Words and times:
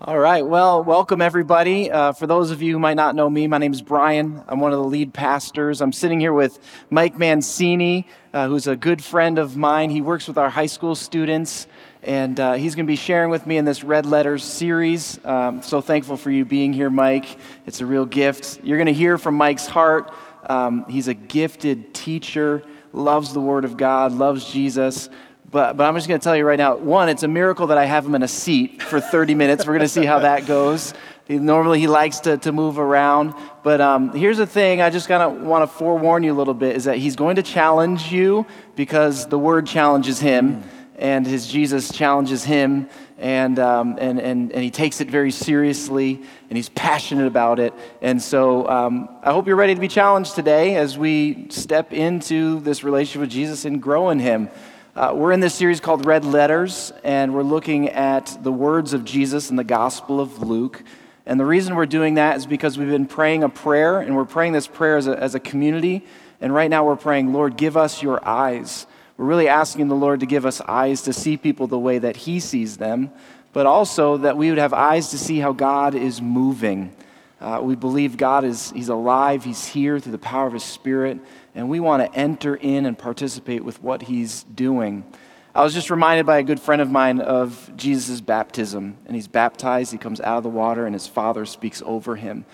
All 0.00 0.16
right. 0.16 0.46
Well, 0.46 0.84
welcome 0.84 1.20
everybody. 1.20 1.90
Uh, 1.90 2.12
for 2.12 2.28
those 2.28 2.52
of 2.52 2.62
you 2.62 2.72
who 2.72 2.78
might 2.78 2.94
not 2.94 3.16
know 3.16 3.28
me, 3.28 3.48
my 3.48 3.58
name 3.58 3.72
is 3.72 3.82
Brian. 3.82 4.44
I'm 4.46 4.60
one 4.60 4.72
of 4.72 4.78
the 4.78 4.84
lead 4.84 5.12
pastors. 5.12 5.80
I'm 5.80 5.92
sitting 5.92 6.20
here 6.20 6.32
with 6.32 6.60
Mike 6.88 7.18
Mancini, 7.18 8.06
uh, 8.32 8.46
who's 8.46 8.68
a 8.68 8.76
good 8.76 9.02
friend 9.02 9.40
of 9.40 9.56
mine. 9.56 9.90
He 9.90 10.00
works 10.00 10.28
with 10.28 10.38
our 10.38 10.50
high 10.50 10.66
school 10.66 10.94
students, 10.94 11.66
and 12.04 12.38
uh, 12.38 12.52
he's 12.52 12.76
going 12.76 12.86
to 12.86 12.88
be 12.88 12.94
sharing 12.94 13.28
with 13.28 13.44
me 13.44 13.56
in 13.56 13.64
this 13.64 13.82
Red 13.82 14.06
Letters 14.06 14.44
series. 14.44 15.18
Um, 15.24 15.62
so 15.62 15.80
thankful 15.80 16.16
for 16.16 16.30
you 16.30 16.44
being 16.44 16.72
here, 16.72 16.90
Mike. 16.90 17.36
It's 17.66 17.80
a 17.80 17.86
real 17.86 18.06
gift. 18.06 18.60
You're 18.62 18.78
going 18.78 18.86
to 18.86 18.92
hear 18.92 19.18
from 19.18 19.34
Mike's 19.34 19.66
heart. 19.66 20.12
Um, 20.48 20.84
he's 20.88 21.08
a 21.08 21.14
gifted 21.14 21.92
teacher, 21.92 22.62
loves 22.92 23.32
the 23.32 23.40
Word 23.40 23.64
of 23.64 23.76
God, 23.76 24.12
loves 24.12 24.48
Jesus. 24.48 25.10
But, 25.50 25.78
but 25.78 25.84
I'm 25.84 25.94
just 25.94 26.08
going 26.08 26.20
to 26.20 26.24
tell 26.24 26.36
you 26.36 26.44
right 26.44 26.58
now 26.58 26.76
one, 26.76 27.08
it's 27.08 27.22
a 27.22 27.28
miracle 27.28 27.68
that 27.68 27.78
I 27.78 27.86
have 27.86 28.04
him 28.04 28.14
in 28.14 28.22
a 28.22 28.28
seat 28.28 28.82
for 28.82 29.00
30 29.00 29.34
minutes. 29.34 29.66
We're 29.66 29.72
going 29.72 29.80
to 29.80 29.88
see 29.88 30.04
how 30.04 30.18
that 30.18 30.46
goes. 30.46 30.92
He, 31.26 31.38
normally, 31.38 31.80
he 31.80 31.86
likes 31.86 32.20
to, 32.20 32.36
to 32.38 32.52
move 32.52 32.78
around. 32.78 33.34
But 33.62 33.80
um, 33.80 34.12
here's 34.12 34.38
the 34.38 34.46
thing 34.46 34.82
I 34.82 34.90
just 34.90 35.08
kind 35.08 35.22
of 35.22 35.42
want 35.42 35.62
to 35.62 35.66
forewarn 35.66 36.22
you 36.22 36.32
a 36.32 36.36
little 36.36 36.54
bit 36.54 36.76
is 36.76 36.84
that 36.84 36.98
he's 36.98 37.16
going 37.16 37.36
to 37.36 37.42
challenge 37.42 38.12
you 38.12 38.46
because 38.76 39.26
the 39.26 39.38
word 39.38 39.66
challenges 39.66 40.20
him 40.20 40.62
and 40.96 41.26
his 41.26 41.46
Jesus 41.46 41.92
challenges 41.92 42.44
him. 42.44 42.88
And, 43.18 43.58
um, 43.58 43.96
and, 43.98 44.20
and, 44.20 44.52
and 44.52 44.62
he 44.62 44.70
takes 44.70 45.00
it 45.00 45.10
very 45.10 45.30
seriously 45.30 46.22
and 46.50 46.56
he's 46.56 46.68
passionate 46.68 47.26
about 47.26 47.58
it. 47.58 47.74
And 48.00 48.22
so 48.22 48.68
um, 48.68 49.08
I 49.22 49.32
hope 49.32 49.46
you're 49.46 49.56
ready 49.56 49.74
to 49.74 49.80
be 49.80 49.88
challenged 49.88 50.34
today 50.34 50.76
as 50.76 50.96
we 50.96 51.48
step 51.48 51.92
into 51.92 52.60
this 52.60 52.84
relationship 52.84 53.22
with 53.22 53.30
Jesus 53.30 53.64
and 53.64 53.82
grow 53.82 54.10
in 54.10 54.18
him. 54.20 54.50
Uh, 54.98 55.12
we're 55.14 55.30
in 55.30 55.38
this 55.38 55.54
series 55.54 55.78
called 55.78 56.04
Red 56.04 56.24
Letters, 56.24 56.92
and 57.04 57.32
we're 57.32 57.44
looking 57.44 57.88
at 57.88 58.36
the 58.42 58.50
words 58.50 58.92
of 58.92 59.04
Jesus 59.04 59.48
in 59.48 59.54
the 59.54 59.62
Gospel 59.62 60.18
of 60.18 60.42
Luke. 60.42 60.82
And 61.24 61.38
the 61.38 61.44
reason 61.44 61.76
we're 61.76 61.86
doing 61.86 62.14
that 62.14 62.36
is 62.36 62.46
because 62.46 62.76
we've 62.76 62.88
been 62.88 63.06
praying 63.06 63.44
a 63.44 63.48
prayer, 63.48 64.00
and 64.00 64.16
we're 64.16 64.24
praying 64.24 64.54
this 64.54 64.66
prayer 64.66 64.96
as 64.96 65.06
a, 65.06 65.16
as 65.16 65.36
a 65.36 65.38
community. 65.38 66.04
And 66.40 66.52
right 66.52 66.68
now 66.68 66.84
we're 66.84 66.96
praying, 66.96 67.32
Lord, 67.32 67.56
give 67.56 67.76
us 67.76 68.02
your 68.02 68.26
eyes. 68.26 68.88
We're 69.16 69.26
really 69.26 69.46
asking 69.46 69.86
the 69.86 69.94
Lord 69.94 70.18
to 70.18 70.26
give 70.26 70.44
us 70.44 70.60
eyes 70.62 71.02
to 71.02 71.12
see 71.12 71.36
people 71.36 71.68
the 71.68 71.78
way 71.78 72.00
that 72.00 72.16
He 72.16 72.40
sees 72.40 72.78
them, 72.78 73.12
but 73.52 73.66
also 73.66 74.16
that 74.16 74.36
we 74.36 74.48
would 74.48 74.58
have 74.58 74.72
eyes 74.72 75.10
to 75.10 75.18
see 75.18 75.38
how 75.38 75.52
God 75.52 75.94
is 75.94 76.20
moving. 76.20 76.92
Uh, 77.40 77.60
we 77.62 77.76
believe 77.76 78.16
God 78.16 78.44
is 78.44 78.70
He's 78.72 78.88
alive, 78.88 79.44
He's 79.44 79.66
here 79.66 79.98
through 80.00 80.12
the 80.12 80.18
power 80.18 80.46
of 80.46 80.52
His 80.52 80.64
Spirit 80.64 81.20
and 81.58 81.68
we 81.68 81.80
want 81.80 82.04
to 82.04 82.18
enter 82.18 82.54
in 82.54 82.86
and 82.86 82.96
participate 82.96 83.64
with 83.64 83.82
what 83.82 84.02
he's 84.02 84.44
doing. 84.44 85.04
I 85.52 85.64
was 85.64 85.74
just 85.74 85.90
reminded 85.90 86.24
by 86.24 86.38
a 86.38 86.44
good 86.44 86.60
friend 86.60 86.80
of 86.80 86.88
mine 86.88 87.20
of 87.20 87.72
Jesus' 87.76 88.20
baptism, 88.20 88.96
and 89.06 89.16
he's 89.16 89.26
baptized, 89.26 89.90
he 89.90 89.98
comes 89.98 90.20
out 90.20 90.36
of 90.36 90.44
the 90.44 90.50
water, 90.50 90.86
and 90.86 90.94
his 90.94 91.08
father 91.08 91.44
speaks 91.44 91.82
over 91.84 92.14
him. 92.14 92.44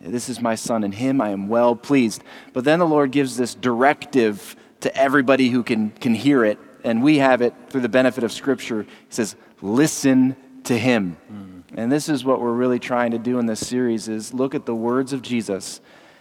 This 0.00 0.30
is 0.30 0.40
my 0.40 0.54
son, 0.54 0.82
in 0.82 0.92
him 0.92 1.20
I 1.20 1.28
am 1.28 1.48
well 1.48 1.76
pleased. 1.76 2.24
But 2.54 2.64
then 2.64 2.78
the 2.78 2.86
Lord 2.86 3.10
gives 3.10 3.36
this 3.36 3.54
directive 3.54 4.56
to 4.80 4.96
everybody 4.96 5.50
who 5.50 5.62
can, 5.62 5.90
can 5.90 6.14
hear 6.14 6.42
it, 6.42 6.58
and 6.84 7.02
we 7.02 7.18
have 7.18 7.42
it 7.42 7.52
through 7.68 7.82
the 7.82 7.88
benefit 7.90 8.24
of 8.24 8.32
Scripture. 8.32 8.84
He 8.84 8.88
says, 9.10 9.36
Listen 9.60 10.36
to 10.64 10.78
him. 10.78 11.18
Mm. 11.30 11.53
And 11.76 11.90
this 11.90 12.08
is 12.08 12.24
what 12.24 12.40
we're 12.40 12.52
really 12.52 12.78
trying 12.78 13.10
to 13.12 13.18
do 13.18 13.38
in 13.38 13.46
this 13.46 13.66
series 13.66 14.08
is 14.08 14.32
look 14.32 14.54
at 14.54 14.64
the 14.64 14.74
words 14.74 15.12
of 15.12 15.22
Jesus 15.22 15.80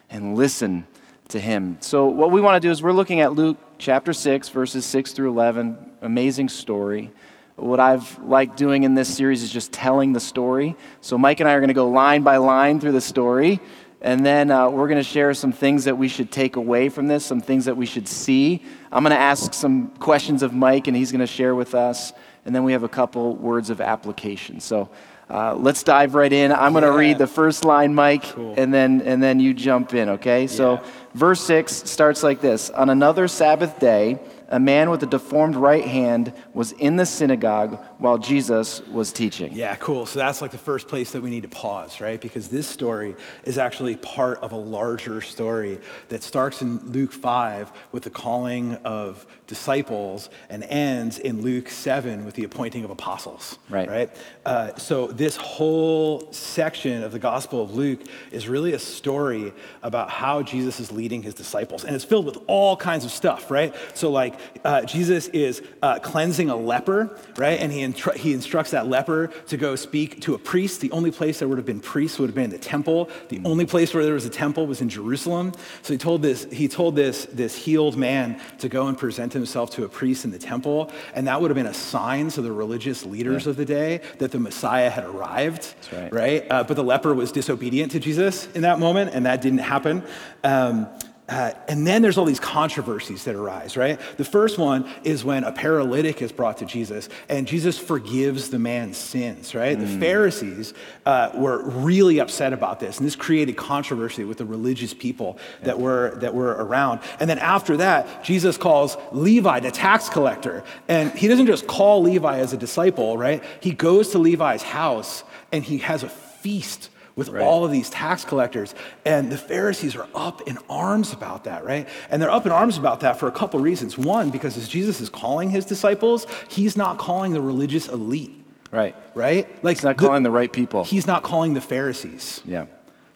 and 0.09 0.35
listen 0.35 0.87
to 1.29 1.39
him. 1.39 1.77
So, 1.79 2.07
what 2.07 2.31
we 2.31 2.41
want 2.41 2.61
to 2.61 2.67
do 2.67 2.71
is 2.71 2.81
we're 2.81 2.91
looking 2.91 3.21
at 3.21 3.33
Luke 3.33 3.57
chapter 3.77 4.13
6, 4.13 4.49
verses 4.49 4.85
6 4.85 5.11
through 5.11 5.29
11. 5.29 5.77
Amazing 6.01 6.49
story. 6.49 7.11
What 7.55 7.79
I've 7.79 8.17
liked 8.23 8.57
doing 8.57 8.83
in 8.83 8.95
this 8.95 9.15
series 9.15 9.43
is 9.43 9.51
just 9.51 9.71
telling 9.71 10.11
the 10.11 10.19
story. 10.19 10.75
So, 11.01 11.19
Mike 11.19 11.39
and 11.39 11.47
I 11.47 11.53
are 11.53 11.59
going 11.59 11.67
to 11.67 11.75
go 11.75 11.87
line 11.87 12.23
by 12.23 12.37
line 12.37 12.79
through 12.79 12.93
the 12.93 13.01
story. 13.01 13.59
And 14.01 14.25
then 14.25 14.51
uh, 14.51 14.69
we're 14.69 14.89
going 14.89 14.99
to 14.99 15.03
share 15.03 15.33
some 15.33 15.53
things 15.53 15.85
that 15.85 15.97
we 15.97 16.09
should 16.09 16.29
take 16.29 16.57
away 16.57 16.89
from 16.89 17.07
this, 17.07 17.25
some 17.25 17.39
things 17.39 17.65
that 17.65 17.77
we 17.77 17.85
should 17.85 18.07
see. 18.07 18.61
I'm 18.91 19.01
going 19.01 19.15
to 19.15 19.21
ask 19.21 19.53
some 19.53 19.89
questions 19.99 20.43
of 20.43 20.53
Mike, 20.53 20.87
and 20.87 20.97
he's 20.97 21.11
going 21.11 21.21
to 21.21 21.27
share 21.27 21.55
with 21.55 21.73
us. 21.73 22.11
And 22.43 22.53
then 22.53 22.65
we 22.65 22.73
have 22.73 22.83
a 22.83 22.89
couple 22.89 23.35
words 23.35 23.69
of 23.69 23.79
application. 23.79 24.59
So, 24.59 24.89
uh, 25.33 25.55
let's 25.55 25.81
dive 25.81 26.13
right 26.13 26.31
in. 26.31 26.51
I'm 26.51 26.73
going 26.73 26.83
to 26.83 26.91
read 26.91 27.17
the 27.17 27.25
first 27.25 27.65
line, 27.65 27.95
Mike, 27.95 28.23
cool. 28.23 28.53
and 28.55 28.71
then 28.71 29.01
and 29.01 29.21
then 29.21 29.39
you 29.39 29.55
jump 29.55 29.95
in. 29.95 30.09
Okay. 30.09 30.45
So, 30.45 30.79
verse 31.15 31.41
six 31.41 31.73
starts 31.89 32.21
like 32.21 32.39
this: 32.39 32.69
On 32.69 32.89
another 32.89 33.27
Sabbath 33.27 33.79
day, 33.79 34.19
a 34.53 34.59
man 34.59 34.91
with 34.91 35.01
a 35.01 35.07
deformed 35.07 35.55
right 35.55 35.83
hand 35.83 36.31
was 36.53 36.73
in 36.73 36.95
the 36.95 37.07
synagogue 37.07 37.83
while 37.97 38.19
Jesus 38.19 38.85
was 38.87 39.11
teaching. 39.11 39.51
Yeah, 39.51 39.75
cool. 39.77 40.05
So 40.05 40.19
that's 40.19 40.43
like 40.43 40.51
the 40.51 40.59
first 40.59 40.87
place 40.87 41.11
that 41.11 41.21
we 41.21 41.31
need 41.31 41.41
to 41.41 41.49
pause, 41.49 41.99
right? 41.99 42.21
Because 42.21 42.49
this 42.49 42.67
story 42.67 43.15
is 43.45 43.57
actually 43.57 43.95
part 43.95 44.37
of 44.43 44.51
a 44.51 44.57
larger 44.57 45.21
story 45.21 45.79
that 46.09 46.21
starts 46.21 46.61
in 46.61 46.77
Luke 46.91 47.11
5 47.11 47.71
with 47.91 48.03
the 48.03 48.11
calling 48.11 48.75
of 48.85 49.25
disciples 49.53 50.31
and 50.49 50.63
ends 50.63 51.19
in 51.19 51.43
Luke 51.43 51.69
7 51.69 52.25
with 52.25 52.33
the 52.33 52.43
appointing 52.43 52.83
of 52.83 52.89
apostles. 52.89 53.59
Right. 53.69 53.87
Right? 53.87 54.09
Uh, 54.45 54.75
so 54.77 55.05
this 55.07 55.35
whole 55.35 56.31
section 56.33 57.03
of 57.03 57.11
the 57.11 57.19
Gospel 57.19 57.61
of 57.61 57.75
Luke 57.75 58.01
is 58.31 58.49
really 58.49 58.73
a 58.73 58.79
story 58.79 59.53
about 59.83 60.09
how 60.09 60.41
Jesus 60.41 60.79
is 60.79 60.91
leading 60.91 61.21
his 61.21 61.35
disciples. 61.35 61.83
And 61.83 61.95
it's 61.95 62.03
filled 62.03 62.25
with 62.25 62.39
all 62.47 62.75
kinds 62.75 63.05
of 63.05 63.11
stuff, 63.11 63.51
right? 63.51 63.75
So, 63.93 64.09
like, 64.09 64.33
uh, 64.65 64.81
Jesus 64.85 65.27
is 65.27 65.61
uh, 65.83 65.99
cleansing 65.99 66.49
a 66.49 66.55
leper, 66.55 67.15
right? 67.37 67.59
And 67.59 67.71
he, 67.71 67.81
instru- 67.81 68.15
he 68.15 68.33
instructs 68.33 68.71
that 68.71 68.87
leper 68.87 69.27
to 69.47 69.57
go 69.57 69.75
speak 69.75 70.21
to 70.21 70.33
a 70.33 70.39
priest. 70.39 70.81
The 70.81 70.91
only 70.91 71.11
place 71.11 71.37
there 71.39 71.47
would 71.47 71.59
have 71.59 71.65
been 71.67 71.79
priests 71.79 72.17
would 72.17 72.29
have 72.29 72.35
been 72.35 72.45
in 72.45 72.49
the 72.49 72.57
temple. 72.57 73.07
The 73.29 73.39
only 73.45 73.67
place 73.67 73.93
where 73.93 74.03
there 74.03 74.15
was 74.15 74.25
a 74.25 74.31
temple 74.31 74.65
was 74.65 74.81
in 74.81 74.89
Jerusalem. 74.89 75.53
So 75.83 75.93
he 75.93 75.99
told 75.99 76.23
this, 76.23 76.45
he 76.51 76.67
told 76.67 76.95
this, 76.95 77.27
this 77.31 77.55
healed 77.55 77.97
man 77.97 78.41
to 78.57 78.67
go 78.67 78.87
and 78.87 78.97
present 78.97 79.35
himself 79.43 79.71
to 79.71 79.83
a 79.83 79.89
priest 79.89 80.25
in 80.25 80.31
the 80.31 80.39
temple. 80.39 80.91
And 81.13 81.27
that 81.27 81.41
would 81.41 81.51
have 81.51 81.55
been 81.55 81.65
a 81.65 81.73
sign 81.73 82.29
to 82.29 82.41
the 82.41 82.51
religious 82.51 83.05
leaders 83.05 83.45
yeah. 83.45 83.51
of 83.51 83.55
the 83.57 83.65
day 83.65 84.01
that 84.19 84.31
the 84.31 84.39
Messiah 84.39 84.89
had 84.89 85.03
arrived, 85.03 85.75
right? 85.91 86.13
right? 86.13 86.47
Uh, 86.49 86.63
but 86.63 86.75
the 86.75 86.83
leper 86.83 87.13
was 87.13 87.31
disobedient 87.31 87.91
to 87.91 87.99
Jesus 87.99 88.47
in 88.55 88.61
that 88.61 88.79
moment, 88.79 89.11
and 89.13 89.25
that 89.25 89.41
didn't 89.41 89.59
happen. 89.59 90.03
Um, 90.43 90.87
uh, 91.29 91.53
and 91.69 91.87
then 91.87 92.01
there's 92.01 92.17
all 92.17 92.25
these 92.25 92.39
controversies 92.39 93.23
that 93.23 93.35
arise, 93.35 93.77
right? 93.77 93.97
The 94.17 94.25
first 94.25 94.57
one 94.57 94.89
is 95.05 95.23
when 95.23 95.45
a 95.45 95.53
paralytic 95.53 96.21
is 96.21 96.33
brought 96.33 96.57
to 96.57 96.65
Jesus 96.65 97.07
and 97.29 97.47
Jesus 97.47 97.79
forgives 97.79 98.49
the 98.49 98.59
man's 98.59 98.97
sins, 98.97 99.55
right? 99.55 99.77
Mm. 99.77 99.81
The 99.81 99.99
Pharisees 99.99 100.73
uh, 101.05 101.31
were 101.33 101.63
really 101.63 102.19
upset 102.19 102.51
about 102.51 102.81
this, 102.81 102.97
and 102.97 103.07
this 103.07 103.15
created 103.15 103.55
controversy 103.55 104.25
with 104.25 104.37
the 104.37 104.45
religious 104.45 104.93
people 104.93 105.37
that, 105.61 105.79
were, 105.79 106.15
that 106.17 106.33
were 106.33 106.51
around. 106.51 106.99
And 107.21 107.29
then 107.29 107.39
after 107.39 107.77
that, 107.77 108.25
Jesus 108.25 108.57
calls 108.57 108.97
Levi, 109.13 109.61
the 109.61 109.71
tax 109.71 110.09
collector, 110.09 110.65
and 110.89 111.09
he 111.13 111.29
doesn't 111.29 111.47
just 111.47 111.67
call 111.67 112.01
Levi 112.01 112.39
as 112.39 112.51
a 112.51 112.57
disciple, 112.57 113.17
right? 113.17 113.41
He 113.61 113.71
goes 113.71 114.09
to 114.09 114.19
Levi's 114.19 114.63
house 114.63 115.23
and 115.53 115.63
he 115.63 115.77
has 115.77 116.03
a 116.03 116.09
feast 116.09 116.89
with 117.15 117.29
right. 117.29 117.43
all 117.43 117.63
of 117.63 117.71
these 117.71 117.89
tax 117.89 118.25
collectors. 118.25 118.73
And 119.05 119.31
the 119.31 119.37
Pharisees 119.37 119.95
are 119.95 120.07
up 120.15 120.41
in 120.47 120.57
arms 120.69 121.13
about 121.13 121.43
that, 121.45 121.63
right? 121.63 121.87
And 122.09 122.21
they're 122.21 122.31
up 122.31 122.45
in 122.45 122.51
arms 122.51 122.77
about 122.77 123.01
that 123.01 123.19
for 123.19 123.27
a 123.27 123.31
couple 123.31 123.59
reasons. 123.59 123.97
One, 123.97 124.29
because 124.29 124.57
as 124.57 124.67
Jesus 124.67 124.99
is 125.01 125.09
calling 125.09 125.49
his 125.49 125.65
disciples, 125.65 126.25
he's 126.47 126.75
not 126.75 126.97
calling 126.97 127.33
the 127.33 127.41
religious 127.41 127.87
elite. 127.87 128.31
Right. 128.71 128.95
Right? 129.13 129.47
Like 129.63 129.77
he's 129.77 129.83
not 129.83 129.97
calling 129.97 130.23
the, 130.23 130.29
the 130.29 130.33
right 130.33 130.51
people. 130.51 130.83
He's 130.83 131.05
not 131.05 131.23
calling 131.23 131.53
the 131.53 131.61
Pharisees. 131.61 132.41
Yeah. 132.45 132.65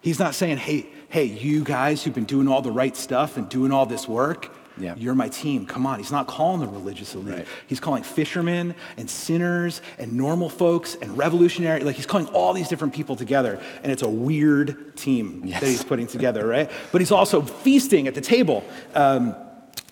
He's 0.02 0.20
not 0.20 0.36
saying, 0.36 0.58
hey, 0.58 0.88
hey, 1.10 1.26
you 1.26 1.64
guys 1.64 2.04
who've 2.04 2.14
been 2.14 2.26
doing 2.26 2.48
all 2.48 2.62
the 2.62 2.72
right 2.72 2.96
stuff 2.96 3.38
and 3.38 3.50
doing 3.50 3.72
all 3.72 3.86
this 3.86 4.08
work, 4.08 4.52
yeah. 4.80 4.96
You're 4.98 5.16
my 5.16 5.30
team. 5.30 5.66
Come 5.66 5.86
on. 5.86 6.00
He's 6.00 6.12
not 6.12 6.28
calling 6.28 6.60
the 6.62 6.68
religious 6.68 7.16
elite. 7.16 7.36
Right. 7.36 7.48
He's 7.68 7.80
calling 7.80 8.04
fishermen 8.04 8.76
and 8.98 9.10
sinners 9.10 9.82
and 9.98 10.14
normal 10.14 10.50
folks 10.50 10.96
and 10.96 11.18
revolutionary. 11.18 11.84
Like 11.84 11.96
he's 11.96 12.06
calling 12.06 12.28
all 12.28 12.54
these 12.54 12.68
different 12.68 12.94
people 12.94 13.16
together. 13.16 13.62
And 13.84 13.92
it's 13.92 14.04
a 14.04 14.10
weird 14.10 14.96
team 14.96 15.42
yes. 15.46 15.62
that 15.62 15.68
he's 15.68 15.84
putting 15.84 16.08
together, 16.08 16.46
right? 16.46 16.70
But 16.92 17.02
he's 17.02 17.12
also 17.12 17.42
feasting 17.42 18.08
at 18.08 18.16
the 18.16 18.22
table. 18.22 18.64
Um, 18.94 19.36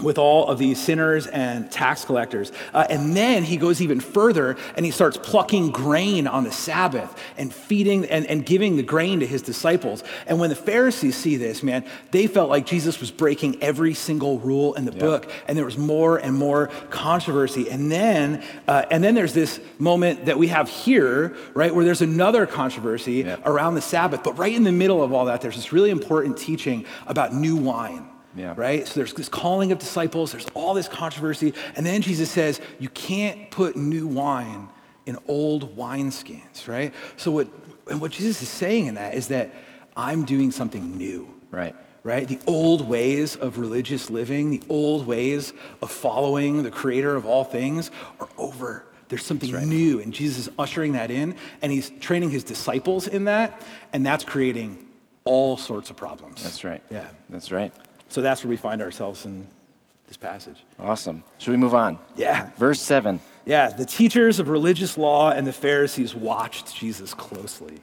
with 0.02 0.18
all 0.18 0.48
of 0.48 0.60
these 0.60 0.82
sinners 0.82 1.26
and 1.28 1.72
tax 1.72 2.04
collectors. 2.04 2.52
Uh, 2.74 2.86
and 2.90 3.16
then 3.16 3.44
he 3.44 3.56
goes 3.56 3.82
even 3.82 4.02
further 4.02 4.58
and 4.76 4.86
he 4.86 4.92
starts 4.92 5.16
plucking 5.16 5.72
grain 5.72 6.28
on 6.28 6.44
the 6.44 6.52
Sabbath 6.52 7.18
and 7.38 7.54
feeding 7.54 8.06
and, 8.06 8.26
and 8.26 8.46
giving 8.46 8.76
the 8.76 8.84
grain 8.84 9.22
to 9.22 9.26
his 9.26 9.42
disciples. 9.42 10.04
And 10.28 10.38
when 10.38 10.50
the 10.50 10.56
Pharisees 10.56 11.16
see 11.16 11.38
this, 11.38 11.64
man, 11.64 11.86
they 12.12 12.28
felt 12.28 12.50
like 12.50 12.66
Jesus 12.66 13.00
was 13.00 13.10
breaking 13.10 13.64
every 13.64 13.94
single 13.94 14.38
rule 14.40 14.74
in 14.74 14.84
the 14.84 14.92
yeah. 14.92 15.00
book. 15.00 15.32
And 15.48 15.58
there 15.58 15.66
was 15.66 15.78
more 15.78 16.18
and 16.18 16.36
more 16.36 16.68
controversy. 16.90 17.70
And 17.70 17.90
then, 17.90 18.44
uh, 18.68 18.84
and 18.92 19.02
then 19.02 19.16
there's 19.16 19.34
this 19.34 19.62
moment 19.80 20.26
that 20.26 20.38
we 20.38 20.48
have 20.48 20.68
here, 20.68 21.38
right, 21.54 21.74
where 21.74 21.86
there's 21.86 22.02
another 22.02 22.46
controversy 22.46 23.24
yeah. 23.24 23.38
around 23.46 23.76
the 23.76 23.82
Sabbath. 23.82 24.24
But 24.24 24.38
right 24.38 24.54
in 24.54 24.64
the 24.64 24.74
middle 24.74 25.02
of 25.02 25.14
all 25.14 25.26
that, 25.26 25.40
there's 25.40 25.56
this 25.56 25.72
really 25.72 25.90
important 25.90 26.38
teaching 26.38 26.86
about 27.08 27.34
new 27.34 27.56
wine. 27.56 28.10
Yeah. 28.36 28.54
Right? 28.58 28.88
So 28.88 28.96
there's 28.96 29.14
this 29.14 29.30
calling 29.30 29.72
of 29.72 29.80
disciples, 29.80 30.32
there's 30.32 30.48
all 30.54 30.74
this 30.74 30.88
controversy. 30.88 31.54
And 31.76 31.86
then 31.86 32.02
Jesus 32.02 32.30
says, 32.30 32.60
You 32.80 32.90
can't 32.90 33.50
put 33.50 33.76
new 33.76 34.08
wine 34.08 34.70
in 35.06 35.18
old 35.28 35.78
wineskins, 35.78 36.68
right? 36.68 36.94
So 37.18 37.32
what, 37.32 37.48
and 37.90 38.02
what 38.02 38.12
Jesus 38.12 38.42
is 38.42 38.50
saying 38.50 38.88
in 38.88 38.96
that 38.96 39.14
is 39.14 39.30
that 39.30 39.52
I'm 39.96 40.26
doing 40.26 40.52
something 40.52 40.98
new. 40.98 41.30
Right. 41.52 41.76
Right? 42.04 42.28
The 42.28 42.40
old 42.46 42.88
ways 42.88 43.36
of 43.36 43.58
religious 43.58 44.10
living, 44.10 44.52
the 44.52 44.62
old 44.70 45.08
ways 45.08 45.54
of 45.82 45.90
following 45.90 46.64
the 46.64 46.72
creator 46.72 47.16
of 47.16 47.26
all 47.26 47.44
things 47.44 47.90
are 48.20 48.30
over. 48.38 48.86
There's 49.08 49.26
something 49.26 49.52
right. 49.52 49.66
new, 49.66 50.00
and 50.00 50.14
Jesus 50.14 50.48
is 50.48 50.54
ushering 50.58 50.94
that 50.94 51.12
in, 51.12 51.36
and 51.62 51.72
he's 51.72 51.92
training 52.00 52.32
his 52.32 52.44
disciples 52.44 53.08
in 53.08 53.26
that, 53.26 53.62
and 53.94 54.06
that's 54.06 54.24
creating 54.24 54.86
all 55.26 55.58
sorts 55.58 55.90
of 55.90 55.96
problems. 55.96 56.44
That's 56.44 56.64
right. 56.64 56.82
Yeah. 56.90 57.08
That's 57.30 57.52
right. 57.52 57.72
So 58.16 58.22
that's 58.22 58.46
where 58.46 58.50
we 58.50 58.56
find 58.56 58.82
ourselves 58.82 59.26
in 59.26 59.46
this 60.08 60.16
passage. 60.16 60.64
Awesome. 60.80 61.22
Should 61.38 61.52
we 61.52 61.58
move 61.58 61.76
on? 61.76 62.00
Yeah. 62.16 62.50
Verse 62.56 62.80
7. 62.80 63.20
Yeah, 63.44 63.68
the 63.68 63.86
teachers 63.86 64.40
of 64.40 64.48
religious 64.48 64.98
law 64.98 65.32
and 65.32 65.46
the 65.46 65.52
Pharisees 65.52 66.16
watched 66.16 66.74
Jesus 66.74 67.14
closely. 67.14 67.78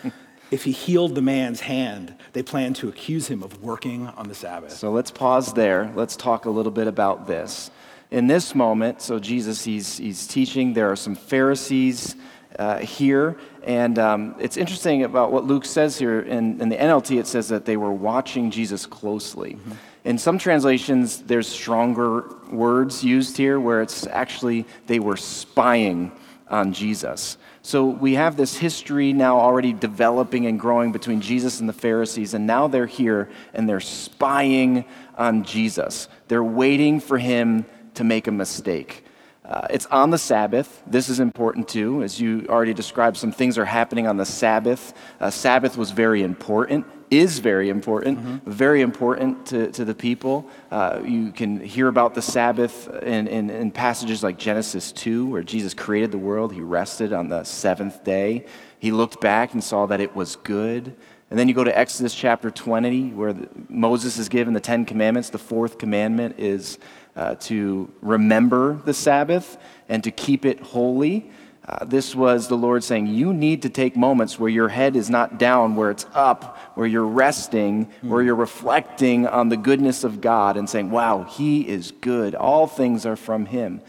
if 0.50 0.64
he 0.64 0.72
healed 0.72 1.14
the 1.14 1.20
man's 1.20 1.60
hand, 1.60 2.14
they 2.32 2.42
planned 2.42 2.76
to 2.76 2.88
accuse 2.88 3.28
him 3.28 3.42
of 3.42 3.62
working 3.62 4.06
on 4.06 4.26
the 4.26 4.34
Sabbath. 4.34 4.72
So 4.72 4.90
let's 4.90 5.10
pause 5.10 5.52
there. 5.52 5.92
Let's 5.94 6.16
talk 6.16 6.46
a 6.46 6.50
little 6.50 6.72
bit 6.72 6.86
about 6.86 7.26
this. 7.26 7.70
In 8.10 8.26
this 8.26 8.54
moment, 8.54 9.02
so 9.02 9.18
Jesus, 9.18 9.64
he's, 9.64 9.98
he's 9.98 10.26
teaching. 10.26 10.72
There 10.72 10.90
are 10.90 10.96
some 10.96 11.14
Pharisees 11.14 12.16
uh, 12.58 12.78
here. 12.78 13.36
And 13.62 13.98
um, 13.98 14.34
it's 14.38 14.56
interesting 14.56 15.04
about 15.04 15.32
what 15.32 15.44
Luke 15.44 15.64
says 15.64 15.98
here. 15.98 16.20
In, 16.20 16.60
in, 16.60 16.68
the 16.68 16.76
NLT, 16.76 17.18
it 17.18 17.26
says 17.26 17.48
that 17.48 17.64
they 17.64 17.76
were 17.76 17.92
watching 17.92 18.50
Jesus 18.50 18.86
closely. 18.86 19.54
Mm-hmm. 19.54 19.72
In 20.04 20.18
some 20.18 20.38
translations, 20.38 21.22
there's 21.22 21.48
stronger 21.48 22.24
words 22.50 23.02
used 23.02 23.36
here 23.36 23.58
where 23.58 23.80
it's 23.80 24.06
actually 24.06 24.66
they 24.86 24.98
were 24.98 25.16
spying 25.16 26.12
on 26.48 26.72
Jesus. 26.72 27.38
So 27.62 27.86
we 27.86 28.14
have 28.14 28.36
this 28.36 28.56
history 28.58 29.14
now 29.14 29.40
already 29.40 29.72
developing 29.72 30.44
and 30.44 30.60
growing 30.60 30.92
between 30.92 31.22
Jesus 31.22 31.60
and 31.60 31.68
the 31.68 31.72
Pharisees, 31.72 32.34
and 32.34 32.46
now 32.46 32.68
they're 32.68 32.86
here 32.86 33.30
and 33.54 33.66
they're 33.66 33.80
spying 33.80 34.84
on 35.16 35.44
Jesus. 35.44 36.08
They're 36.28 36.44
waiting 36.44 37.00
for 37.00 37.16
him 37.16 37.64
to 37.94 38.04
make 38.04 38.26
a 38.26 38.32
mistake. 38.32 39.04
Uh, 39.44 39.66
it's 39.68 39.84
on 39.86 40.08
the 40.08 40.16
Sabbath. 40.16 40.82
This 40.86 41.10
is 41.10 41.20
important 41.20 41.68
too. 41.68 42.02
As 42.02 42.18
you 42.18 42.46
already 42.48 42.72
described, 42.72 43.18
some 43.18 43.30
things 43.30 43.58
are 43.58 43.66
happening 43.66 44.06
on 44.06 44.16
the 44.16 44.24
Sabbath. 44.24 44.94
Uh, 45.20 45.28
Sabbath 45.28 45.76
was 45.76 45.90
very 45.90 46.22
important, 46.22 46.86
is 47.10 47.40
very 47.40 47.68
important, 47.68 48.18
mm-hmm. 48.18 48.50
very 48.50 48.80
important 48.80 49.44
to, 49.46 49.70
to 49.72 49.84
the 49.84 49.94
people. 49.94 50.48
Uh, 50.70 51.02
you 51.04 51.30
can 51.30 51.60
hear 51.60 51.88
about 51.88 52.14
the 52.14 52.22
Sabbath 52.22 52.88
in, 53.02 53.28
in, 53.28 53.50
in, 53.50 53.70
passages 53.70 54.22
like 54.22 54.38
Genesis 54.38 54.92
2, 54.92 55.26
where 55.26 55.42
Jesus 55.42 55.74
created 55.74 56.10
the 56.10 56.18
world. 56.18 56.54
He 56.54 56.62
rested 56.62 57.12
on 57.12 57.28
the 57.28 57.44
seventh 57.44 58.02
day. 58.02 58.46
He 58.78 58.92
looked 58.92 59.20
back 59.20 59.52
and 59.52 59.62
saw 59.62 59.84
that 59.86 60.00
it 60.00 60.16
was 60.16 60.36
good. 60.36 60.96
And 61.30 61.38
then 61.38 61.48
you 61.48 61.54
go 61.54 61.64
to 61.64 61.76
Exodus 61.76 62.14
chapter 62.14 62.50
20, 62.50 63.10
where 63.12 63.32
the, 63.32 63.48
Moses 63.68 64.18
is 64.18 64.28
given 64.28 64.54
the 64.54 64.60
Ten 64.60 64.84
Commandments. 64.86 65.30
The 65.30 65.38
fourth 65.38 65.78
commandment 65.78 66.36
is 66.38 66.78
uh, 67.16 67.36
to 67.36 67.92
remember 68.02 68.80
the 68.84 68.94
Sabbath 68.94 69.56
and 69.88 70.02
to 70.04 70.10
keep 70.10 70.44
it 70.44 70.60
holy. 70.60 71.30
Uh, 71.66 71.84
this 71.84 72.14
was 72.14 72.48
the 72.48 72.56
Lord 72.56 72.84
saying, 72.84 73.06
You 73.06 73.32
need 73.32 73.62
to 73.62 73.70
take 73.70 73.96
moments 73.96 74.38
where 74.38 74.50
your 74.50 74.68
head 74.68 74.96
is 74.96 75.08
not 75.08 75.38
down, 75.38 75.76
where 75.76 75.90
it's 75.90 76.06
up, 76.12 76.58
where 76.74 76.86
you're 76.86 77.06
resting, 77.06 77.86
mm. 77.86 78.08
where 78.08 78.22
you're 78.22 78.34
reflecting 78.34 79.26
on 79.26 79.48
the 79.48 79.56
goodness 79.56 80.04
of 80.04 80.20
God 80.20 80.56
and 80.56 80.68
saying, 80.68 80.90
Wow, 80.90 81.22
He 81.22 81.66
is 81.66 81.92
good. 82.00 82.34
All 82.34 82.66
things 82.66 83.06
are 83.06 83.16
from 83.16 83.46
Him. 83.46 83.80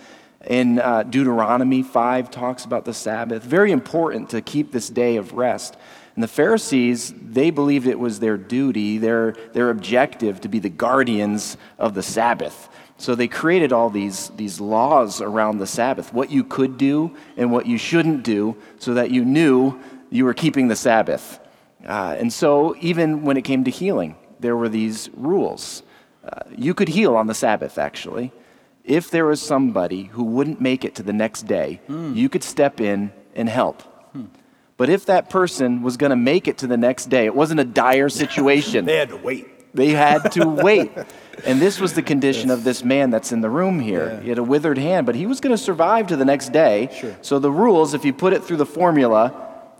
In 0.47 0.79
uh, 0.79 1.03
Deuteronomy 1.03 1.81
5 1.81 2.31
talks 2.31 2.65
about 2.65 2.85
the 2.85 2.93
Sabbath. 2.93 3.43
Very 3.43 3.71
important 3.71 4.29
to 4.29 4.41
keep 4.41 4.71
this 4.71 4.89
day 4.89 5.17
of 5.17 5.33
rest. 5.33 5.75
And 6.15 6.23
the 6.23 6.29
Pharisees, 6.29 7.13
they 7.19 7.49
believed 7.49 7.87
it 7.87 7.99
was 7.99 8.19
their 8.19 8.37
duty, 8.37 8.97
their, 8.99 9.33
their 9.51 9.69
objective 9.69 10.39
to 10.41 10.47
be 10.47 10.59
the 10.59 10.69
guardians 10.69 11.57
of 11.77 11.93
the 11.93 12.03
Sabbath. 12.03 12.69
So 12.97 13.13
they 13.13 13.27
created 13.27 13.73
all 13.73 13.89
these, 13.89 14.29
these 14.37 14.61
laws 14.61 15.21
around 15.21 15.57
the 15.57 15.67
Sabbath, 15.67 16.13
what 16.13 16.31
you 16.31 16.43
could 16.43 16.77
do 16.77 17.15
and 17.35 17.51
what 17.51 17.65
you 17.65 17.77
shouldn't 17.77 18.23
do, 18.23 18.55
so 18.79 18.93
that 18.93 19.11
you 19.11 19.25
knew 19.25 19.79
you 20.09 20.23
were 20.23 20.33
keeping 20.33 20.69
the 20.69 20.75
Sabbath. 20.75 21.39
Uh, 21.85 22.15
and 22.17 22.31
so, 22.31 22.75
even 22.79 23.23
when 23.23 23.37
it 23.37 23.43
came 23.43 23.63
to 23.65 23.71
healing, 23.71 24.15
there 24.39 24.55
were 24.55 24.69
these 24.69 25.09
rules. 25.13 25.83
Uh, 26.23 26.41
you 26.57 26.73
could 26.73 26.87
heal 26.87 27.15
on 27.15 27.27
the 27.27 27.33
Sabbath, 27.33 27.77
actually. 27.77 28.31
If 28.83 29.11
there 29.11 29.25
was 29.25 29.41
somebody 29.41 30.03
who 30.03 30.23
wouldn't 30.23 30.61
make 30.61 30.85
it 30.85 30.95
to 30.95 31.03
the 31.03 31.13
next 31.13 31.43
day, 31.43 31.81
mm. 31.89 32.15
you 32.15 32.29
could 32.29 32.43
step 32.43 32.79
in 32.79 33.11
and 33.35 33.49
help. 33.49 33.81
Hmm. 34.13 34.25
But 34.77 34.89
if 34.89 35.05
that 35.05 35.29
person 35.29 35.81
was 35.81 35.97
going 35.97 36.11
to 36.11 36.15
make 36.15 36.47
it 36.47 36.59
to 36.59 36.67
the 36.67 36.77
next 36.77 37.05
day, 37.05 37.25
it 37.25 37.35
wasn't 37.35 37.59
a 37.59 37.63
dire 37.65 38.09
situation. 38.23 38.85
they 38.85 38.97
had 38.97 39.09
to 39.09 39.17
wait. 39.17 39.47
They 39.75 39.89
had 39.89 40.31
to 40.33 40.47
wait. 40.63 40.91
And 41.45 41.61
this 41.61 41.79
was 41.79 41.93
the 41.93 42.01
condition 42.01 42.49
yes. 42.49 42.57
of 42.57 42.63
this 42.63 42.83
man 42.83 43.09
that's 43.09 43.31
in 43.31 43.41
the 43.41 43.49
room 43.49 43.79
here. 43.79 44.13
Yeah. 44.13 44.21
He 44.21 44.29
had 44.29 44.37
a 44.37 44.43
withered 44.43 44.77
hand, 44.77 45.05
but 45.05 45.15
he 45.15 45.27
was 45.27 45.39
going 45.39 45.55
to 45.55 45.61
survive 45.61 46.07
to 46.07 46.15
the 46.15 46.25
next 46.25 46.51
day. 46.51 46.89
Sure. 46.97 47.15
So 47.21 47.39
the 47.39 47.51
rules, 47.51 47.93
if 47.93 48.05
you 48.05 48.13
put 48.13 48.33
it 48.33 48.43
through 48.43 48.57
the 48.57 48.65
formula, 48.65 49.33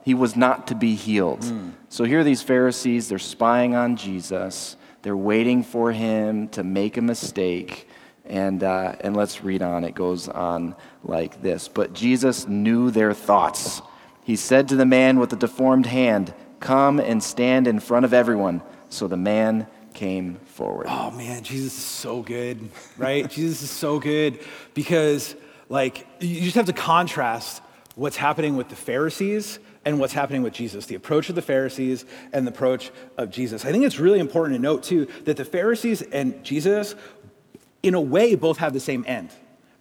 he 0.03 0.13
was 0.13 0.35
not 0.35 0.67
to 0.67 0.75
be 0.75 0.95
healed. 0.95 1.41
Mm. 1.41 1.73
So 1.89 2.03
here 2.03 2.19
are 2.19 2.23
these 2.23 2.43
Pharisees, 2.43 3.09
they're 3.09 3.17
spying 3.17 3.73
on 3.75 3.95
Jesus. 3.95 4.75
They're 5.01 5.17
waiting 5.17 5.63
for 5.63 5.91
him 5.91 6.47
to 6.49 6.63
make 6.63 6.97
a 6.97 7.01
mistake. 7.01 7.87
And, 8.25 8.63
uh, 8.63 8.95
and 9.01 9.15
let's 9.15 9.43
read 9.43 9.61
on. 9.61 9.83
It 9.83 9.95
goes 9.95 10.27
on 10.27 10.75
like 11.03 11.41
this. 11.41 11.67
But 11.67 11.93
Jesus 11.93 12.47
knew 12.47 12.91
their 12.91 13.13
thoughts. 13.13 13.81
He 14.23 14.35
said 14.35 14.67
to 14.69 14.75
the 14.75 14.85
man 14.85 15.19
with 15.19 15.29
the 15.29 15.35
deformed 15.35 15.85
hand, 15.85 16.33
Come 16.59 16.99
and 16.99 17.23
stand 17.23 17.67
in 17.67 17.79
front 17.79 18.05
of 18.05 18.13
everyone. 18.13 18.63
So 18.89 19.07
the 19.07 19.17
man 19.17 19.67
came 19.95 20.35
forward. 20.45 20.85
Oh 20.89 21.11
man, 21.11 21.43
Jesus 21.43 21.75
is 21.77 21.83
so 21.83 22.21
good, 22.21 22.69
right? 22.97 23.29
Jesus 23.29 23.63
is 23.63 23.71
so 23.71 23.99
good 23.99 24.39
because, 24.73 25.35
like, 25.69 26.05
you 26.19 26.41
just 26.41 26.55
have 26.55 26.67
to 26.67 26.73
contrast 26.73 27.61
what's 27.95 28.17
happening 28.17 28.57
with 28.57 28.69
the 28.69 28.75
Pharisees 28.75 29.59
and 29.85 29.99
what's 29.99 30.13
happening 30.13 30.43
with 30.43 30.53
Jesus, 30.53 30.85
the 30.85 30.95
approach 30.95 31.29
of 31.29 31.35
the 31.35 31.41
Pharisees 31.41 32.05
and 32.33 32.45
the 32.45 32.51
approach 32.51 32.91
of 33.17 33.31
Jesus. 33.31 33.65
I 33.65 33.71
think 33.71 33.85
it's 33.85 33.99
really 33.99 34.19
important 34.19 34.55
to 34.57 34.61
note, 34.61 34.83
too, 34.83 35.07
that 35.23 35.37
the 35.37 35.45
Pharisees 35.45 36.01
and 36.01 36.43
Jesus, 36.43 36.95
in 37.81 37.93
a 37.93 38.01
way, 38.01 38.35
both 38.35 38.57
have 38.57 38.73
the 38.73 38.79
same 38.79 39.03
end 39.07 39.29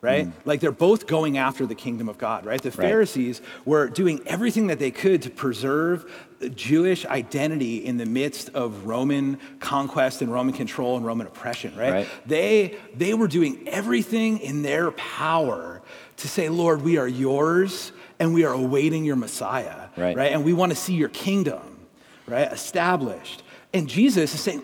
right? 0.05 0.26
Mm. 0.26 0.32
Like 0.44 0.60
they're 0.60 0.70
both 0.70 1.06
going 1.06 1.38
after 1.38 1.64
the 1.64 1.75
kingdom 1.75 2.10
of 2.10 2.19
God, 2.19 2.44
right? 2.44 2.60
The 2.60 2.70
Pharisees 2.70 3.40
right. 3.40 3.67
were 3.67 3.88
doing 3.88 4.20
everything 4.26 4.67
that 4.67 4.78
they 4.78 4.90
could 4.90 5.22
to 5.22 5.31
preserve 5.31 6.05
Jewish 6.51 7.05
identity 7.06 7.84
in 7.84 7.96
the 7.96 8.06
midst 8.06 8.51
of 8.51 8.86
Roman 8.86 9.39
conquest 9.60 10.22
and 10.22 10.32
Roman 10.32 10.55
control 10.55 10.96
and 10.96 11.05
Roman 11.05 11.27
oppression, 11.27 11.77
right? 11.77 11.93
right? 11.93 12.08
They, 12.27 12.77
they 12.94 13.15
were 13.15 13.29
doing 13.29 13.69
everything 13.69 14.39
in 14.39 14.63
their 14.63 14.91
power 14.93 15.82
to 16.19 16.29
say, 16.29 16.48
Lord, 16.48 16.82
we 16.82 16.96
are 16.98 17.08
yours 17.08 17.93
and 18.19 18.32
we 18.34 18.44
are 18.44 18.53
awaiting 18.53 19.05
your 19.05 19.17
Messiah, 19.17 19.89
right? 19.96 20.17
right? 20.17 20.32
And 20.32 20.44
we 20.44 20.53
want 20.53 20.70
to 20.70 20.77
see 20.77 20.94
your 20.94 21.08
kingdom, 21.08 21.86
right, 22.27 22.51
established. 22.53 23.43
And 23.72 23.89
Jesus 23.89 24.34
is 24.34 24.41
saying, 24.41 24.63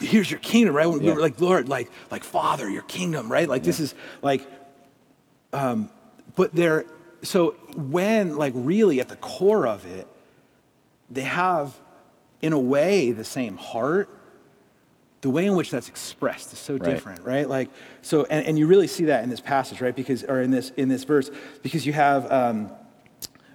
here's 0.00 0.30
your 0.30 0.40
kingdom, 0.40 0.74
right? 0.74 0.86
We 0.86 0.98
were 0.98 1.20
like, 1.20 1.40
Lord, 1.40 1.68
like, 1.68 1.90
like 2.10 2.24
Father, 2.24 2.68
your 2.68 2.82
kingdom, 2.82 3.30
right? 3.30 3.48
Like 3.48 3.62
yeah. 3.62 3.66
this 3.66 3.80
is 3.80 3.94
like, 4.20 4.46
um, 5.52 5.90
but 6.36 6.54
there, 6.54 6.86
so 7.22 7.50
when, 7.76 8.36
like, 8.36 8.52
really 8.56 9.00
at 9.00 9.08
the 9.08 9.16
core 9.16 9.66
of 9.66 9.86
it, 9.86 10.06
they 11.12 11.22
have, 11.22 11.78
in 12.40 12.52
a 12.52 12.58
way, 12.58 13.12
the 13.12 13.24
same 13.24 13.56
heart. 13.56 14.08
The 15.20 15.30
way 15.30 15.46
in 15.46 15.54
which 15.54 15.70
that's 15.70 15.88
expressed 15.88 16.52
is 16.52 16.58
so 16.58 16.74
right. 16.74 16.82
different, 16.82 17.22
right? 17.22 17.48
Like, 17.48 17.70
so, 18.00 18.24
and, 18.24 18.44
and 18.44 18.58
you 18.58 18.66
really 18.66 18.88
see 18.88 19.04
that 19.04 19.22
in 19.22 19.30
this 19.30 19.40
passage, 19.40 19.80
right? 19.80 19.94
Because, 19.94 20.24
or 20.24 20.40
in 20.40 20.50
this 20.50 20.70
in 20.70 20.88
this 20.88 21.04
verse, 21.04 21.30
because 21.62 21.86
you 21.86 21.92
have, 21.92 22.30
um, 22.32 22.72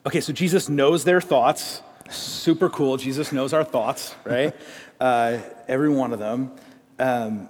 okay, 0.06 0.22
so 0.22 0.32
Jesus 0.32 0.70
knows 0.70 1.04
their 1.04 1.20
thoughts. 1.20 1.82
Super 2.10 2.70
cool. 2.70 2.96
Jesus 2.96 3.34
knows 3.34 3.52
our 3.52 3.66
thoughts, 3.66 4.16
right? 4.24 4.56
uh, 5.02 5.40
every 5.68 5.90
one 5.90 6.14
of 6.14 6.20
them. 6.20 6.52
Um, 7.00 7.50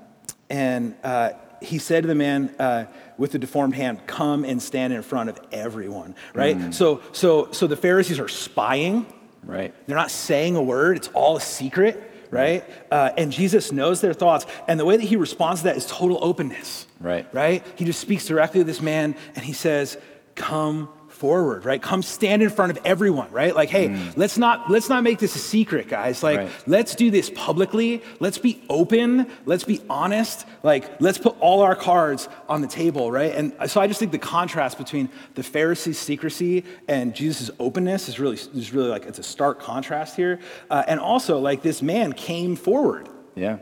and 0.49 0.95
uh, 1.03 1.33
he 1.61 1.77
said 1.77 2.03
to 2.03 2.07
the 2.07 2.15
man 2.15 2.55
uh, 2.57 2.85
with 3.17 3.33
the 3.33 3.39
deformed 3.39 3.75
hand, 3.75 4.07
"Come 4.07 4.45
and 4.45 4.61
stand 4.61 4.93
in 4.93 5.03
front 5.03 5.29
of 5.29 5.39
everyone." 5.51 6.15
Right. 6.33 6.57
Mm. 6.57 6.73
So, 6.73 7.01
so, 7.11 7.51
so 7.51 7.67
the 7.67 7.77
Pharisees 7.77 8.19
are 8.19 8.27
spying. 8.27 9.05
Right. 9.48 9.74
They're 9.88 9.98
not 9.98 10.12
saying 10.12 10.56
a 10.56 10.62
word. 10.62 10.98
It's 10.98 11.08
all 11.10 11.38
a 11.38 11.42
secret. 11.42 12.04
Right. 12.30 12.66
Uh, 12.92 13.12
and 13.18 13.32
Jesus 13.32 13.72
knows 13.72 14.01
their 14.01 14.13
thoughts, 14.13 14.46
and 14.68 14.77
the 14.77 14.84
way 14.84 14.98
that 14.98 15.06
he 15.06 15.16
responds 15.16 15.62
to 15.62 15.68
that 15.68 15.77
is 15.77 15.86
total 15.86 16.20
openness. 16.22 16.86
Right. 17.00 17.25
Right. 17.34 17.66
He 17.75 17.86
just 17.86 18.01
speaks 18.01 18.25
directly 18.25 18.60
to 18.60 18.66
this 18.66 18.82
man, 18.82 19.16
and 19.36 19.46
he 19.46 19.54
says, 19.54 19.98
"Come 20.36 20.89
forward, 21.17 21.65
right? 21.65 21.81
Come 21.81 22.03
stand 22.03 22.41
in 22.43 22.50
front 22.50 22.71
of 22.71 22.86
everyone, 22.86 23.31
right? 23.31 23.55
Like, 23.55 23.69
hey, 23.69 23.89
mm. 23.89 24.15
let's 24.15 24.38
not 24.38 24.69
let's 24.69 24.88
not 24.88 25.03
make 25.03 25.19
this 25.19 25.36
a 25.36 25.39
secret, 25.39 25.88
guys. 25.88 26.21
Like, 26.21 26.38
right. 26.38 26.51
let's 26.67 26.95
do 26.95 27.09
this 27.12 27.29
publicly. 27.31 28.03
Let's 28.19 28.38
be 28.38 28.63
open. 28.69 29.27
Let's 29.45 29.63
be 29.63 29.81
honest. 29.89 30.45
Like, 30.63 31.01
let's 31.01 31.17
put 31.17 31.36
all 31.39 31.62
our 31.62 31.75
cards 31.75 32.29
on 32.47 32.62
the 32.62 32.67
table, 32.67 33.12
right? 33.12 33.33
And 33.33 33.53
so 33.69 33.81
I 33.81 33.88
just 33.88 34.00
think 34.00 34.12
the 34.12 34.17
contrast 34.19 34.77
between 34.77 35.09
the 35.33 35.43
Pharisees' 35.43 35.97
secrecy 35.97 36.63
and 36.88 37.15
Jesus' 37.15 37.50
openness 37.59 38.07
is 38.07 38.19
really 38.19 38.36
is 38.36 38.74
really 38.74 38.89
like 38.89 39.05
it's 39.05 39.19
a 39.19 39.24
stark 39.24 39.59
contrast 39.59 40.15
here. 40.15 40.39
Uh, 40.69 40.83
and 40.88 41.00
also, 41.00 41.39
like, 41.39 41.62
this 41.63 41.81
man 41.81 42.13
came 42.13 42.55
forward. 42.55 43.09
Yeah. 43.36 43.57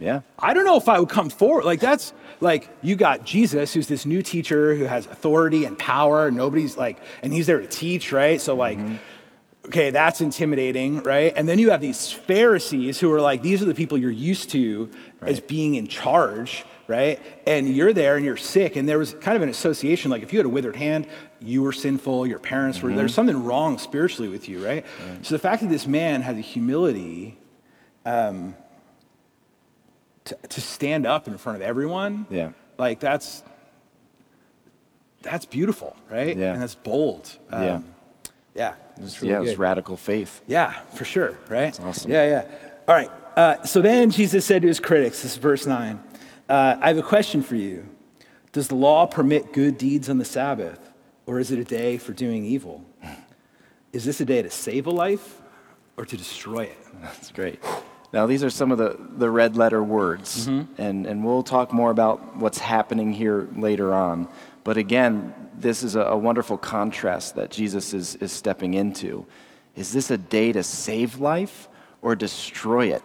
Yeah. 0.00 0.22
I 0.38 0.54
don't 0.54 0.64
know 0.64 0.78
if 0.78 0.88
I 0.88 0.98
would 0.98 1.10
come 1.10 1.28
forward. 1.28 1.64
Like, 1.64 1.78
that's 1.78 2.12
like 2.40 2.68
you 2.82 2.96
got 2.96 3.24
Jesus, 3.24 3.74
who's 3.74 3.86
this 3.86 4.06
new 4.06 4.22
teacher 4.22 4.74
who 4.74 4.84
has 4.84 5.06
authority 5.06 5.66
and 5.66 5.78
power. 5.78 6.30
Nobody's 6.30 6.76
like, 6.76 6.98
and 7.22 7.32
he's 7.32 7.46
there 7.46 7.60
to 7.60 7.66
teach, 7.66 8.10
right? 8.10 8.40
So, 8.40 8.56
like, 8.56 8.78
mm-hmm. 8.78 8.96
okay, 9.66 9.90
that's 9.90 10.22
intimidating, 10.22 11.02
right? 11.02 11.34
And 11.36 11.46
then 11.46 11.58
you 11.58 11.70
have 11.70 11.82
these 11.82 12.10
Pharisees 12.10 12.98
who 12.98 13.12
are 13.12 13.20
like, 13.20 13.42
these 13.42 13.62
are 13.62 13.66
the 13.66 13.74
people 13.74 13.98
you're 13.98 14.10
used 14.10 14.50
to 14.50 14.90
right. 15.20 15.32
as 15.32 15.40
being 15.40 15.74
in 15.74 15.86
charge, 15.86 16.64
right? 16.88 17.20
And 17.46 17.68
you're 17.68 17.92
there 17.92 18.16
and 18.16 18.24
you're 18.24 18.38
sick. 18.38 18.76
And 18.76 18.88
there 18.88 18.98
was 18.98 19.12
kind 19.20 19.36
of 19.36 19.42
an 19.42 19.50
association 19.50 20.10
like, 20.10 20.22
if 20.22 20.32
you 20.32 20.38
had 20.38 20.46
a 20.46 20.50
withered 20.50 20.76
hand, 20.76 21.06
you 21.40 21.62
were 21.62 21.72
sinful, 21.72 22.26
your 22.26 22.38
parents 22.38 22.78
mm-hmm. 22.78 22.88
were, 22.88 22.96
there's 22.96 23.14
something 23.14 23.44
wrong 23.44 23.76
spiritually 23.76 24.30
with 24.30 24.48
you, 24.48 24.64
right? 24.64 24.86
right? 25.08 25.26
So, 25.26 25.34
the 25.34 25.38
fact 25.38 25.60
that 25.60 25.68
this 25.68 25.86
man 25.86 26.22
had 26.22 26.38
the 26.38 26.42
humility, 26.42 27.38
um, 28.06 28.54
to, 30.24 30.36
to 30.48 30.60
stand 30.60 31.06
up 31.06 31.28
in 31.28 31.38
front 31.38 31.56
of 31.56 31.62
everyone, 31.62 32.26
yeah. 32.30 32.50
like 32.78 33.00
that's 33.00 33.42
that's 35.22 35.44
beautiful, 35.44 35.96
right? 36.10 36.36
Yeah. 36.36 36.54
And 36.54 36.62
that's 36.62 36.74
bold. 36.74 37.36
Um, 37.50 37.62
yeah. 37.62 37.80
Yeah. 38.54 38.74
It's 38.98 39.20
really 39.22 39.46
yeah, 39.46 39.50
it's 39.50 39.58
radical 39.58 39.96
faith. 39.96 40.42
Yeah, 40.46 40.72
for 40.94 41.04
sure, 41.04 41.38
right? 41.48 41.72
That's 41.72 41.80
awesome. 41.80 42.10
Yeah, 42.10 42.26
yeah. 42.26 42.44
All 42.88 42.94
right. 42.94 43.10
Uh, 43.36 43.62
so 43.64 43.80
then 43.80 44.10
Jesus 44.10 44.44
said 44.44 44.62
to 44.62 44.68
his 44.68 44.80
critics, 44.80 45.22
this 45.22 45.32
is 45.32 45.38
verse 45.38 45.66
9, 45.66 46.02
uh, 46.48 46.76
I 46.80 46.88
have 46.88 46.98
a 46.98 47.02
question 47.02 47.42
for 47.42 47.56
you. 47.56 47.88
Does 48.52 48.68
the 48.68 48.74
law 48.74 49.06
permit 49.06 49.52
good 49.52 49.78
deeds 49.78 50.10
on 50.10 50.18
the 50.18 50.24
Sabbath, 50.24 50.80
or 51.26 51.38
is 51.38 51.52
it 51.52 51.58
a 51.58 51.64
day 51.64 51.96
for 51.96 52.12
doing 52.12 52.44
evil? 52.44 52.84
Is 53.92 54.04
this 54.04 54.20
a 54.20 54.24
day 54.24 54.40
to 54.40 54.50
save 54.50 54.86
a 54.86 54.90
life 54.90 55.42
or 55.96 56.04
to 56.04 56.16
destroy 56.16 56.60
it? 56.60 56.78
That's 57.00 57.32
great. 57.32 57.60
Now, 58.12 58.26
these 58.26 58.42
are 58.42 58.50
some 58.50 58.72
of 58.72 58.78
the, 58.78 58.96
the 58.98 59.30
red 59.30 59.56
letter 59.56 59.82
words, 59.82 60.48
mm-hmm. 60.48 60.80
and, 60.80 61.06
and 61.06 61.24
we'll 61.24 61.44
talk 61.44 61.72
more 61.72 61.90
about 61.90 62.36
what's 62.36 62.58
happening 62.58 63.12
here 63.12 63.48
later 63.54 63.94
on. 63.94 64.28
But 64.64 64.76
again, 64.76 65.32
this 65.56 65.82
is 65.82 65.94
a, 65.94 66.02
a 66.02 66.16
wonderful 66.16 66.58
contrast 66.58 67.36
that 67.36 67.50
Jesus 67.50 67.94
is, 67.94 68.16
is 68.16 68.32
stepping 68.32 68.74
into. 68.74 69.26
Is 69.76 69.92
this 69.92 70.10
a 70.10 70.18
day 70.18 70.52
to 70.52 70.62
save 70.62 71.20
life 71.20 71.68
or 72.02 72.16
destroy 72.16 72.92
it? 72.92 73.02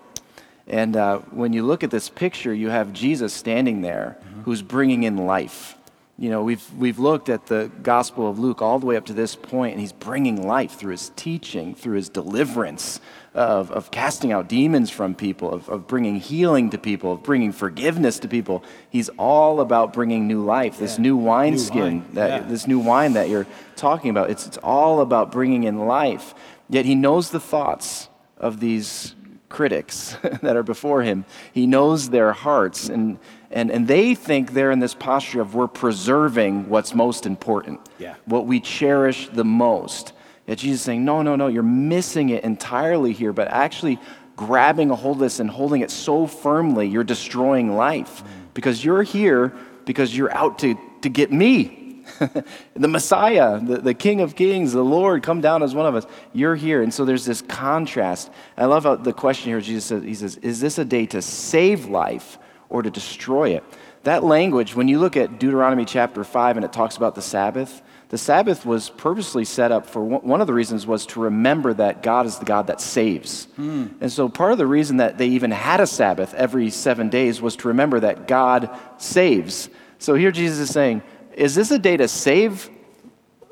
And 0.68 0.96
uh, 0.96 1.20
when 1.30 1.54
you 1.54 1.64
look 1.64 1.84
at 1.84 1.92
this 1.92 2.10
picture, 2.10 2.54
you 2.54 2.70
have 2.70 2.92
Jesus 2.92 3.34
standing 3.34 3.82
there 3.82 4.18
mm-hmm. 4.20 4.42
who's 4.42 4.64
bringing 4.64 5.04
in 5.04 5.18
life. 5.18 5.78
You 6.18 6.30
know, 6.30 6.44
we've, 6.44 6.66
we've 6.76 6.98
looked 6.98 7.28
at 7.28 7.48
the 7.48 7.70
Gospel 7.84 8.30
of 8.30 8.40
Luke 8.40 8.62
all 8.62 8.80
the 8.80 8.86
way 8.86 8.96
up 8.96 9.06
to 9.08 9.14
this 9.14 9.36
point, 9.36 9.74
and 9.74 9.82
he's 9.82 9.92
bringing 9.92 10.48
life 10.48 10.76
through 10.76 10.92
his 10.92 11.12
teaching, 11.18 11.76
through 11.76 11.98
his 11.98 12.08
deliverance, 12.08 13.02
of, 13.34 13.70
of 13.72 13.92
casting 13.92 14.32
out 14.32 14.48
demons 14.48 14.90
from 14.90 15.14
people, 15.14 15.54
of, 15.54 15.68
of 15.68 15.88
bringing 15.88 16.16
healing 16.16 16.70
to 16.70 16.78
people, 16.78 17.12
of 17.12 17.24
bringing 17.24 17.52
forgiveness 17.52 18.18
to 18.20 18.30
people. 18.30 18.64
He's 18.90 19.10
all 19.20 19.60
about 19.60 19.92
bringing 19.92 20.26
new 20.26 20.42
life, 20.42 20.80
this 20.80 20.96
yeah. 20.96 21.02
new 21.02 21.18
wineskin, 21.18 22.00
wine. 22.00 22.06
that, 22.14 22.30
yeah. 22.44 22.48
this 22.48 22.66
new 22.66 22.80
wine 22.80 23.12
that 23.14 23.28
you're 23.28 23.48
talking 23.76 24.10
about. 24.10 24.30
It's, 24.30 24.48
it's 24.48 24.58
all 24.60 25.02
about 25.02 25.34
bringing 25.34 25.66
in 25.66 25.86
life. 25.86 26.34
Yet 26.70 26.86
he 26.86 26.96
knows 26.96 27.32
the 27.32 27.42
thoughts 27.42 28.08
of 28.38 28.62
these 28.62 29.16
critics 29.50 30.16
that 30.42 30.56
are 30.56 30.64
before 30.64 31.02
him. 31.04 31.26
He 31.52 31.68
knows 31.68 32.10
their 32.10 32.32
hearts, 32.32 32.88
and, 32.88 33.20
and, 33.56 33.72
and 33.72 33.88
they 33.88 34.16
think 34.16 34.52
they're 34.52 34.72
in 34.72 34.80
this 34.80 34.94
posture 34.94 35.40
of 35.40 35.56
we're 35.56 35.68
preserving 35.68 36.68
what's 36.68 36.94
most 36.94 37.26
important, 37.26 37.80
yeah. 37.98 38.16
what 38.26 38.46
we 38.46 38.60
cherish 38.60 39.30
the 39.30 39.46
most. 39.46 40.12
Yet 40.46 40.58
Jesus 40.58 40.82
is 40.82 40.86
saying, 40.86 41.06
no, 41.06 41.22
no, 41.22 41.38
no, 41.38 41.48
you're 41.48 41.64
missing 41.64 42.30
it 42.30 42.44
entirely 42.44 43.14
here, 43.14 43.32
but 43.32 43.48
actually 43.48 43.98
grabbing 44.36 44.92
a 44.92 44.96
hold 44.96 45.18
of 45.18 45.22
this 45.22 45.40
and 45.40 45.50
holding 45.50 45.82
it 45.82 45.90
so 45.90 46.28
firmly, 46.28 46.90
you're 46.90 47.06
destroying 47.06 47.78
life 47.78 48.24
because 48.54 48.84
you're 48.84 49.04
here 49.04 49.54
because 49.86 50.16
you're 50.16 50.34
out 50.34 50.60
to, 50.60 50.78
to 51.02 51.08
get 51.08 51.32
me. 51.32 52.04
the 52.74 52.88
Messiah, 52.90 53.60
the, 53.62 53.78
the 53.78 53.94
King 53.94 54.20
of 54.20 54.36
Kings, 54.36 54.74
the 54.74 54.84
Lord, 54.84 55.24
come 55.24 55.40
down 55.40 55.64
as 55.64 55.74
one 55.74 55.86
of 55.86 55.96
us. 55.96 56.06
You're 56.34 56.56
here. 56.56 56.84
And 56.84 56.94
so 56.94 57.06
there's 57.06 57.24
this 57.24 57.42
contrast. 57.42 58.30
I 58.58 58.66
love 58.66 58.84
how 58.84 58.98
the 58.98 59.14
question 59.14 59.50
here, 59.50 59.62
Jesus 59.62 59.86
says, 59.86 60.04
He 60.04 60.14
says, 60.14 60.36
Is 60.38 60.60
this 60.60 60.78
a 60.78 60.86
day 60.86 61.06
to 61.08 61.22
save 61.22 61.86
life 61.86 62.38
or 62.70 62.82
to 62.82 62.90
destroy 62.90 63.50
it? 63.50 63.64
That 64.04 64.24
language, 64.24 64.76
when 64.76 64.88
you 64.88 65.00
look 65.00 65.18
at 65.18 65.40
Deuteronomy 65.40 65.86
chapter 65.86 66.24
5 66.24 66.58
and 66.58 66.66
it 66.66 66.72
talks 66.72 66.96
about 66.96 67.16
the 67.16 67.22
Sabbath, 67.22 67.82
the 68.10 68.20
Sabbath 68.20 68.66
was 68.66 68.92
purposely 68.92 69.46
set 69.46 69.72
up 69.72 69.88
for 69.88 70.04
one 70.04 70.40
of 70.40 70.48
the 70.48 70.54
reasons 70.54 70.86
was 70.86 71.08
to 71.08 71.20
remember 71.20 71.74
that 71.74 72.04
God 72.04 72.28
is 72.28 72.38
the 72.38 72.46
God 72.46 72.68
that 72.68 72.80
saves. 72.80 73.48
Mm. 73.58 73.96
And 74.00 74.12
so 74.12 74.30
part 74.30 74.52
of 74.52 74.60
the 74.60 74.68
reason 74.68 74.98
that 74.98 75.18
they 75.18 75.28
even 75.30 75.50
had 75.50 75.80
a 75.80 75.88
Sabbath 75.88 76.34
every 76.36 76.70
seven 76.70 77.10
days 77.10 77.42
was 77.42 77.56
to 77.58 77.68
remember 77.68 78.00
that 78.02 78.28
God 78.28 78.70
saves. 78.98 79.70
So 79.98 80.14
here 80.14 80.32
Jesus 80.32 80.60
is 80.60 80.70
saying, 80.70 81.02
Is 81.34 81.56
this 81.56 81.72
a 81.72 81.80
day 81.80 81.98
to 81.98 82.08
save 82.08 82.70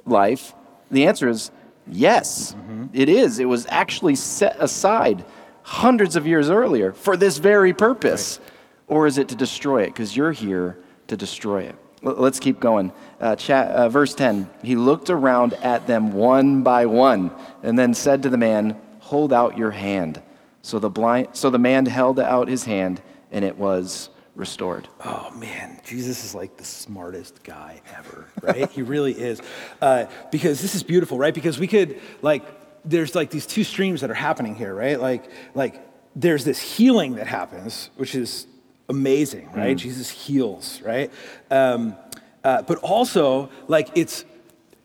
life? 0.05 0.53
The 0.91 1.07
answer 1.07 1.27
is 1.27 1.49
yes, 1.87 2.53
mm-hmm. 2.53 2.85
it 2.93 3.09
is. 3.09 3.39
It 3.39 3.45
was 3.45 3.65
actually 3.69 4.15
set 4.15 4.55
aside 4.59 5.25
hundreds 5.63 6.15
of 6.15 6.27
years 6.27 6.51
earlier 6.51 6.93
for 6.93 7.17
this 7.17 7.39
very 7.39 7.73
purpose. 7.73 8.37
Right. 8.39 8.52
Or 8.87 9.07
is 9.07 9.17
it 9.17 9.29
to 9.29 9.35
destroy 9.35 9.83
it? 9.83 9.87
Because 9.87 10.15
you're 10.15 10.31
here 10.31 10.77
to 11.07 11.17
destroy 11.17 11.63
it. 11.63 11.75
Let's 12.01 12.39
keep 12.39 12.59
going. 12.59 12.91
Uh, 13.19 13.35
chat, 13.37 13.71
uh, 13.71 13.87
verse 13.87 14.13
10 14.13 14.49
He 14.61 14.75
looked 14.75 15.09
around 15.09 15.53
at 15.53 15.87
them 15.87 16.11
one 16.11 16.61
by 16.61 16.85
one 16.85 17.31
and 17.61 17.79
then 17.79 17.93
said 17.93 18.23
to 18.23 18.29
the 18.29 18.37
man, 18.37 18.79
Hold 18.99 19.31
out 19.31 19.57
your 19.57 19.71
hand. 19.71 20.21
So 20.61 20.79
the, 20.79 20.89
blind, 20.89 21.29
so 21.33 21.49
the 21.49 21.59
man 21.59 21.85
held 21.85 22.19
out 22.19 22.47
his 22.47 22.63
hand 22.63 23.01
and 23.31 23.43
it 23.43 23.57
was 23.57 24.09
restored. 24.35 24.87
Oh 25.03 25.31
man, 25.37 25.79
Jesus 25.85 26.23
is 26.23 26.33
like 26.33 26.57
the 26.57 26.63
smartest 26.63 27.43
guy 27.43 27.81
ever, 27.97 28.27
right? 28.41 28.69
he 28.71 28.81
really 28.81 29.13
is. 29.13 29.41
Uh, 29.81 30.05
because 30.31 30.61
this 30.61 30.75
is 30.75 30.83
beautiful, 30.83 31.17
right? 31.17 31.33
Because 31.33 31.59
we 31.59 31.67
could, 31.67 31.99
like, 32.21 32.43
there's 32.85 33.15
like 33.15 33.29
these 33.29 33.45
two 33.45 33.63
streams 33.63 34.01
that 34.01 34.09
are 34.09 34.15
happening 34.15 34.55
here, 34.55 34.73
right? 34.73 34.99
Like, 34.99 35.25
like 35.53 35.81
there's 36.15 36.45
this 36.45 36.59
healing 36.59 37.15
that 37.15 37.27
happens, 37.27 37.89
which 37.95 38.15
is 38.15 38.47
amazing, 38.89 39.51
right? 39.53 39.75
Mm. 39.75 39.79
Jesus 39.79 40.09
heals, 40.09 40.81
right? 40.81 41.11
Um, 41.49 41.95
uh, 42.43 42.61
but 42.63 42.77
also, 42.79 43.49
like, 43.67 43.89
it's, 43.95 44.25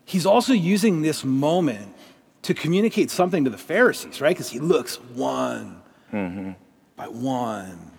he's 0.05 0.25
also 0.25 0.53
using 0.53 1.01
this 1.01 1.23
moment 1.23 1.95
to 2.43 2.53
communicate 2.53 3.11
something 3.11 3.43
to 3.43 3.49
the 3.49 3.57
Pharisees, 3.57 4.21
right? 4.21 4.29
Because 4.29 4.49
he 4.49 4.59
looks 4.59 4.95
one 4.95 5.81
mm-hmm. 6.13 6.51
by 6.95 7.07
one, 7.07 7.91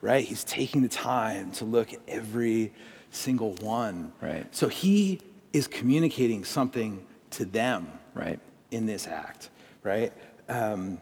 right? 0.00 0.24
He's 0.24 0.44
taking 0.44 0.82
the 0.82 0.88
time 0.88 1.52
to 1.52 1.64
look 1.64 1.92
at 1.92 2.00
every 2.08 2.72
single 3.10 3.54
one. 3.54 4.12
Right. 4.20 4.46
So 4.54 4.68
he 4.68 5.20
is 5.52 5.66
communicating 5.66 6.44
something 6.44 7.06
to 7.30 7.44
them, 7.44 7.86
right, 8.14 8.40
in 8.70 8.86
this 8.86 9.06
act, 9.06 9.50
right? 9.82 10.12
Um, 10.48 11.00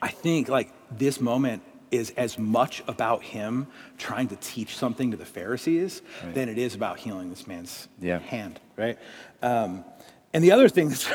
I 0.00 0.08
think 0.08 0.48
like 0.48 0.72
this 0.90 1.20
moment 1.20 1.62
is 1.90 2.10
as 2.16 2.38
much 2.38 2.82
about 2.88 3.22
him 3.22 3.66
trying 3.98 4.28
to 4.28 4.36
teach 4.36 4.76
something 4.76 5.10
to 5.10 5.16
the 5.16 5.24
Pharisees 5.24 6.02
right. 6.22 6.34
than 6.34 6.48
it 6.48 6.58
is 6.58 6.74
about 6.74 6.98
healing 6.98 7.30
this 7.30 7.46
man's 7.46 7.88
yeah. 8.00 8.18
hand, 8.18 8.60
right? 8.76 8.98
Um, 9.42 9.84
and 10.32 10.42
the 10.42 10.52
other 10.52 10.68
thing 10.68 10.88
that's, 10.90 11.08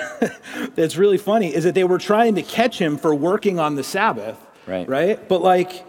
that's 0.75 0.95
really 0.95 1.17
funny 1.17 1.53
is 1.53 1.63
that 1.65 1.75
they 1.75 1.83
were 1.83 1.97
trying 1.97 2.35
to 2.35 2.41
catch 2.41 2.79
him 2.79 2.97
for 2.97 3.13
working 3.13 3.59
on 3.59 3.75
the 3.75 3.83
Sabbath, 3.83 4.37
right? 4.65 4.87
Right? 4.87 5.27
But 5.27 5.41
like, 5.41 5.85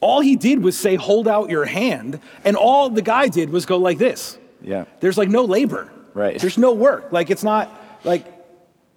all 0.00 0.20
he 0.20 0.36
did 0.36 0.62
was 0.62 0.78
say, 0.78 0.94
"Hold 0.94 1.28
out 1.28 1.50
your 1.50 1.66
hand," 1.66 2.20
and 2.44 2.56
all 2.56 2.88
the 2.88 3.02
guy 3.02 3.28
did 3.28 3.50
was 3.50 3.66
go 3.66 3.76
like 3.76 3.98
this. 3.98 4.38
Yeah. 4.62 4.84
There's 5.00 5.18
like 5.18 5.28
no 5.28 5.44
labor. 5.44 5.92
Right. 6.14 6.38
There's 6.38 6.58
no 6.58 6.72
work. 6.72 7.12
Like 7.12 7.30
it's 7.30 7.44
not 7.44 7.70
like 8.04 8.26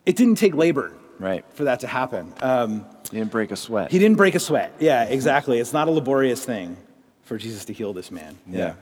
it 0.05 0.15
didn't 0.15 0.35
take 0.35 0.55
labor. 0.55 0.93
Right. 1.19 1.45
For 1.53 1.65
that 1.65 1.81
to 1.81 1.87
happen. 1.87 2.33
Um, 2.41 2.85
he 3.11 3.17
didn't 3.17 3.31
break 3.31 3.51
a 3.51 3.55
sweat. 3.55 3.91
He 3.91 3.99
didn't 3.99 4.17
break 4.17 4.35
a 4.35 4.39
sweat. 4.39 4.73
Yeah, 4.79 5.03
exactly. 5.03 5.59
It's 5.59 5.73
not 5.73 5.87
a 5.87 5.91
laborious 5.91 6.43
thing 6.43 6.77
for 7.23 7.37
Jesus 7.37 7.65
to 7.65 7.73
heal 7.73 7.93
this 7.93 8.11
man. 8.11 8.37
Yeah. 8.47 8.59
yeah. 8.59 8.73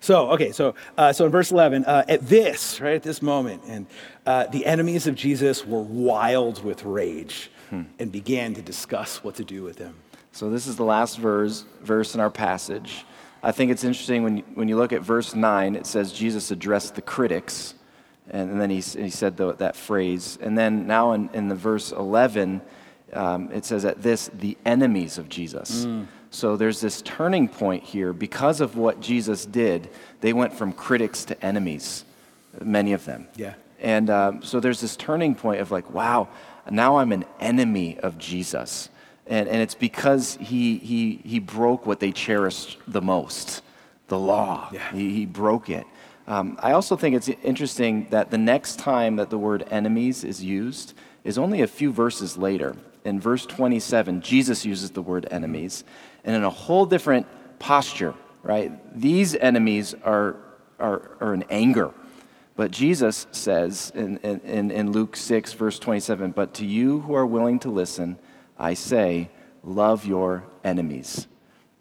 So, 0.00 0.30
okay, 0.30 0.52
so, 0.52 0.74
uh, 0.96 1.12
so 1.12 1.26
in 1.26 1.30
verse 1.30 1.50
11, 1.50 1.84
uh, 1.84 2.04
at 2.08 2.26
this, 2.26 2.80
right, 2.80 2.94
at 2.94 3.02
this 3.02 3.20
moment, 3.20 3.62
and 3.66 3.86
uh, 4.24 4.46
the 4.46 4.64
enemies 4.64 5.06
of 5.06 5.14
Jesus 5.14 5.66
were 5.66 5.82
wild 5.82 6.64
with 6.64 6.84
rage 6.84 7.50
hmm. 7.68 7.82
and 7.98 8.10
began 8.10 8.54
to 8.54 8.62
discuss 8.62 9.22
what 9.22 9.34
to 9.36 9.44
do 9.44 9.62
with 9.62 9.76
him. 9.76 9.94
So, 10.32 10.48
this 10.48 10.66
is 10.66 10.76
the 10.76 10.84
last 10.84 11.18
verse, 11.18 11.64
verse 11.82 12.14
in 12.14 12.20
our 12.20 12.30
passage. 12.30 13.04
I 13.42 13.52
think 13.52 13.70
it's 13.70 13.84
interesting 13.84 14.22
when 14.22 14.38
you, 14.38 14.44
when 14.54 14.68
you 14.68 14.76
look 14.76 14.92
at 14.92 15.02
verse 15.02 15.34
9, 15.34 15.76
it 15.76 15.86
says 15.86 16.12
Jesus 16.12 16.50
addressed 16.50 16.94
the 16.94 17.02
critics, 17.02 17.74
and, 18.30 18.52
and 18.52 18.60
then 18.60 18.70
he, 18.70 18.80
he 18.80 19.10
said 19.10 19.36
the, 19.36 19.54
that 19.54 19.76
phrase. 19.76 20.38
And 20.40 20.56
then 20.56 20.86
now 20.86 21.12
in, 21.12 21.28
in 21.32 21.48
the 21.48 21.54
verse 21.54 21.92
11, 21.92 22.60
um, 23.12 23.50
it 23.52 23.64
says 23.64 23.84
at 23.84 24.02
this, 24.02 24.30
the 24.32 24.56
enemies 24.64 25.18
of 25.18 25.28
Jesus. 25.28 25.84
Mm. 25.84 26.06
So 26.30 26.56
there's 26.56 26.80
this 26.80 27.02
turning 27.02 27.48
point 27.48 27.82
here. 27.82 28.12
Because 28.12 28.60
of 28.60 28.76
what 28.76 29.00
Jesus 29.00 29.44
did, 29.44 29.90
they 30.20 30.32
went 30.32 30.52
from 30.52 30.72
critics 30.72 31.24
to 31.26 31.44
enemies, 31.44 32.04
many 32.62 32.92
of 32.92 33.04
them. 33.04 33.26
Yeah. 33.34 33.54
And 33.80 34.10
um, 34.10 34.42
so 34.42 34.60
there's 34.60 34.80
this 34.80 34.96
turning 34.96 35.34
point 35.34 35.60
of 35.60 35.70
like, 35.70 35.90
wow, 35.90 36.28
now 36.70 36.98
I'm 36.98 37.10
an 37.10 37.24
enemy 37.40 37.98
of 37.98 38.16
Jesus. 38.16 38.90
And, 39.26 39.48
and 39.48 39.60
it's 39.60 39.74
because 39.74 40.36
he, 40.40 40.78
he, 40.78 41.20
he 41.24 41.40
broke 41.40 41.84
what 41.84 41.98
they 41.98 42.12
cherished 42.12 42.78
the 42.86 43.02
most 43.02 43.62
the 44.10 44.18
law. 44.18 44.68
Yeah. 44.72 44.92
He, 44.92 45.14
he 45.14 45.24
broke 45.24 45.70
it. 45.70 45.86
Um, 46.30 46.56
I 46.62 46.72
also 46.72 46.96
think 46.96 47.16
it's 47.16 47.28
interesting 47.28 48.06
that 48.10 48.30
the 48.30 48.38
next 48.38 48.78
time 48.78 49.16
that 49.16 49.30
the 49.30 49.36
word 49.36 49.66
enemies 49.68 50.22
is 50.22 50.40
used 50.44 50.94
is 51.24 51.36
only 51.36 51.62
a 51.62 51.66
few 51.66 51.90
verses 51.90 52.36
later. 52.36 52.76
In 53.04 53.18
verse 53.18 53.44
27, 53.46 54.20
Jesus 54.20 54.64
uses 54.64 54.92
the 54.92 55.02
word 55.02 55.26
enemies, 55.32 55.82
and 56.22 56.36
in 56.36 56.44
a 56.44 56.50
whole 56.50 56.86
different 56.86 57.26
posture, 57.58 58.14
right? 58.44 58.70
These 58.96 59.34
enemies 59.34 59.92
are, 60.04 60.36
are, 60.78 61.16
are 61.18 61.34
in 61.34 61.42
anger. 61.50 61.92
But 62.54 62.70
Jesus 62.70 63.26
says 63.32 63.90
in, 63.92 64.18
in, 64.18 64.70
in 64.70 64.92
Luke 64.92 65.16
6, 65.16 65.54
verse 65.54 65.80
27, 65.80 66.30
But 66.30 66.54
to 66.54 66.64
you 66.64 67.00
who 67.00 67.14
are 67.14 67.26
willing 67.26 67.58
to 67.58 67.70
listen, 67.70 68.20
I 68.56 68.74
say, 68.74 69.30
love 69.64 70.06
your 70.06 70.44
enemies 70.62 71.26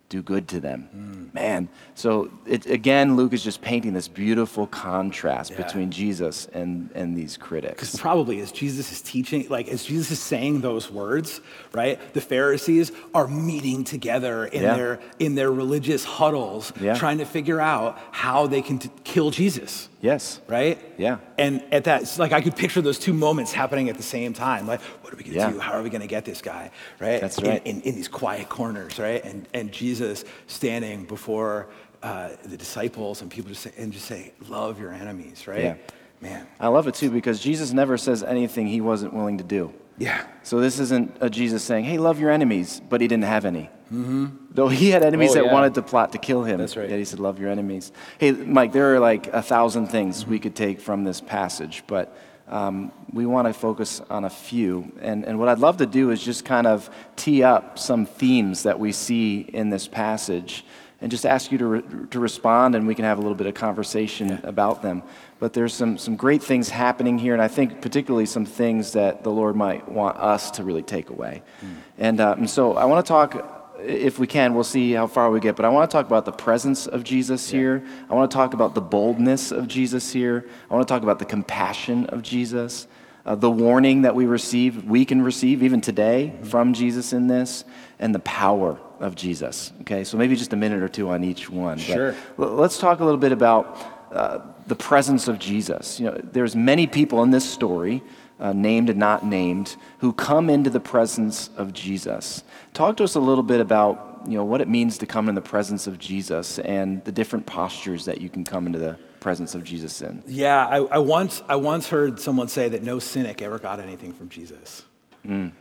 do 0.10 0.24
good 0.24 0.48
to 0.48 0.60
them. 0.60 0.89
Mm. 0.96 1.34
Man, 1.34 1.70
so 1.94 2.32
it, 2.48 2.66
again, 2.66 3.16
Luke 3.16 3.32
is 3.32 3.44
just 3.44 3.62
painting 3.62 3.94
this 3.94 4.08
beautiful 4.08 4.66
contrast 4.66 5.51
yeah. 5.51 5.58
between 5.58 5.92
Jesus 5.92 6.48
and, 6.48 6.89
and 6.96 7.16
these 7.16 7.38
critics. 7.38 7.75
Because 7.75 7.96
probably 7.96 8.39
as 8.42 8.51
Jesus 8.51 8.92
is 8.92 9.01
teaching, 9.01 9.48
like 9.50 9.68
as 9.68 9.84
Jesus 9.84 10.10
is 10.12 10.20
saying 10.20 10.62
those 10.62 10.89
words, 10.89 11.42
right, 11.74 12.00
the 12.13 12.22
Pharisees 12.22 12.92
are 13.13 13.28
meeting 13.28 13.84
together 13.84 14.46
in, 14.46 14.63
yeah. 14.63 14.75
their, 14.75 15.00
in 15.20 15.36
their 15.36 15.51
religious 15.51 16.04
huddles, 16.04 16.74
yeah. 16.82 16.96
trying 16.96 17.20
to 17.20 17.25
figure 17.25 17.62
out 17.62 18.00
how 18.12 18.48
they 18.48 18.63
can 18.63 18.80
t- 18.80 18.89
kill 19.04 19.30
Jesus. 19.30 19.89
Yes. 20.01 20.39
Right? 20.48 20.80
Yeah. 20.98 21.18
And 21.38 21.62
at 21.74 21.84
that, 21.84 22.18
like 22.18 22.32
I 22.32 22.42
could 22.42 22.56
picture 22.56 22.82
those 22.82 22.98
two 22.98 23.13
moments 23.13 23.51
happening 23.51 23.89
at 23.89 23.98
the 23.98 24.04
same 24.04 24.34
time. 24.34 24.66
Like, 24.66 24.82
what 24.82 25.13
are 25.13 25.18
we 25.18 25.24
going 25.24 25.38
to 25.38 25.54
do? 25.54 25.60
How 25.60 25.74
are 25.74 25.84
we 25.84 25.89
going 25.89 26.01
to 26.01 26.08
get 26.08 26.24
this 26.24 26.42
guy? 26.42 26.72
Right? 27.00 27.20
That's 27.20 27.42
right. 27.42 27.62
In, 27.66 27.82
in, 27.82 27.82
in, 27.82 27.96
these 27.96 28.08
quiet 28.08 28.48
corners, 28.48 28.98
right? 28.98 29.24
And, 29.24 29.46
and 29.54 29.72
Jesus 29.74 29.99
standing 30.48 31.06
before 31.06 31.70
uh, 32.01 32.29
the 32.46 32.58
disciples 32.58 33.22
and 33.22 33.29
people 33.29 33.50
just 33.50 33.63
say, 33.63 33.72
and 33.77 33.91
just 33.91 34.06
say, 34.06 34.34
love 34.48 34.79
your 34.79 34.91
enemies, 34.91 35.48
right? 35.48 35.63
Yeah. 35.63 35.75
Man. 36.22 36.48
I 36.60 36.68
love 36.68 36.88
it 36.88 36.96
too 36.96 37.10
because 37.12 37.39
Jesus 37.39 37.72
never 37.72 37.98
says 37.98 38.24
anything 38.24 38.68
he 38.68 38.82
wasn't 38.82 39.13
willing 39.13 39.38
to 39.38 39.44
do. 39.44 39.74
Yeah. 39.98 40.25
So 40.44 40.60
this 40.60 40.79
isn't 40.79 41.18
a 41.22 41.29
Jesus 41.29 41.63
saying, 41.63 41.86
hey, 41.86 41.98
love 41.98 42.20
your 42.20 42.29
enemies, 42.29 42.82
but 42.89 43.01
he 43.01 43.08
didn't 43.08 43.25
have 43.25 43.46
any. 43.46 43.70
Mm-hmm. 43.94 44.27
Though 44.51 44.68
he 44.68 44.89
had 44.89 45.03
enemies 45.03 45.32
oh, 45.32 45.36
that 45.36 45.46
yeah. 45.46 45.53
wanted 45.53 45.74
to 45.75 45.82
plot 45.82 46.12
to 46.13 46.18
kill 46.18 46.44
him. 46.44 46.60
That's 46.60 46.77
right. 46.77 46.89
Yet 46.89 47.00
he 47.00 47.06
said, 47.06 47.20
love 47.20 47.39
your 47.39 47.50
enemies. 47.50 47.91
Hey, 48.18 48.32
Mike, 48.32 48.72
there 48.72 48.96
are 48.96 49.00
like 49.00 49.27
a 49.27 49.41
thousand 49.41 49.88
things 49.88 50.22
mm-hmm. 50.22 50.32
we 50.32 50.39
could 50.39 50.56
take 50.56 50.79
from 50.79 51.03
this 51.03 51.22
passage, 51.22 51.84
but 51.88 52.15
um, 52.50 52.91
we 53.13 53.25
want 53.25 53.48
to 53.48 53.53
focus 53.53 54.01
on 54.10 54.25
a 54.25 54.29
few. 54.29 54.91
And, 55.01 55.25
and 55.25 55.39
what 55.39 55.50
I'd 55.50 55.60
love 55.60 55.77
to 55.77 55.86
do 55.86 56.12
is 56.12 56.22
just 56.22 56.46
kind 56.46 56.68
of 56.68 56.89
tee 57.15 57.44
up 57.44 57.79
some 57.79 58.06
themes 58.06 58.63
that 58.63 58.79
we 58.79 58.91
see 58.91 59.41
in 59.41 59.70
this 59.70 59.88
passage 59.88 60.65
and 61.01 61.10
just 61.10 61.25
ask 61.25 61.51
you 61.51 61.58
to, 61.60 61.65
re- 61.65 61.84
to 62.12 62.20
respond 62.20 62.75
and 62.75 62.86
we 62.86 62.96
can 62.96 63.06
have 63.06 63.18
a 63.18 63.22
little 63.22 63.36
bit 63.36 63.48
of 63.48 63.53
conversation 63.53 64.29
yeah. 64.29 64.39
about 64.44 64.82
them. 64.82 65.03
But 65.39 65.53
there's 65.53 65.74
some, 65.74 65.98
some 65.98 66.18
great 66.18 66.44
things 66.44 66.68
happening 66.68 67.18
here, 67.18 67.32
and 67.32 67.41
I 67.41 67.48
think 67.48 67.82
particularly 67.82 68.25
some 68.25 68.46
things 68.46 68.91
that 68.91 69.24
the 69.24 69.32
Lord 69.32 69.56
might 69.56 69.88
want 69.88 70.18
us 70.18 70.51
to 70.51 70.65
really 70.65 70.82
take 70.82 71.10
away. 71.10 71.41
Mm. 71.62 71.75
And, 71.98 72.20
uh, 72.20 72.36
and 72.38 72.50
so 72.50 72.75
I 72.75 72.84
want 72.86 73.06
to 73.06 73.08
talk 73.08 73.59
if 73.83 74.19
we 74.19 74.27
can, 74.27 74.53
we'll 74.53 74.63
see 74.63 74.93
how 74.93 75.07
far 75.07 75.31
we 75.31 75.39
get. 75.39 75.55
But 75.55 75.65
I 75.65 75.69
want 75.69 75.89
to 75.89 75.95
talk 75.95 76.05
about 76.05 76.25
the 76.25 76.31
presence 76.31 76.88
of 76.88 77.03
Jesus 77.03 77.51
yeah. 77.51 77.59
here. 77.59 77.83
I 78.09 78.13
want 78.13 78.29
to 78.29 78.36
talk 78.36 78.53
about 78.53 78.75
the 78.75 78.81
boldness 78.81 79.51
of 79.51 79.67
Jesus 79.67 80.12
here. 80.12 80.48
I 80.69 80.74
want 80.74 80.88
to 80.88 80.93
talk 80.93 81.03
about 81.03 81.19
the 81.19 81.25
compassion 81.25 82.05
of 82.07 82.21
Jesus, 82.21 82.88
uh, 83.25 83.36
the 83.36 83.51
warning 83.51 84.03
that 84.03 84.15
we 84.15 84.25
receive, 84.25 84.85
we 84.85 85.05
can 85.05 85.22
receive 85.22 85.63
even 85.63 85.81
today 85.81 86.33
mm-hmm. 86.33 86.46
from 86.46 86.74
Jesus 86.74 87.13
in 87.13 87.27
this, 87.27 87.65
and 88.00 88.13
the 88.13 88.20
power 88.20 88.79
of 89.00 89.15
Jesus. 89.15 89.72
Okay, 89.81 90.03
so 90.03 90.18
maybe 90.18 90.35
just 90.35 90.53
a 90.53 90.57
minute 90.57 90.83
or 90.83 90.89
two 90.89 91.09
on 91.09 91.24
each 91.24 91.50
one. 91.50 91.77
Sure. 91.77 92.15
But 92.37 92.53
let's 92.53 92.77
talk 92.77 93.00
a 93.00 93.05
little 93.05 93.20
bit 93.20 93.31
about 93.31 93.77
uh, 94.11 94.39
the 94.68 94.75
presence 94.75 95.27
of 95.27 95.39
Jesus. 95.39 96.00
You 96.00 96.07
know, 96.07 96.22
there's 96.24 96.55
many 96.55 96.87
people 96.87 97.24
in 97.24 97.31
this 97.31 97.50
story, 97.50 98.03
uh, 98.40 98.54
named 98.54 98.90
and 98.90 99.00
not 99.00 99.25
named, 99.25 99.75
who 100.00 100.14
come 100.14 100.50
into 100.50 100.70
the 100.70 100.80
presence 100.80 101.50
of 101.58 101.74
Jesus. 101.74 102.44
Talk 102.74 102.98
to 102.98 103.04
us 103.04 103.16
a 103.16 103.20
little 103.20 103.44
bit 103.44 103.60
about 103.60 104.06
you 104.28 104.38
know 104.38 104.44
what 104.44 104.60
it 104.60 104.68
means 104.68 104.98
to 104.98 105.06
come 105.06 105.30
in 105.30 105.36
the 105.36 105.42
presence 105.42 105.88
of 105.88 105.98
Jesus 105.98 106.60
and 106.60 107.04
the 107.06 107.12
different 107.12 107.46
postures 107.46 108.04
that 108.06 108.20
you 108.20 108.30
can 108.30 108.44
come 108.44 108.68
into 108.68 108.78
the 108.78 108.98
presence 109.22 109.56
of 109.56 109.64
Jesus 109.64 110.02
in. 110.02 110.22
Yeah, 110.28 110.66
I, 110.66 110.78
I 110.78 110.98
once 110.98 111.42
I 111.48 111.56
once 111.56 111.88
heard 111.88 112.20
someone 112.20 112.48
say 112.48 112.70
that 112.70 112.84
no 112.84 113.00
cynic 113.00 113.42
ever 113.42 113.60
got 113.60 113.80
anything 113.80 114.14
from 114.14 114.30
Jesus. 114.30 114.84
Mm. 115.25 115.52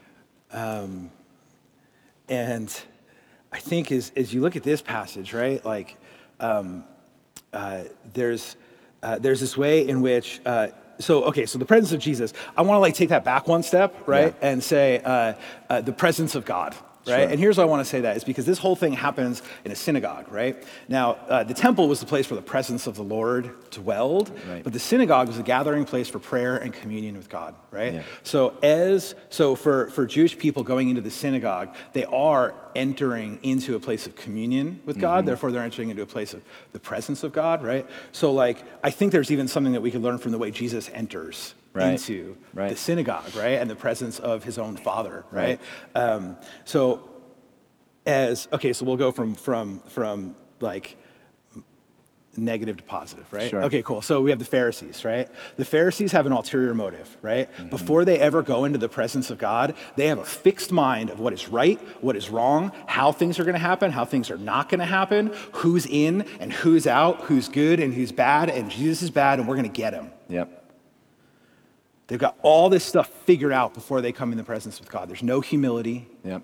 Um, 0.50 1.10
and 2.28 2.82
I 3.52 3.58
think 3.58 3.90
as, 3.92 4.12
as 4.16 4.32
you 4.34 4.40
look 4.40 4.56
at 4.56 4.62
this 4.62 4.82
passage, 4.82 5.32
right, 5.32 5.64
like 5.64 5.96
um, 6.40 6.84
uh, 7.52 7.84
there's, 8.12 8.56
uh, 9.02 9.18
there's 9.18 9.40
this 9.40 9.56
way 9.56 9.88
in 9.88 10.02
which, 10.02 10.40
uh, 10.44 10.68
so, 10.98 11.24
okay, 11.24 11.46
so 11.46 11.58
the 11.58 11.64
presence 11.64 11.92
of 11.92 12.00
Jesus, 12.00 12.32
I 12.56 12.62
want 12.62 12.76
to 12.76 12.80
like 12.80 12.94
take 12.94 13.10
that 13.10 13.24
back 13.24 13.46
one 13.46 13.62
step, 13.62 13.94
right, 14.06 14.34
yeah. 14.40 14.48
and 14.48 14.62
say 14.62 15.00
uh, 15.04 15.34
uh, 15.70 15.80
the 15.80 15.92
presence 15.92 16.34
of 16.34 16.44
God 16.44 16.74
right? 17.08 17.22
Sure. 17.22 17.28
And 17.28 17.40
here's 17.40 17.58
why 17.58 17.64
I 17.64 17.66
want 17.66 17.80
to 17.80 17.88
say 17.88 18.00
that 18.02 18.16
is 18.16 18.24
because 18.24 18.46
this 18.46 18.58
whole 18.58 18.76
thing 18.76 18.92
happens 18.92 19.42
in 19.64 19.72
a 19.72 19.76
synagogue, 19.76 20.30
right? 20.30 20.62
Now, 20.88 21.12
uh, 21.28 21.44
the 21.44 21.54
temple 21.54 21.88
was 21.88 22.00
the 22.00 22.06
place 22.06 22.30
where 22.30 22.36
the 22.36 22.46
presence 22.46 22.86
of 22.86 22.96
the 22.96 23.02
Lord 23.02 23.70
dwelled, 23.70 24.30
right. 24.48 24.62
but 24.62 24.72
the 24.72 24.78
synagogue 24.78 25.28
was 25.28 25.38
a 25.38 25.42
gathering 25.42 25.84
place 25.84 26.08
for 26.08 26.18
prayer 26.18 26.56
and 26.56 26.72
communion 26.72 27.16
with 27.16 27.28
God, 27.28 27.54
right? 27.70 27.94
Yeah. 27.94 28.02
So 28.22 28.56
as 28.62 29.14
so 29.30 29.54
for 29.54 29.90
for 29.90 30.06
Jewish 30.06 30.38
people 30.38 30.62
going 30.62 30.88
into 30.88 31.00
the 31.00 31.10
synagogue, 31.10 31.74
they 31.92 32.04
are 32.04 32.54
entering 32.74 33.38
into 33.42 33.74
a 33.74 33.80
place 33.80 34.06
of 34.06 34.14
communion 34.14 34.80
with 34.84 34.98
God. 34.98 35.18
Mm-hmm. 35.18 35.26
Therefore, 35.26 35.52
they're 35.52 35.62
entering 35.62 35.90
into 35.90 36.02
a 36.02 36.06
place 36.06 36.34
of 36.34 36.42
the 36.72 36.80
presence 36.80 37.24
of 37.24 37.32
God, 37.32 37.62
right? 37.62 37.86
So, 38.12 38.32
like, 38.32 38.62
I 38.82 38.90
think 38.90 39.12
there's 39.12 39.30
even 39.30 39.48
something 39.48 39.72
that 39.72 39.80
we 39.80 39.90
could 39.90 40.02
learn 40.02 40.18
from 40.18 40.32
the 40.32 40.38
way 40.38 40.50
Jesus 40.50 40.88
enters 40.92 41.54
right. 41.72 41.92
into 41.92 42.36
right. 42.54 42.70
the 42.70 42.76
synagogue, 42.76 43.34
right? 43.34 43.60
And 43.60 43.70
the 43.70 43.76
presence 43.76 44.18
of 44.18 44.44
his 44.44 44.58
own 44.58 44.76
father, 44.76 45.24
right? 45.30 45.60
right. 45.94 46.02
Um, 46.02 46.36
so 46.64 47.08
as 48.06 48.48
okay, 48.52 48.72
so 48.72 48.84
we'll 48.84 48.96
go 48.96 49.12
from 49.12 49.34
from 49.34 49.80
from 49.80 50.34
like 50.60 50.96
negative 52.38 52.76
to 52.76 52.82
positive, 52.84 53.30
right? 53.32 53.50
Sure. 53.50 53.64
Okay, 53.64 53.82
cool. 53.82 54.00
So 54.00 54.20
we 54.20 54.30
have 54.30 54.38
the 54.38 54.44
Pharisees, 54.44 55.04
right? 55.04 55.28
The 55.56 55.64
Pharisees 55.64 56.12
have 56.12 56.24
an 56.26 56.32
ulterior 56.32 56.74
motive, 56.74 57.16
right? 57.20 57.52
Mm-hmm. 57.52 57.68
Before 57.68 58.04
they 58.04 58.18
ever 58.18 58.42
go 58.42 58.64
into 58.64 58.78
the 58.78 58.88
presence 58.88 59.30
of 59.30 59.38
God, 59.38 59.74
they 59.96 60.06
have 60.06 60.18
a 60.18 60.24
fixed 60.24 60.72
mind 60.72 61.10
of 61.10 61.20
what 61.20 61.32
is 61.32 61.48
right, 61.48 61.80
what 62.00 62.16
is 62.16 62.30
wrong, 62.30 62.72
how 62.86 63.12
things 63.12 63.38
are 63.38 63.44
going 63.44 63.54
to 63.54 63.60
happen, 63.60 63.90
how 63.90 64.04
things 64.04 64.30
are 64.30 64.38
not 64.38 64.68
going 64.68 64.80
to 64.80 64.86
happen, 64.86 65.32
who's 65.52 65.86
in 65.86 66.22
and 66.40 66.52
who's 66.52 66.86
out, 66.86 67.22
who's 67.22 67.48
good 67.48 67.80
and 67.80 67.92
who's 67.92 68.12
bad, 68.12 68.48
and 68.50 68.70
Jesus 68.70 69.02
is 69.02 69.10
bad, 69.10 69.38
and 69.38 69.48
we're 69.48 69.56
going 69.56 69.70
to 69.70 69.76
get 69.76 69.92
him. 69.92 70.10
Yep. 70.28 70.57
They've 72.08 72.18
got 72.18 72.36
all 72.42 72.68
this 72.68 72.84
stuff 72.84 73.08
figured 73.24 73.52
out 73.52 73.74
before 73.74 74.00
they 74.00 74.12
come 74.12 74.32
in 74.32 74.38
the 74.38 74.44
presence 74.44 74.80
of 74.80 74.88
God. 74.88 75.08
There's 75.08 75.22
no 75.22 75.40
humility. 75.40 76.08
Yep. 76.24 76.42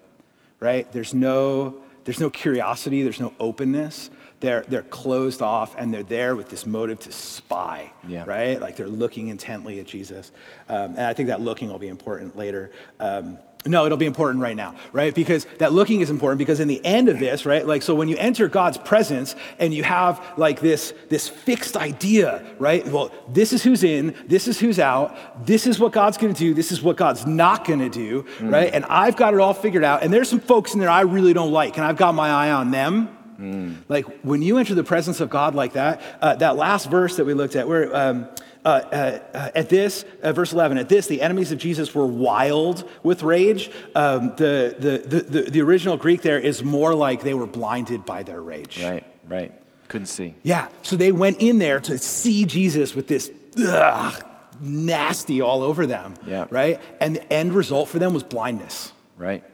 Right? 0.60 0.90
There's 0.92 1.12
no 1.12 1.82
there's 2.04 2.20
no 2.20 2.30
curiosity, 2.30 3.02
there's 3.02 3.20
no 3.20 3.32
openness. 3.40 4.10
They're, 4.40 4.64
they're 4.68 4.82
closed 4.82 5.40
off 5.40 5.74
and 5.78 5.92
they're 5.92 6.02
there 6.02 6.36
with 6.36 6.50
this 6.50 6.66
motive 6.66 7.00
to 7.00 7.12
spy, 7.12 7.92
yeah. 8.06 8.24
right? 8.26 8.60
Like 8.60 8.76
they're 8.76 8.86
looking 8.86 9.28
intently 9.28 9.80
at 9.80 9.86
Jesus. 9.86 10.32
Um, 10.68 10.90
and 10.90 11.00
I 11.00 11.14
think 11.14 11.28
that 11.28 11.40
looking 11.40 11.70
will 11.70 11.78
be 11.78 11.88
important 11.88 12.36
later. 12.36 12.70
Um, 13.00 13.38
no, 13.66 13.86
it'll 13.86 13.98
be 13.98 14.06
important 14.06 14.42
right 14.42 14.56
now, 14.56 14.74
right? 14.92 15.14
Because 15.14 15.46
that 15.58 15.72
looking 15.72 16.00
is 16.00 16.10
important 16.10 16.38
because 16.38 16.60
in 16.60 16.68
the 16.68 16.84
end 16.84 17.08
of 17.08 17.18
this, 17.18 17.46
right? 17.46 17.66
Like, 17.66 17.82
so 17.82 17.94
when 17.94 18.08
you 18.08 18.16
enter 18.16 18.46
God's 18.48 18.76
presence 18.76 19.34
and 19.58 19.72
you 19.72 19.82
have 19.82 20.22
like 20.36 20.60
this, 20.60 20.92
this 21.08 21.28
fixed 21.28 21.76
idea, 21.76 22.44
right? 22.58 22.86
Well, 22.86 23.10
this 23.28 23.52
is 23.52 23.62
who's 23.62 23.82
in, 23.82 24.14
this 24.26 24.48
is 24.48 24.60
who's 24.60 24.78
out, 24.78 25.46
this 25.46 25.66
is 25.66 25.78
what 25.78 25.92
God's 25.92 26.18
gonna 26.18 26.34
do, 26.34 26.52
this 26.52 26.72
is 26.72 26.82
what 26.82 26.96
God's 26.96 27.26
not 27.26 27.64
gonna 27.64 27.88
do, 27.88 28.24
mm. 28.38 28.52
right? 28.52 28.72
And 28.72 28.84
I've 28.86 29.16
got 29.16 29.32
it 29.32 29.40
all 29.40 29.54
figured 29.54 29.84
out. 29.84 30.02
And 30.02 30.12
there's 30.12 30.28
some 30.28 30.40
folks 30.40 30.74
in 30.74 30.80
there 30.80 30.90
I 30.90 31.02
really 31.02 31.32
don't 31.32 31.52
like, 31.52 31.76
and 31.76 31.86
I've 31.86 31.96
got 31.96 32.14
my 32.14 32.28
eye 32.28 32.50
on 32.50 32.70
them. 32.70 33.16
Mm. 33.38 33.76
Like, 33.88 34.06
when 34.20 34.42
you 34.42 34.58
enter 34.58 34.74
the 34.74 34.84
presence 34.84 35.20
of 35.20 35.30
God 35.30 35.54
like 35.54 35.72
that, 35.72 36.00
uh, 36.20 36.36
that 36.36 36.56
last 36.56 36.90
verse 36.90 37.16
that 37.16 37.24
we 37.24 37.34
looked 37.34 37.56
at, 37.56 37.66
where, 37.66 37.94
um, 37.94 38.28
uh, 38.64 38.68
uh, 38.68 39.50
at 39.54 39.68
this, 39.68 40.04
uh, 40.22 40.32
verse 40.32 40.52
11, 40.52 40.78
at 40.78 40.88
this, 40.88 41.06
the 41.06 41.20
enemies 41.20 41.52
of 41.52 41.58
Jesus 41.58 41.94
were 41.94 42.06
wild 42.06 42.88
with 43.02 43.22
rage. 43.22 43.70
Um, 43.94 44.34
the, 44.36 44.74
the, 44.78 45.18
the, 45.20 45.50
the, 45.50 45.60
original 45.60 45.96
Greek 45.96 46.22
there 46.22 46.38
is 46.38 46.64
more 46.64 46.94
like 46.94 47.22
they 47.22 47.34
were 47.34 47.46
blinded 47.46 48.06
by 48.06 48.22
their 48.22 48.40
rage. 48.40 48.82
Right. 48.82 49.04
Right. 49.28 49.52
Couldn't 49.88 50.06
see. 50.06 50.34
Yeah. 50.42 50.68
So 50.82 50.96
they 50.96 51.12
went 51.12 51.40
in 51.40 51.58
there 51.58 51.78
to 51.80 51.98
see 51.98 52.46
Jesus 52.46 52.94
with 52.94 53.06
this 53.06 53.30
ugh, 53.58 54.24
nasty 54.60 55.40
all 55.42 55.62
over 55.62 55.86
them. 55.86 56.14
Yeah. 56.26 56.46
Right? 56.48 56.80
And 57.00 57.16
the 57.16 57.32
end 57.32 57.52
result 57.52 57.90
for 57.90 57.98
them 57.98 58.14
was 58.14 58.22
blindness. 58.22 58.92
Right. 59.18 59.44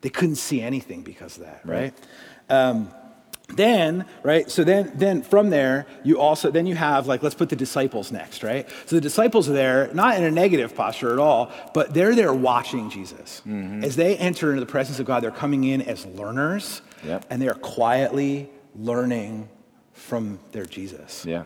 They 0.00 0.10
couldn't 0.10 0.36
see 0.36 0.60
anything 0.60 1.02
because 1.02 1.36
of 1.38 1.44
that, 1.44 1.60
Right. 1.64 1.94
right? 2.50 2.50
Um, 2.50 2.92
then, 3.48 4.06
right? 4.22 4.50
So 4.50 4.64
then, 4.64 4.92
then 4.94 5.22
from 5.22 5.50
there, 5.50 5.86
you 6.04 6.18
also 6.18 6.50
then 6.50 6.66
you 6.66 6.74
have 6.74 7.06
like 7.06 7.22
let's 7.22 7.34
put 7.34 7.48
the 7.50 7.56
disciples 7.56 8.10
next, 8.10 8.42
right? 8.42 8.68
So 8.86 8.96
the 8.96 9.00
disciples 9.02 9.48
are 9.48 9.52
there, 9.52 9.90
not 9.92 10.16
in 10.16 10.24
a 10.24 10.30
negative 10.30 10.74
posture 10.74 11.12
at 11.12 11.18
all, 11.18 11.50
but 11.74 11.92
they're 11.92 12.14
there 12.14 12.32
watching 12.32 12.88
Jesus 12.90 13.42
Mm-hmm. 13.46 13.84
as 13.84 13.96
they 13.96 14.16
enter 14.16 14.50
into 14.50 14.60
the 14.60 14.70
presence 14.70 14.98
of 15.00 15.06
God. 15.06 15.22
They're 15.22 15.30
coming 15.30 15.64
in 15.64 15.82
as 15.82 16.06
learners, 16.06 16.80
Yep. 17.04 17.26
and 17.30 17.42
they 17.42 17.48
are 17.48 17.54
quietly 17.54 18.48
learning 18.74 19.48
from 19.92 20.38
their 20.52 20.64
Jesus. 20.66 21.24
Yeah. 21.26 21.44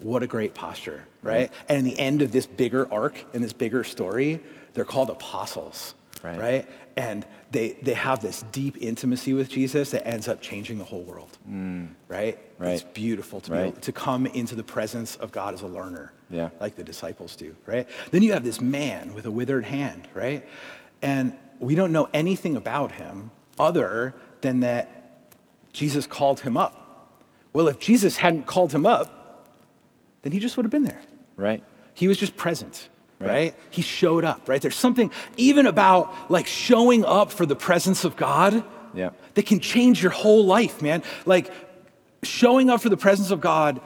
What 0.00 0.22
a 0.22 0.26
great 0.26 0.54
posture, 0.54 1.04
right? 1.22 1.50
And 1.68 1.78
in 1.78 1.84
the 1.84 1.98
end 1.98 2.22
of 2.22 2.30
this 2.32 2.46
bigger 2.46 2.92
arc, 2.92 3.24
and 3.34 3.42
this 3.42 3.52
bigger 3.52 3.84
story, 3.84 4.40
they're 4.74 4.84
called 4.84 5.10
apostles, 5.10 5.94
Right. 6.22 6.38
right? 6.38 6.68
And 6.96 7.24
they, 7.52 7.72
they 7.82 7.94
have 7.94 8.22
this 8.22 8.44
deep 8.50 8.78
intimacy 8.80 9.34
with 9.34 9.48
Jesus 9.48 9.90
that 9.90 10.06
ends 10.06 10.26
up 10.26 10.40
changing 10.40 10.78
the 10.78 10.84
whole 10.84 11.02
world, 11.02 11.36
mm. 11.48 11.88
right? 12.08 12.38
It's 12.60 12.82
beautiful 12.82 13.40
to, 13.40 13.50
be 13.50 13.56
Right. 13.56 13.66
able 13.66 13.80
to 13.80 13.92
come 13.92 14.26
into 14.26 14.54
the 14.54 14.62
presence 14.62 15.16
of 15.16 15.32
God 15.32 15.52
as 15.54 15.62
a 15.62 15.66
learner, 15.66 16.12
Yeah. 16.30 16.48
like 16.60 16.76
the 16.76 16.84
disciples 16.84 17.36
do, 17.36 17.54
right? 17.66 17.86
Then 18.10 18.22
you 18.22 18.32
have 18.32 18.44
this 18.44 18.60
man 18.60 19.14
with 19.14 19.26
a 19.26 19.30
withered 19.30 19.64
hand, 19.64 20.08
right? 20.14 20.48
And 21.02 21.34
we 21.58 21.74
don't 21.74 21.92
know 21.92 22.08
anything 22.14 22.56
about 22.56 22.92
him 22.92 23.30
other 23.58 24.14
than 24.40 24.60
that 24.60 24.88
Jesus 25.72 26.06
called 26.06 26.40
him 26.40 26.56
up. 26.56 27.08
Well, 27.52 27.68
if 27.68 27.78
Jesus 27.78 28.16
hadn't 28.16 28.46
called 28.46 28.72
him 28.72 28.86
up, 28.86 29.46
then 30.22 30.32
he 30.32 30.38
just 30.38 30.56
would 30.56 30.64
have 30.64 30.70
been 30.70 30.84
there. 30.84 31.02
Right. 31.36 31.62
He 31.94 32.08
was 32.08 32.16
just 32.16 32.36
present, 32.36 32.88
Right. 33.22 33.28
right. 33.30 33.54
He 33.70 33.82
showed 33.82 34.24
up, 34.24 34.48
right? 34.48 34.60
There's 34.60 34.76
something 34.76 35.10
even 35.36 35.66
about 35.66 36.30
like 36.30 36.46
showing 36.46 37.04
up 37.04 37.30
for 37.32 37.46
the 37.46 37.56
presence 37.56 38.04
of 38.04 38.16
God 38.16 38.64
Yeah. 38.94 39.10
that 39.34 39.46
can 39.46 39.60
change 39.60 40.02
your 40.02 40.12
whole 40.12 40.44
life, 40.44 40.82
man. 40.82 41.02
Like 41.24 41.50
showing 42.22 42.70
up 42.70 42.80
for 42.80 42.88
the 42.88 42.96
presence 42.96 43.30
of 43.30 43.40
God 43.40 43.80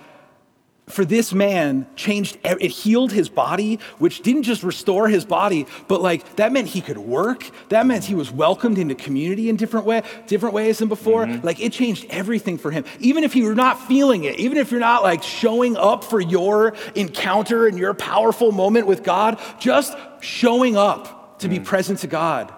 for 0.89 1.05
this 1.05 1.33
man 1.33 1.87
changed 1.97 2.39
it 2.45 2.71
healed 2.71 3.11
his 3.11 3.29
body 3.29 3.81
which 3.99 4.23
didn't 4.23 4.45
just 4.45 4.63
restore 4.63 5.09
his 5.09 5.25
body 5.25 5.67
but 5.89 6.01
like 6.01 6.37
that 6.37 6.53
meant 6.53 6.69
he 6.69 6.81
could 6.81 6.99
work. 6.99 7.51
That 7.71 7.87
meant 7.87 8.05
he 8.05 8.15
was 8.15 8.31
welcomed 8.31 8.79
into 8.79 8.95
community 8.95 9.49
in 9.49 9.57
different 9.57 9.85
way 9.85 10.03
different 10.27 10.55
ways 10.55 10.79
than 10.79 10.89
before. 10.89 11.27
Mm-hmm. 11.27 11.45
Like 11.45 11.61
it 11.61 11.73
changed 11.73 12.07
everything 12.09 12.57
for 12.57 12.71
him. 12.71 12.85
Even 13.01 13.25
if 13.25 13.35
you're 13.35 13.55
not 13.55 13.89
feeling 13.89 14.25
it 14.25 14.39
even 14.39 14.59
if 14.59 14.71
you're 14.71 14.81
not 14.81 15.03
like 15.03 15.23
showing 15.23 15.77
up 15.77 16.05
for 16.05 16.21
your 16.21 16.75
encounter 16.95 17.67
and 17.67 17.79
your 17.79 17.95
powerful 17.95 18.53
moment 18.53 18.87
with 18.87 19.03
god 19.03 19.41
just 19.59 19.97
showing 20.21 20.77
up 20.77 21.39
to 21.41 21.49
be 21.49 21.59
mm. 21.59 21.65
present 21.65 21.99
to 21.99 22.07
god 22.07 22.53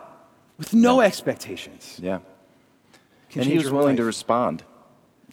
with 0.59 0.75
no 0.75 1.01
expectations 1.01 1.99
Yeah. 2.03 2.19
and 3.35 3.45
he 3.45 3.57
was 3.57 3.71
willing 3.71 3.97
to 3.97 4.05
respond. 4.05 4.65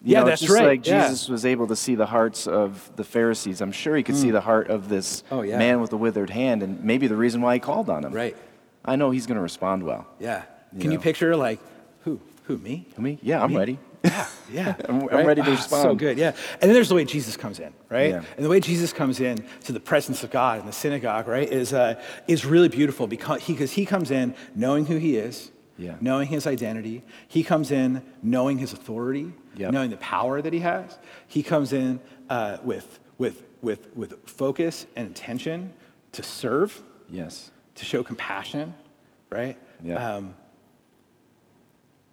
You 0.02 0.12
Yeah, 0.12 0.20
know, 0.20 0.26
that's 0.26 0.40
just 0.42 0.52
right, 0.52 0.66
like 0.66 0.86
yeah. 0.86 1.08
Jesus 1.08 1.28
was 1.28 1.44
able 1.44 1.66
to 1.68 1.76
see 1.76 1.94
the 1.94 2.06
hearts 2.06 2.46
of 2.46 2.90
the 2.96 3.04
Pharisees. 3.04 3.60
I'm 3.60 3.72
sure 3.72 3.96
he 3.96 4.02
could 4.02 4.16
see 4.16 4.30
the 4.30 4.40
heart 4.42 4.68
of 4.68 4.88
this 4.88 5.24
Oh, 5.30 5.42
yeah. 5.42 5.58
man 5.58 5.80
with 5.80 5.90
the 5.90 5.96
withered 5.96 6.30
hand, 6.30 6.62
and 6.62 6.82
maybe 6.84 7.06
the 7.08 7.16
reason 7.16 7.40
why 7.40 7.54
he 7.54 7.60
called 7.60 7.88
on 7.90 8.04
him. 8.04 8.12
right 8.12 8.36
I 8.84 8.94
know 8.96 9.10
he's 9.10 9.26
going 9.26 9.36
to 9.36 9.42
respond 9.42 9.82
well. 9.82 10.06
yeah 10.20 10.42
can 10.78 10.92
you 10.92 10.98
picture 10.98 11.34
like 11.36 11.58
who 12.04 12.20
who 12.44 12.58
me 12.58 12.86
Me? 12.98 13.18
Yeah, 13.22 13.42
I'm 13.42 13.50
Me? 13.50 13.56
ready. 13.56 13.78
Yeah, 14.04 14.26
yeah. 14.52 14.74
I'm- 14.88 15.08
I'm 15.10 15.26
ready 15.26 15.42
to 15.42 15.50
Ah, 15.50 15.56
So 15.56 15.74
respond. 15.74 15.98
good, 15.98 16.16
yeah. 16.18 16.28
And 16.60 16.62
then 16.68 16.74
there's 16.74 16.90
the 16.90 16.94
way 16.94 17.04
Jesus 17.04 17.36
comes 17.36 17.58
in, 17.58 17.72
right? 17.90 18.10
Yeah. 18.10 18.22
And 18.36 18.44
the 18.44 18.48
way 18.50 18.60
Jesus 18.60 18.92
comes 18.92 19.18
in 19.18 19.38
to 19.64 19.72
the 19.72 19.80
presence 19.80 20.22
of 20.22 20.30
God 20.30 20.60
in 20.60 20.66
the 20.66 20.72
synagogue, 20.72 21.26
right, 21.26 21.50
is, 21.50 21.72
uh, 21.72 22.00
is 22.28 22.44
really 22.44 22.68
beautiful 22.68 23.08
because 23.08 23.42
he, 23.42 23.52
because 23.54 23.72
he 23.72 23.84
comes 23.84 24.10
in 24.12 24.34
knowing 24.54 24.86
who 24.86 24.96
he 24.98 25.16
is, 25.16 25.50
Yeah. 25.76 25.94
knowing 26.00 26.28
his 26.28 26.46
identity. 26.46 27.02
He 27.26 27.42
comes 27.42 27.72
in 27.72 28.02
knowing 28.22 28.58
his 28.58 28.72
authority, 28.72 29.32
Yep. 29.56 29.72
knowing 29.72 29.90
the 29.90 29.96
power 29.98 30.40
that 30.42 30.52
he 30.52 30.60
has. 30.60 30.98
He 31.26 31.42
comes 31.42 31.72
in 31.72 32.00
uh, 32.30 32.58
with, 32.62 32.98
with, 33.18 33.42
with, 33.62 33.94
with 33.96 34.14
focus 34.28 34.86
and 34.96 35.08
intention 35.08 35.72
to 36.12 36.22
serve, 36.22 36.82
Yes. 37.10 37.50
to 37.76 37.84
show 37.84 38.02
compassion, 38.02 38.74
right? 39.30 39.56
Yeah. 39.82 40.14
Um, 40.16 40.34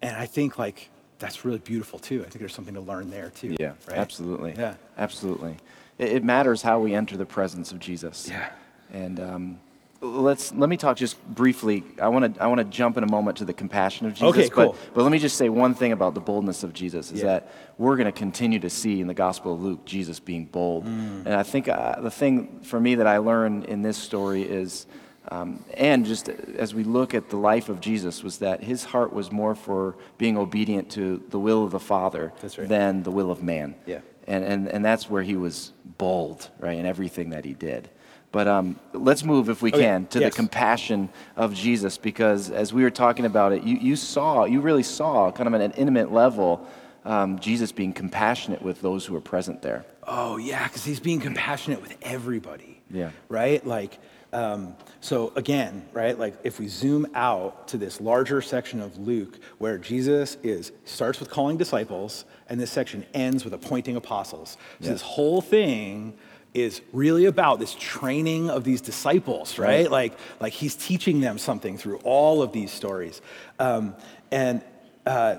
and 0.01 0.15
I 0.15 0.25
think 0.25 0.57
like 0.59 0.89
that's 1.19 1.45
really 1.45 1.59
beautiful 1.59 1.99
too. 1.99 2.19
I 2.21 2.23
think 2.23 2.39
there's 2.39 2.53
something 2.53 2.73
to 2.73 2.81
learn 2.81 3.09
there 3.09 3.29
too. 3.29 3.55
Yeah, 3.59 3.73
right? 3.87 3.97
absolutely. 3.97 4.53
Yeah. 4.57 4.75
Absolutely. 4.97 5.57
It, 5.97 6.09
it 6.13 6.23
matters 6.23 6.61
how 6.61 6.79
we 6.79 6.93
enter 6.93 7.15
the 7.17 7.25
presence 7.25 7.71
of 7.71 7.79
Jesus. 7.79 8.27
Yeah. 8.29 8.49
And 8.91 9.19
um, 9.19 9.59
let's 10.03 10.53
let 10.53 10.69
me 10.69 10.77
talk 10.77 10.97
just 10.97 11.23
briefly. 11.27 11.83
I 12.01 12.09
want 12.09 12.35
to 12.35 12.43
I 12.43 12.47
want 12.47 12.59
to 12.59 12.65
jump 12.65 12.97
in 12.97 13.03
a 13.03 13.09
moment 13.09 13.37
to 13.37 13.45
the 13.45 13.53
compassion 13.53 14.05
of 14.05 14.13
Jesus. 14.13 14.27
Okay, 14.29 14.49
cool. 14.49 14.73
But, 14.73 14.93
but 14.93 15.03
let 15.03 15.11
me 15.11 15.19
just 15.19 15.37
say 15.37 15.49
one 15.49 15.73
thing 15.73 15.91
about 15.91 16.13
the 16.13 16.19
boldness 16.19 16.63
of 16.63 16.73
Jesus 16.73 17.11
is 17.11 17.21
Yeah. 17.21 17.25
that 17.27 17.51
we're 17.77 17.95
going 17.95 18.05
to 18.05 18.11
continue 18.11 18.59
to 18.59 18.69
see 18.69 19.01
in 19.01 19.07
the 19.07 19.13
Gospel 19.13 19.53
of 19.53 19.61
Luke 19.61 19.85
Jesus 19.85 20.19
being 20.19 20.45
bold. 20.45 20.85
Mm. 20.85 21.25
And 21.25 21.33
I 21.33 21.43
think 21.43 21.67
uh, 21.67 22.01
the 22.01 22.11
thing 22.11 22.59
for 22.61 22.79
me 22.79 22.95
that 22.95 23.07
I 23.07 23.17
learned 23.17 23.65
in 23.65 23.81
this 23.81 23.97
story 23.97 24.43
is. 24.43 24.85
Um, 25.29 25.63
and 25.75 26.05
just 26.05 26.27
as 26.27 26.75
we 26.75 26.83
look 26.83 27.13
at 27.13 27.29
the 27.29 27.37
life 27.37 27.69
of 27.69 27.79
Jesus, 27.79 28.23
was 28.23 28.39
that 28.39 28.61
his 28.61 28.83
heart 28.83 29.13
was 29.13 29.31
more 29.31 29.55
for 29.55 29.95
being 30.17 30.37
obedient 30.37 30.91
to 30.91 31.23
the 31.29 31.39
will 31.39 31.63
of 31.63 31.71
the 31.71 31.79
Father 31.79 32.33
right. 32.43 32.67
than 32.67 33.03
the 33.03 33.09
will 33.09 33.31
of 33.31 33.41
man. 33.41 33.75
Yeah. 33.85 34.01
And, 34.27 34.43
and, 34.43 34.67
and 34.67 34.83
that's 34.83 35.09
where 35.09 35.23
he 35.23 35.37
was 35.37 35.71
bold, 35.97 36.49
right, 36.59 36.77
in 36.77 36.85
everything 36.85 37.29
that 37.29 37.45
he 37.45 37.53
did. 37.53 37.89
But 38.33 38.47
um, 38.47 38.79
let's 38.93 39.23
move, 39.23 39.47
if 39.47 39.61
we 39.61 39.69
Okay, 39.71 39.83
can, 39.83 40.07
to 40.07 40.19
yes. 40.19 40.33
the 40.33 40.35
compassion 40.35 41.09
of 41.37 41.53
Jesus, 41.53 41.99
because 41.99 42.49
as 42.49 42.73
we 42.73 42.81
were 42.83 42.89
talking 42.89 43.25
about 43.25 43.53
it, 43.53 43.63
you, 43.63 43.77
you 43.77 43.95
saw, 43.95 44.45
you 44.45 44.59
really 44.59 44.81
saw, 44.83 45.31
kind 45.31 45.47
of 45.47 45.53
at 45.53 45.61
an 45.61 45.71
intimate 45.73 46.11
level, 46.11 46.67
um, 47.05 47.37
Jesus 47.37 47.71
being 47.71 47.93
compassionate 47.93 48.63
with 48.63 48.81
those 48.81 49.05
who 49.05 49.13
were 49.13 49.21
present 49.21 49.61
there. 49.61 49.85
Oh 50.07 50.37
yeah, 50.37 50.63
because 50.67 50.83
he's 50.83 50.99
being 50.99 51.19
compassionate 51.19 51.79
with 51.81 51.95
everybody. 52.01 52.81
Yeah. 52.89 53.11
Right? 53.29 53.63
Like, 53.65 53.99
um, 54.31 54.75
so 54.99 55.31
again, 55.35 55.85
right? 55.93 56.17
Like 56.17 56.33
if 56.43 56.59
we 56.59 56.67
zoom 56.67 57.05
out 57.13 57.67
to 57.67 57.77
this 57.77 58.01
larger 58.01 58.41
section 58.41 58.81
of 58.81 58.97
Luke 58.97 59.37
where 59.59 59.77
Jesus 59.77 60.37
is 60.41 60.71
starts 60.85 61.19
with 61.19 61.29
calling 61.29 61.55
disciples, 61.57 62.25
and 62.49 62.59
this 62.59 62.71
section 62.71 63.05
ends 63.13 63.45
with 63.45 63.53
appointing 63.53 63.95
apostles. 63.95 64.57
So 64.79 64.87
Yeah. 64.87 64.93
this 64.93 65.01
whole 65.03 65.41
thing 65.41 66.13
is 66.53 66.81
really 66.91 67.25
about 67.25 67.59
this 67.59 67.75
training 67.79 68.49
of 68.49 68.63
these 68.63 68.81
disciples, 68.81 69.57
right? 69.57 69.83
Right. 69.83 69.91
Like, 69.91 70.17
like 70.39 70.53
he's 70.53 70.75
teaching 70.75 71.19
them 71.19 71.37
something 71.37 71.77
through 71.77 71.97
all 72.03 72.41
of 72.41 72.51
these 72.51 72.71
stories. 72.71 73.21
Um, 73.59 73.95
and 74.31 74.61
uh, 75.05 75.37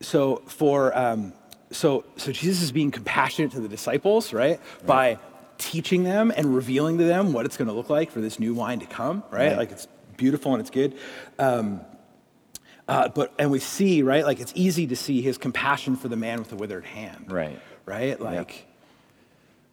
so 0.00 0.42
for 0.46 0.96
um, 0.96 1.32
so 1.70 2.04
so 2.16 2.32
Jesus 2.32 2.62
is 2.62 2.72
being 2.72 2.90
compassionate 2.90 3.52
to 3.52 3.60
the 3.60 3.68
disciples, 3.68 4.32
right? 4.32 4.60
By 4.86 5.18
teaching 5.58 6.04
them 6.04 6.32
and 6.36 6.54
revealing 6.54 6.98
to 6.98 7.04
them 7.04 7.32
what 7.32 7.44
it's 7.44 7.56
going 7.56 7.68
to 7.68 7.74
look 7.74 7.90
like 7.90 8.10
for 8.10 8.20
this 8.20 8.38
new 8.38 8.54
wine 8.54 8.80
to 8.80 8.86
come, 8.86 9.22
right? 9.30 9.48
Right. 9.48 9.58
Like 9.58 9.72
it's 9.72 9.88
beautiful 10.16 10.52
and 10.54 10.60
it's 10.60 10.70
good. 10.70 10.96
Um, 11.38 11.80
uh, 12.86 13.08
but 13.08 13.32
and 13.38 13.50
we 13.50 13.58
see 13.58 14.02
right, 14.02 14.24
like 14.24 14.40
it's 14.40 14.52
easy 14.54 14.86
to 14.86 14.96
see 14.96 15.20
his 15.20 15.36
compassion 15.36 15.96
for 15.96 16.08
the 16.08 16.16
man 16.16 16.38
with 16.38 16.48
the 16.48 16.56
withered 16.56 16.84
hand, 16.84 17.30
Right. 17.30 17.60
Right, 17.86 18.20
like. 18.20 18.67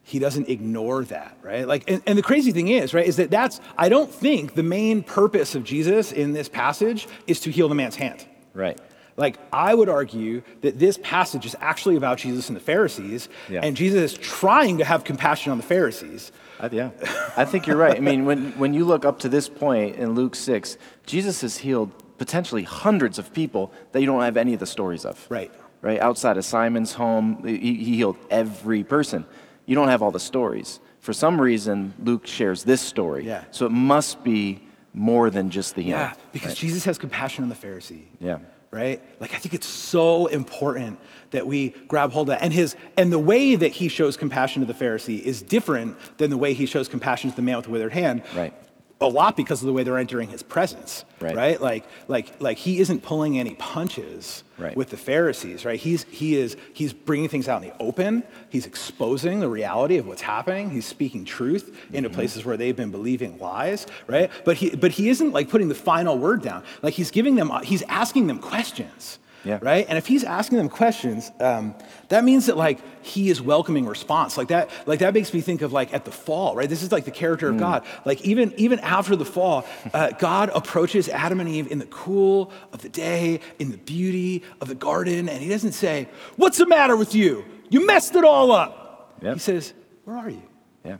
He 0.08 0.20
doesn't 0.20 0.50
ignore 0.50 1.04
that, 1.06 1.36
right? 1.42 1.68
Like, 1.68 1.90
and, 1.90 2.00
and 2.06 2.16
the 2.16 2.22
crazy 2.22 2.52
thing 2.52 2.68
is, 2.68 2.94
right, 2.94 3.08
is 3.08 3.16
that 3.16 3.32
that's, 3.32 3.60
I 3.76 3.90
don't 3.90 4.10
think 4.10 4.54
the 4.54 4.62
main 4.62 5.02
purpose 5.02 5.56
of 5.56 5.64
Jesus 5.64 6.12
in 6.12 6.32
this 6.32 6.48
passage 6.48 7.08
is 7.26 7.40
to 7.40 7.50
heal 7.50 7.68
the 7.68 7.74
man's 7.74 7.96
hand. 7.96 8.24
Right. 8.54 8.80
Like, 9.18 9.38
I 9.52 9.74
would 9.74 9.90
argue 9.90 10.44
that 10.62 10.78
this 10.78 11.00
passage 11.02 11.44
is 11.48 11.56
actually 11.60 11.96
about 11.96 12.20
Jesus 12.20 12.50
and 12.50 12.56
the 12.56 12.62
Pharisees, 12.62 13.30
Yeah. 13.50 13.62
and 13.64 13.76
Jesus 13.76 14.14
is 14.14 14.18
trying 14.20 14.78
to 14.78 14.86
have 14.86 15.04
compassion 15.06 15.52
on 15.52 15.58
the 15.58 15.64
Pharisees. 15.64 16.32
I, 16.60 16.70
yeah, 16.72 16.92
I 17.36 17.44
think 17.44 17.66
you're 17.66 17.76
right. 17.76 17.98
I 17.98 18.00
mean, 18.00 18.26
when, 18.26 18.52
when 18.60 18.76
you 18.76 18.86
look 18.86 19.06
up 19.06 19.18
to 19.22 19.30
this 19.30 19.50
point 19.50 19.96
in 19.96 20.14
Luke 20.14 20.36
6, 20.36 20.78
Jesus 21.08 21.42
has 21.42 21.58
healed 21.58 21.92
potentially 22.20 22.62
hundreds 22.62 23.18
of 23.18 23.34
people 23.34 23.72
that 23.92 24.02
you 24.02 24.06
don't 24.06 24.22
have 24.22 24.38
any 24.38 24.54
of 24.54 24.60
the 24.60 24.68
stories 24.68 25.04
of. 25.04 25.26
Right. 25.30 25.52
Right? 25.82 26.00
Outside 26.00 26.38
of 26.38 26.46
Simon's 26.46 26.94
home, 26.94 27.44
he, 27.44 27.58
he 27.58 27.96
healed 27.96 28.18
every 28.30 28.84
person. 28.84 29.26
You 29.66 29.76
don't 29.76 29.88
have 29.88 30.02
all 30.02 30.12
the 30.12 30.20
stories. 30.20 30.80
For 31.00 31.14
some 31.14 31.40
reason, 31.40 31.94
Luke 32.04 32.26
shares 32.28 32.64
this 32.64 32.82
story. 32.82 33.26
Yeah. 33.26 33.44
So 33.52 33.66
it 33.66 33.72
must 33.72 34.24
be 34.24 34.62
more 34.94 35.30
than 35.30 35.50
just 35.50 35.76
the 35.76 35.84
healing. 35.84 36.00
Yeah, 36.00 36.14
because 36.32 36.56
Jesus 36.56 36.86
has 36.86 36.98
compassion 36.98 37.44
on 37.44 37.50
the 37.50 37.56
Pharisee. 37.56 38.06
Yeah. 38.20 38.40
Right? 38.72 39.02
Like 39.22 39.34
I 39.34 39.38
think 39.38 39.54
it's 39.54 39.68
so 39.68 40.26
important 40.28 41.00
that 41.32 41.48
we 41.48 41.70
grab 41.88 42.12
hold 42.12 42.30
of 42.30 42.36
that. 42.38 42.44
And 42.44 42.52
his 42.52 42.76
and 42.98 43.12
the 43.12 43.20
way 43.20 43.56
that 43.56 43.72
he 43.72 43.88
shows 43.88 44.18
compassion 44.18 44.66
to 44.66 44.72
the 44.72 44.78
Pharisee 44.78 45.22
is 45.22 45.42
different 45.42 45.98
than 46.18 46.30
the 46.30 46.38
way 46.38 46.54
he 46.54 46.66
shows 46.66 46.88
compassion 46.88 47.30
to 47.30 47.36
the 47.36 47.42
man 47.42 47.56
with 47.58 47.66
the 47.66 47.72
withered 47.72 47.94
hand. 47.94 48.24
Right. 48.36 48.54
A 49.02 49.08
lot 49.08 49.36
because 49.36 49.62
of 49.62 49.68
the 49.68 49.74
way 49.74 49.84
they're 49.84 49.98
entering 49.98 50.30
his 50.30 50.42
presence, 50.42 51.04
right? 51.20 51.36
right? 51.36 51.62
Like, 51.62 51.86
like, 52.08 52.40
like 52.40 52.58
he 52.58 52.80
isn't 52.80 53.04
pulling 53.04 53.38
any 53.38 53.56
punches 53.56 54.44
right. 54.58 54.76
with 54.76 54.90
the 54.90 54.98
Pharisees, 54.98 55.66
right? 55.66 55.80
He's, 55.80 56.04
he 56.06 56.38
is, 56.38 56.56
he's 56.74 56.94
bringing 56.94 57.28
things 57.28 57.50
out 57.50 57.62
in 57.62 57.70
the 57.70 57.76
open. 57.82 58.24
He's 58.50 58.66
exposing 58.66 59.42
the 59.42 59.50
reality 59.50 59.98
of 59.98 60.08
what's 60.08 60.22
happening. 60.22 60.70
He's 60.70 60.86
speaking 60.86 61.26
truth 61.26 61.74
mm-hmm. 61.74 61.96
into 61.96 62.10
places 62.10 62.46
where 62.46 62.56
they've 62.56 62.76
been 62.76 62.92
believing 62.92 63.38
lies, 63.38 63.86
right? 64.08 64.32
But 64.46 64.58
he, 64.58 64.70
but 64.76 64.92
he 64.92 65.10
isn't 65.10 65.34
like 65.34 65.50
putting 65.50 65.68
the 65.68 65.76
final 65.76 66.18
word 66.18 66.42
down. 66.42 66.64
Like 66.82 66.94
he's 66.94 67.12
giving 67.12 67.36
them, 67.36 67.52
he's 67.64 67.84
asking 67.84 68.28
them 68.28 68.40
questions. 68.40 69.20
Yeah. 69.46 69.60
Right? 69.62 69.86
And 69.88 69.98
if 69.98 70.08
he's 70.08 70.24
asking 70.24 70.58
them 70.58 70.70
questions, 70.70 71.32
um, 71.40 71.76
that 72.10 72.24
means 72.24 72.48
that 72.48 72.58
like 72.58 72.80
he 73.06 73.30
is 73.30 73.40
welcoming 73.42 73.86
response. 73.86 74.38
Like 74.38 74.48
that, 74.48 74.72
like 74.88 75.00
that 75.00 75.14
makes 75.14 75.34
me 75.34 75.42
think 75.42 75.62
of 75.62 75.72
like 75.72 75.94
at 75.94 76.04
the 76.04 76.12
fall, 76.12 76.56
right? 76.56 76.68
This 76.68 76.82
is 76.82 76.92
like 76.92 77.06
the 77.06 77.12
character 77.12 77.48
of 77.50 77.56
mm. 77.56 77.60
God. 77.60 77.86
Like 78.06 78.22
even, 78.22 78.54
even 78.58 78.80
after 78.80 79.16
the 79.16 79.24
fall, 79.24 79.66
uh, 79.94 80.12
God 80.20 80.50
approaches 80.54 81.08
Adam 81.10 81.40
and 81.40 81.48
Eve 81.48 81.72
in 81.72 81.78
the 81.78 81.86
cool 81.86 82.52
of 82.74 82.82
the 82.82 82.90
day, 82.90 83.40
in 83.60 83.70
the 83.70 83.78
beauty 83.78 84.44
of 84.62 84.68
the 84.68 84.76
garden, 84.76 85.30
and 85.30 85.42
he 85.42 85.50
doesn't 85.50 85.74
say, 85.74 86.10
What's 86.38 86.58
the 86.58 86.68
matter 86.68 86.98
with 86.98 87.14
you? 87.14 87.46
You 87.70 87.86
messed 87.86 88.16
it 88.16 88.24
all 88.24 88.52
up. 88.52 89.16
Yep. 89.22 89.34
He 89.36 89.40
says, 89.40 89.74
Where 90.06 90.18
are 90.18 90.30
you? 90.30 90.42
Yeah. 90.84 90.98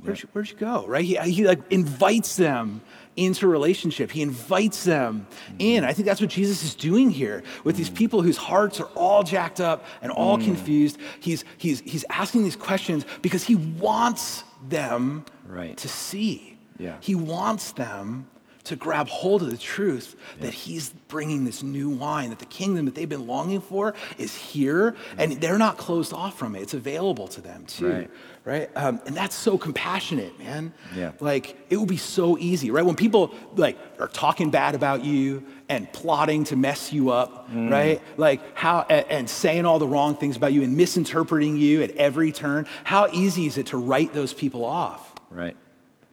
Where'd, 0.00 0.22
you, 0.22 0.28
where'd 0.32 0.50
you 0.50 0.56
go? 0.56 0.86
Right? 0.86 1.04
He, 1.04 1.16
he 1.16 1.46
like 1.46 1.60
invites 1.70 2.36
them 2.36 2.82
into 3.16 3.46
relationship. 3.46 4.10
He 4.10 4.22
invites 4.22 4.84
them 4.84 5.26
in. 5.58 5.84
I 5.84 5.92
think 5.92 6.06
that's 6.06 6.20
what 6.20 6.30
Jesus 6.30 6.62
is 6.62 6.74
doing 6.74 7.10
here 7.10 7.42
with 7.64 7.76
these 7.76 7.90
people 7.90 8.22
whose 8.22 8.36
hearts 8.36 8.80
are 8.80 8.88
all 8.94 9.22
jacked 9.22 9.60
up 9.60 9.84
and 10.00 10.10
all 10.10 10.38
mm. 10.38 10.44
confused. 10.44 10.98
He's, 11.20 11.44
he's, 11.58 11.80
he's 11.80 12.04
asking 12.08 12.44
these 12.44 12.56
questions 12.56 13.04
because 13.20 13.44
he 13.44 13.56
wants 13.56 14.44
them 14.68 15.24
right. 15.46 15.76
to 15.76 15.88
see. 15.88 16.56
Yeah. 16.78 16.96
He 17.00 17.14
wants 17.14 17.72
them 17.72 18.26
to 18.64 18.76
grab 18.76 19.08
hold 19.08 19.42
of 19.42 19.50
the 19.50 19.56
truth 19.56 20.14
yeah. 20.36 20.46
that 20.46 20.54
he's 20.54 20.90
bringing 21.08 21.44
this 21.44 21.62
new 21.62 21.90
wine, 21.90 22.30
that 22.30 22.38
the 22.38 22.46
kingdom 22.46 22.84
that 22.84 22.94
they've 22.94 23.08
been 23.08 23.26
longing 23.26 23.60
for 23.60 23.92
is 24.18 24.34
here, 24.36 24.94
and 25.18 25.32
they're 25.32 25.58
not 25.58 25.76
closed 25.76 26.12
off 26.12 26.38
from 26.38 26.54
it. 26.54 26.62
It's 26.62 26.74
available 26.74 27.26
to 27.28 27.40
them 27.40 27.66
too. 27.66 27.92
Right 27.92 28.10
right? 28.44 28.70
Um, 28.76 29.00
and 29.06 29.16
that's 29.16 29.36
so 29.36 29.56
compassionate, 29.56 30.38
man. 30.38 30.72
Yeah. 30.94 31.12
Like 31.20 31.56
it 31.70 31.76
would 31.76 31.88
be 31.88 31.96
so 31.96 32.36
easy, 32.38 32.70
right? 32.70 32.84
When 32.84 32.96
people 32.96 33.34
like 33.54 33.78
are 33.98 34.08
talking 34.08 34.50
bad 34.50 34.74
about 34.74 35.04
you 35.04 35.44
and 35.68 35.90
plotting 35.92 36.44
to 36.44 36.56
mess 36.56 36.92
you 36.92 37.10
up, 37.10 37.50
mm. 37.50 37.70
right? 37.70 38.02
Like 38.16 38.56
how 38.56 38.84
and, 38.88 39.06
and, 39.08 39.30
saying 39.30 39.64
all 39.64 39.78
the 39.78 39.86
wrong 39.86 40.16
things 40.16 40.36
about 40.36 40.52
you 40.52 40.62
and 40.62 40.76
misinterpreting 40.76 41.56
you 41.56 41.82
at 41.82 41.92
every 41.92 42.32
turn. 42.32 42.66
How 42.84 43.08
easy 43.12 43.46
is 43.46 43.58
it 43.58 43.66
to 43.66 43.76
write 43.76 44.12
those 44.12 44.34
people 44.34 44.64
off? 44.64 45.14
Right. 45.30 45.56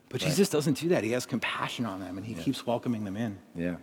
But 0.10 0.22
right. 0.22 0.30
Jesus 0.30 0.50
doesn't 0.50 0.80
do 0.80 0.89
that. 0.89 1.04
He 1.04 1.12
has 1.12 1.26
compassion 1.26 1.86
on 1.86 2.00
them 2.00 2.18
and 2.18 2.26
he 2.26 2.34
yeah. 2.34 2.44
keeps 2.44 2.65
welcoming 2.65 3.04
them 3.06 3.18
in. 3.18 3.38
Yeah. 3.56 3.76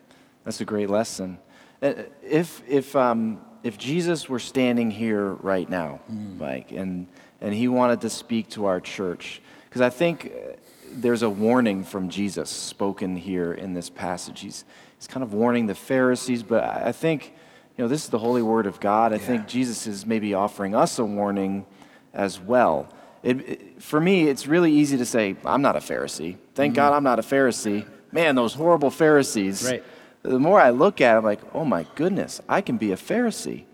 That's 0.45 0.61
a 0.61 0.65
great 0.65 0.89
lesson. 0.89 1.39
Uh, 1.83 1.95
if 2.23 2.63
if 2.69 2.95
um, 2.95 3.41
if 3.63 3.77
Jesus 3.77 4.29
were 4.29 4.39
standing 4.39 4.91
here 4.91 5.33
right 5.35 5.69
now, 5.69 6.01
mm. 6.11 6.39
Mike, 6.39 6.71
and 6.71 7.09
and 7.41 7.55
he 7.55 7.69
wanted 7.69 8.01
to 8.03 8.11
speak 8.11 8.49
to 8.51 8.67
our 8.67 8.81
church. 8.81 9.41
Because 9.69 9.81
I 9.83 9.91
think 9.91 10.27
uh, 10.27 10.53
there's 10.91 11.23
a 11.23 11.31
warning 11.31 11.85
from 11.85 12.09
Jesus 12.09 12.51
spoken 12.51 13.17
here 13.17 13.53
in 13.53 13.75
this 13.75 13.91
passage. 13.91 14.41
He's, 14.41 14.65
he's 14.99 15.07
kind 15.07 15.23
of 15.23 15.33
warning 15.35 15.67
the 15.67 15.75
Pharisees, 15.75 16.43
but 16.43 16.65
I 16.65 16.93
think, 16.93 17.33
you 17.77 17.85
know, 17.85 17.89
this 17.89 18.05
is 18.05 18.11
the 18.11 18.19
holy 18.19 18.43
word 18.43 18.67
of 18.67 18.81
God. 18.81 19.13
I 19.13 19.17
yeah. 19.17 19.23
think 19.23 19.47
Jesus 19.47 19.87
is 19.87 20.07
maybe 20.07 20.35
offering 20.35 20.75
us 20.75 20.99
a 20.99 21.05
warning 21.05 21.67
as 22.15 22.41
well. 22.41 22.89
It, 23.23 23.49
it, 23.49 23.83
for 23.83 24.01
me, 24.01 24.29
it's 24.29 24.47
really 24.47 24.73
easy 24.73 24.97
to 24.97 25.07
say, 25.07 25.37
I'm 25.45 25.63
not 25.63 25.77
a 25.77 25.81
Pharisee. 25.81 26.37
Thank 26.55 26.73
mm-hmm. 26.73 26.77
God 26.77 26.93
I'm 26.95 27.05
not 27.05 27.19
a 27.19 27.23
Pharisee. 27.23 27.87
Man, 28.13 28.35
those 28.35 28.55
horrible 28.55 28.91
Pharisees. 28.91 29.65
Right. 29.65 29.85
The 30.23 30.39
more 30.39 30.61
I 30.61 30.71
look 30.71 31.01
at 31.01 31.15
it, 31.15 31.19
I'm 31.19 31.25
like, 31.25 31.41
oh 31.55 31.65
my 31.65 31.87
goodness, 31.95 32.41
I 32.49 32.61
can 32.61 32.79
be 32.79 32.93
a 32.93 32.97
Pharisee 32.97 33.65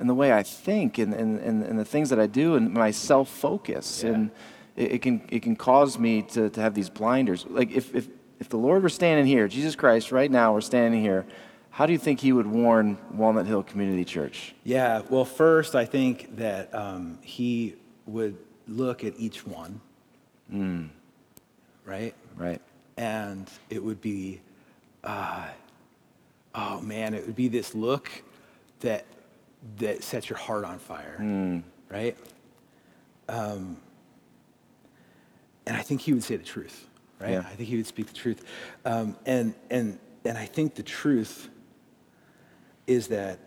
and 0.00 0.08
the 0.08 0.14
way 0.14 0.32
I 0.32 0.42
think 0.42 0.98
and, 0.98 1.12
and, 1.12 1.38
and, 1.38 1.62
and 1.62 1.78
the 1.78 1.84
things 1.84 2.08
that 2.08 2.18
I 2.18 2.26
do 2.26 2.56
and 2.56 2.72
my 2.72 2.90
self 2.90 3.28
focus. 3.28 4.02
Yeah. 4.02 4.10
And 4.10 4.30
it, 4.76 4.92
it, 4.92 5.02
can, 5.02 5.22
it 5.28 5.42
can 5.42 5.54
cause 5.54 5.98
me 5.98 6.22
to, 6.22 6.48
to 6.48 6.60
have 6.60 6.74
these 6.74 6.88
blinders. 6.88 7.44
Like, 7.48 7.70
if, 7.70 7.94
if, 7.94 8.08
if 8.40 8.48
the 8.48 8.56
Lord 8.56 8.82
were 8.82 8.88
standing 8.88 9.26
here, 9.26 9.46
Jesus 9.46 9.76
Christ, 9.76 10.10
right 10.10 10.30
now, 10.30 10.54
we're 10.54 10.62
standing 10.62 11.02
here, 11.02 11.26
how 11.68 11.86
do 11.86 11.92
you 11.92 11.98
think 11.98 12.18
he 12.20 12.32
would 12.32 12.46
warn 12.46 12.98
Walnut 13.12 13.46
Hill 13.46 13.62
Community 13.62 14.04
Church? 14.04 14.54
Yeah, 14.64 15.02
well, 15.10 15.24
first, 15.24 15.74
I 15.74 15.84
think 15.84 16.36
that 16.36 16.74
um, 16.74 17.18
he 17.22 17.76
would 18.06 18.36
look 18.66 19.04
at 19.04 19.12
each 19.18 19.46
one, 19.46 19.80
mm. 20.52 20.88
right? 21.84 22.14
Right. 22.36 22.60
And 22.96 23.48
it 23.68 23.84
would 23.84 24.00
be, 24.00 24.40
uh, 25.04 25.48
oh 26.54 26.80
man, 26.80 27.14
it 27.14 27.26
would 27.26 27.36
be 27.36 27.48
this 27.48 27.74
look 27.74 28.10
that 28.80 29.04
that 29.78 30.02
sets 30.02 30.28
your 30.28 30.38
heart 30.38 30.64
on 30.64 30.78
fire, 30.78 31.16
mm. 31.20 31.62
right? 31.90 32.16
Um, 33.28 33.76
and 35.66 35.76
I 35.76 35.82
think 35.82 36.00
he 36.00 36.12
would 36.12 36.24
say 36.24 36.36
the 36.36 36.44
truth, 36.44 36.86
right? 37.20 37.32
Yeah. 37.32 37.40
I 37.40 37.54
think 37.54 37.68
he 37.68 37.76
would 37.76 37.86
speak 37.86 38.06
the 38.06 38.14
truth. 38.14 38.44
Um, 38.84 39.16
and, 39.26 39.54
and, 39.70 39.98
and 40.24 40.38
I 40.38 40.46
think 40.46 40.74
the 40.74 40.82
truth 40.82 41.48
is 42.86 43.08
that 43.08 43.38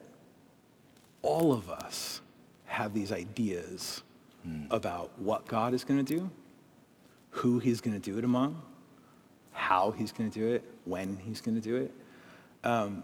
all 1.22 1.52
of 1.52 1.70
us 1.70 2.22
have 2.66 2.94
these 2.94 3.12
ideas 3.12 4.04
mm. 4.48 4.68
about 4.72 5.12
what 5.20 5.48
God 5.48 5.74
is 5.74 5.84
going 5.84 6.04
to 6.04 6.16
do, 6.16 6.30
who 7.32 7.60
he's 7.60 7.82
going 7.82 8.00
to 8.00 8.12
do 8.12 8.18
it 8.18 8.24
among, 8.24 8.62
how 9.52 9.92
he's 9.92 10.12
going 10.12 10.30
to 10.30 10.40
do 10.40 10.48
it, 10.48 10.64
when 10.86 11.18
he's 11.18 11.42
going 11.42 11.56
to 11.56 11.62
do 11.62 11.76
it. 11.76 11.92
Um, 12.64 13.04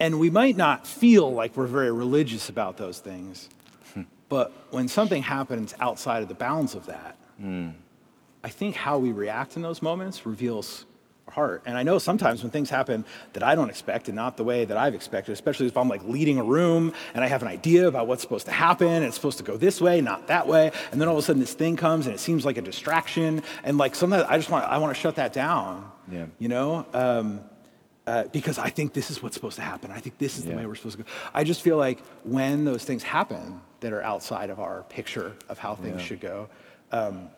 and 0.00 0.18
we 0.20 0.30
might 0.30 0.56
not 0.56 0.86
feel 0.86 1.32
like 1.32 1.56
we're 1.56 1.66
very 1.66 1.90
religious 1.90 2.48
about 2.48 2.76
those 2.76 2.98
things, 3.00 3.48
hmm. 3.94 4.02
but 4.28 4.52
when 4.70 4.88
something 4.88 5.22
happens 5.22 5.74
outside 5.80 6.22
of 6.22 6.28
the 6.28 6.34
bounds 6.34 6.74
of 6.74 6.86
that, 6.86 7.16
mm. 7.40 7.72
I 8.42 8.48
think 8.48 8.76
how 8.76 8.98
we 8.98 9.12
react 9.12 9.56
in 9.56 9.62
those 9.62 9.82
moments 9.82 10.24
reveals 10.24 10.84
our 11.26 11.34
heart. 11.34 11.62
And 11.66 11.76
I 11.76 11.82
know 11.82 11.98
sometimes 11.98 12.42
when 12.42 12.50
things 12.50 12.70
happen 12.70 13.04
that 13.32 13.42
I 13.42 13.54
don't 13.54 13.68
expect 13.68 14.08
and 14.08 14.16
not 14.16 14.36
the 14.36 14.44
way 14.44 14.64
that 14.64 14.76
I've 14.76 14.94
expected, 14.94 15.32
especially 15.32 15.66
if 15.66 15.76
I'm 15.76 15.88
like 15.88 16.04
leading 16.04 16.38
a 16.38 16.44
room 16.44 16.92
and 17.14 17.24
I 17.24 17.26
have 17.26 17.42
an 17.42 17.48
idea 17.48 17.88
about 17.88 18.06
what's 18.06 18.22
supposed 18.22 18.46
to 18.46 18.52
happen 18.52 18.88
and 18.88 19.04
it's 19.04 19.16
supposed 19.16 19.38
to 19.38 19.44
go 19.44 19.56
this 19.56 19.80
way, 19.80 20.00
not 20.00 20.28
that 20.28 20.46
way, 20.46 20.70
and 20.92 21.00
then 21.00 21.08
all 21.08 21.14
of 21.16 21.24
a 21.24 21.26
sudden 21.26 21.40
this 21.40 21.54
thing 21.54 21.76
comes 21.76 22.06
and 22.06 22.14
it 22.14 22.20
seems 22.20 22.44
like 22.44 22.56
a 22.56 22.62
distraction, 22.62 23.42
and 23.64 23.76
like 23.76 23.94
sometimes 23.94 24.24
I 24.28 24.38
just 24.38 24.50
want 24.50 24.64
I 24.64 24.78
want 24.78 24.94
to 24.94 25.00
shut 25.00 25.16
that 25.16 25.32
down. 25.32 25.90
Yeah. 26.10 26.26
You 26.38 26.48
know. 26.48 26.86
Um, 26.92 27.40
uh, 28.08 28.24
because 28.32 28.58
I 28.58 28.70
think 28.70 28.94
this 28.94 29.10
is 29.10 29.22
what's 29.22 29.34
supposed 29.34 29.56
to 29.56 29.62
happen. 29.62 29.90
I 29.90 30.00
think 30.00 30.16
this 30.16 30.38
is 30.38 30.44
yeah. 30.44 30.52
the 30.52 30.56
way 30.56 30.66
we're 30.66 30.76
supposed 30.76 30.96
to 30.96 31.02
go. 31.02 31.10
I 31.34 31.44
just 31.44 31.60
feel 31.60 31.76
like 31.76 32.00
when 32.24 32.64
those 32.64 32.82
things 32.82 33.02
happen 33.02 33.60
that 33.80 33.92
are 33.92 34.02
outside 34.02 34.48
of 34.48 34.58
our 34.58 34.84
picture 34.84 35.34
of 35.48 35.58
how 35.58 35.74
things 35.74 36.00
yeah. 36.00 36.06
should 36.06 36.20
go, 36.20 36.48
um, 36.90 37.28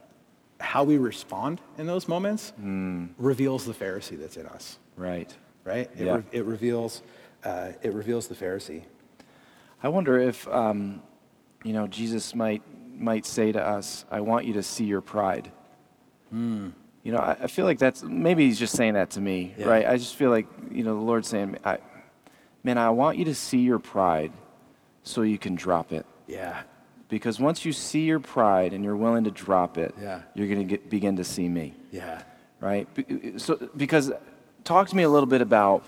how 0.60 0.84
we 0.84 0.96
respond 0.96 1.60
in 1.76 1.88
those 1.88 2.06
moments 2.06 2.52
mm. 2.60 3.08
reveals 3.18 3.64
the 3.64 3.72
Pharisee 3.72 4.16
that's 4.16 4.36
in 4.36 4.46
us. 4.46 4.78
Right. 4.96 5.34
Right. 5.64 5.90
It, 5.98 6.06
yeah. 6.06 6.16
re- 6.16 6.24
it 6.30 6.44
reveals. 6.44 7.02
Uh, 7.42 7.72
it 7.82 7.92
reveals 7.92 8.28
the 8.28 8.34
Pharisee. 8.34 8.84
I 9.82 9.88
wonder 9.88 10.18
if 10.18 10.46
um, 10.48 11.02
you 11.64 11.72
know 11.72 11.88
Jesus 11.88 12.34
might 12.34 12.62
might 12.96 13.26
say 13.26 13.50
to 13.50 13.60
us, 13.60 14.04
"I 14.10 14.20
want 14.20 14.44
you 14.46 14.52
to 14.52 14.62
see 14.62 14.84
your 14.84 15.00
pride." 15.00 15.50
Mm. 16.32 16.72
You 17.02 17.12
know, 17.12 17.18
I, 17.18 17.36
I, 17.42 17.46
feel 17.46 17.64
like 17.64 17.78
that's 17.78 18.02
maybe 18.02 18.44
he's 18.46 18.58
just 18.58 18.76
saying 18.76 18.94
that 18.94 19.10
to 19.10 19.20
me, 19.20 19.54
yeah. 19.56 19.66
right? 19.66 19.86
I 19.86 19.96
just 19.96 20.16
feel 20.16 20.30
like, 20.30 20.46
you 20.70 20.84
know, 20.84 20.94
the 20.94 21.00
Lord's 21.00 21.28
saying, 21.28 21.56
I, 21.64 21.78
man, 22.62 22.76
I 22.76 22.90
want 22.90 23.16
you 23.16 23.24
to 23.26 23.34
see 23.34 23.60
your 23.60 23.78
pride 23.78 24.32
so 25.02 25.22
you 25.22 25.38
can 25.38 25.54
drop 25.54 25.92
it. 25.92 26.04
Yeah. 26.26 26.62
Because 27.08 27.40
once 27.40 27.64
you 27.64 27.72
see 27.72 28.02
your 28.02 28.20
pride 28.20 28.72
and 28.72 28.84
you're 28.84 28.96
willing 28.96 29.24
to 29.24 29.30
drop 29.30 29.78
it, 29.78 29.94
yeah. 30.00 30.22
you're 30.34 30.46
going 30.46 30.68
to 30.68 30.78
begin 30.78 31.16
to 31.16 31.24
see 31.24 31.48
me. 31.48 31.74
Yeah. 31.90 32.22
Right? 32.60 32.86
Uh, 32.98 33.38
so, 33.38 33.70
because 33.76 34.12
talk 34.64 34.88
to 34.88 34.96
me 34.96 35.02
a 35.02 35.08
little 35.08 35.26
bit 35.26 35.40
about 35.40 35.84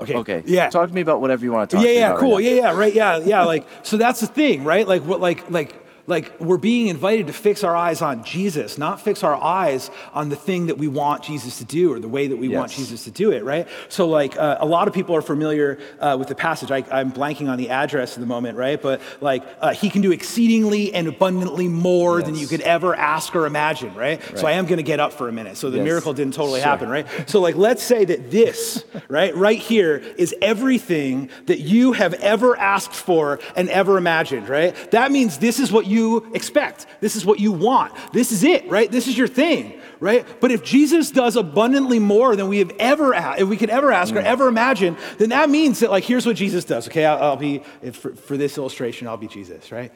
Okay. 0.00 0.14
Okay. 0.14 0.42
Yeah. 0.44 0.70
Talk 0.70 0.88
to 0.88 0.94
me 0.94 1.02
about 1.02 1.20
whatever 1.20 1.44
you 1.44 1.52
want 1.52 1.70
to 1.70 1.76
talk 1.76 1.84
yeah, 1.84 1.92
yeah. 1.92 2.16
Cool. 2.18 2.36
Right 2.36 2.44
yeah, 2.44 2.50
yeah, 2.50 2.76
right. 2.76 2.92
Yeah, 2.92 3.18
yeah. 3.18 3.44
Like, 3.44 3.64
so 3.84 3.96
that's 3.96 4.18
the 4.18 4.26
thing, 4.26 4.64
right? 4.64 4.88
Like, 4.88 5.02
what, 5.02 5.20
like, 5.20 5.48
like, 5.50 5.83
like 6.06 6.38
we're 6.38 6.58
being 6.58 6.88
invited 6.88 7.28
to 7.28 7.32
fix 7.32 7.64
our 7.64 7.74
eyes 7.74 8.02
on 8.02 8.24
Jesus, 8.24 8.76
not 8.76 9.00
fix 9.00 9.22
our 9.22 9.34
eyes 9.34 9.90
on 10.12 10.28
the 10.28 10.36
thing 10.36 10.66
that 10.66 10.76
we 10.76 10.86
want 10.86 11.22
Jesus 11.22 11.58
to 11.58 11.64
do 11.64 11.92
or 11.92 11.98
the 11.98 12.08
way 12.08 12.26
that 12.26 12.36
we 12.36 12.48
yes. 12.48 12.58
want 12.58 12.72
Jesus 12.72 13.04
to 13.04 13.10
do 13.10 13.32
it, 13.32 13.42
right? 13.42 13.66
So, 13.88 14.06
like, 14.08 14.36
uh, 14.36 14.58
a 14.60 14.66
lot 14.66 14.86
of 14.86 14.92
people 14.92 15.16
are 15.16 15.22
familiar 15.22 15.78
uh, 16.00 16.16
with 16.18 16.28
the 16.28 16.34
passage. 16.34 16.70
I, 16.70 17.00
am 17.00 17.10
blanking 17.10 17.48
on 17.48 17.56
the 17.56 17.70
address 17.70 18.14
at 18.14 18.20
the 18.20 18.26
moment, 18.26 18.58
right? 18.58 18.80
But, 18.80 19.00
like, 19.20 19.44
uh, 19.60 19.72
he 19.72 19.88
can 19.88 20.02
do 20.02 20.12
exceedingly 20.12 20.92
and 20.92 21.08
abundantly 21.08 21.68
more 21.68 22.18
yes. 22.18 22.26
than 22.26 22.34
you 22.36 22.46
could 22.46 22.60
ever 22.62 22.94
ask 22.94 23.34
or 23.34 23.46
imagine, 23.46 23.94
right? 23.94 24.20
right. 24.20 24.38
So, 24.38 24.46
I 24.46 24.52
am 24.52 24.66
going 24.66 24.76
to 24.76 24.82
get 24.82 25.00
up 25.00 25.12
for 25.12 25.28
a 25.28 25.32
minute. 25.32 25.56
So, 25.56 25.70
the 25.70 25.78
yes. 25.78 25.84
miracle 25.84 26.12
didn't 26.12 26.34
totally 26.34 26.60
sure. 26.60 26.68
happen, 26.68 26.90
right? 26.90 27.06
So, 27.26 27.40
like, 27.40 27.56
let's 27.56 27.82
say 27.82 28.04
that 28.04 28.30
this, 28.30 28.84
right, 29.08 29.34
right 29.34 29.58
here 29.58 29.96
is 30.18 30.34
everything 30.42 31.30
that 31.46 31.60
you 31.60 31.92
have 31.92 32.12
ever 32.14 32.58
asked 32.58 32.92
for 32.92 33.40
and 33.56 33.70
ever 33.70 33.96
imagined, 33.96 34.50
right? 34.50 34.74
That 34.90 35.10
means 35.10 35.38
this 35.38 35.58
is 35.58 35.72
what 35.72 35.86
you 35.86 35.93
you 35.94 36.30
expect. 36.34 36.86
This 37.00 37.16
is 37.16 37.24
what 37.24 37.40
you 37.40 37.52
want. 37.52 37.92
This 38.12 38.32
is 38.32 38.44
it, 38.44 38.68
right? 38.68 38.90
This 38.90 39.08
is 39.08 39.16
your 39.16 39.28
thing, 39.28 39.80
right? 40.00 40.26
But 40.40 40.50
if 40.50 40.62
Jesus 40.62 41.10
does 41.10 41.36
abundantly 41.36 41.98
more 41.98 42.36
than 42.36 42.48
we 42.48 42.58
have 42.58 42.72
ever, 42.78 43.14
if 43.14 43.48
we 43.48 43.56
could 43.56 43.70
ever 43.70 43.92
ask 43.92 44.14
or 44.14 44.18
ever 44.18 44.48
imagine, 44.48 44.96
then 45.18 45.30
that 45.30 45.48
means 45.48 45.80
that, 45.80 45.90
like, 45.90 46.04
here's 46.04 46.26
what 46.26 46.36
Jesus 46.36 46.64
does, 46.64 46.88
okay? 46.88 47.04
I'll, 47.04 47.22
I'll 47.22 47.36
be, 47.36 47.62
for, 47.92 48.14
for, 48.14 48.36
this 48.36 48.58
illustration, 48.58 49.08
I'll 49.08 49.16
be 49.16 49.28
Jesus, 49.28 49.72
right? 49.72 49.92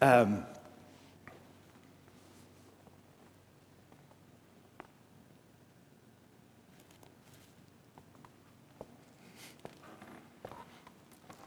Um, 0.00 0.46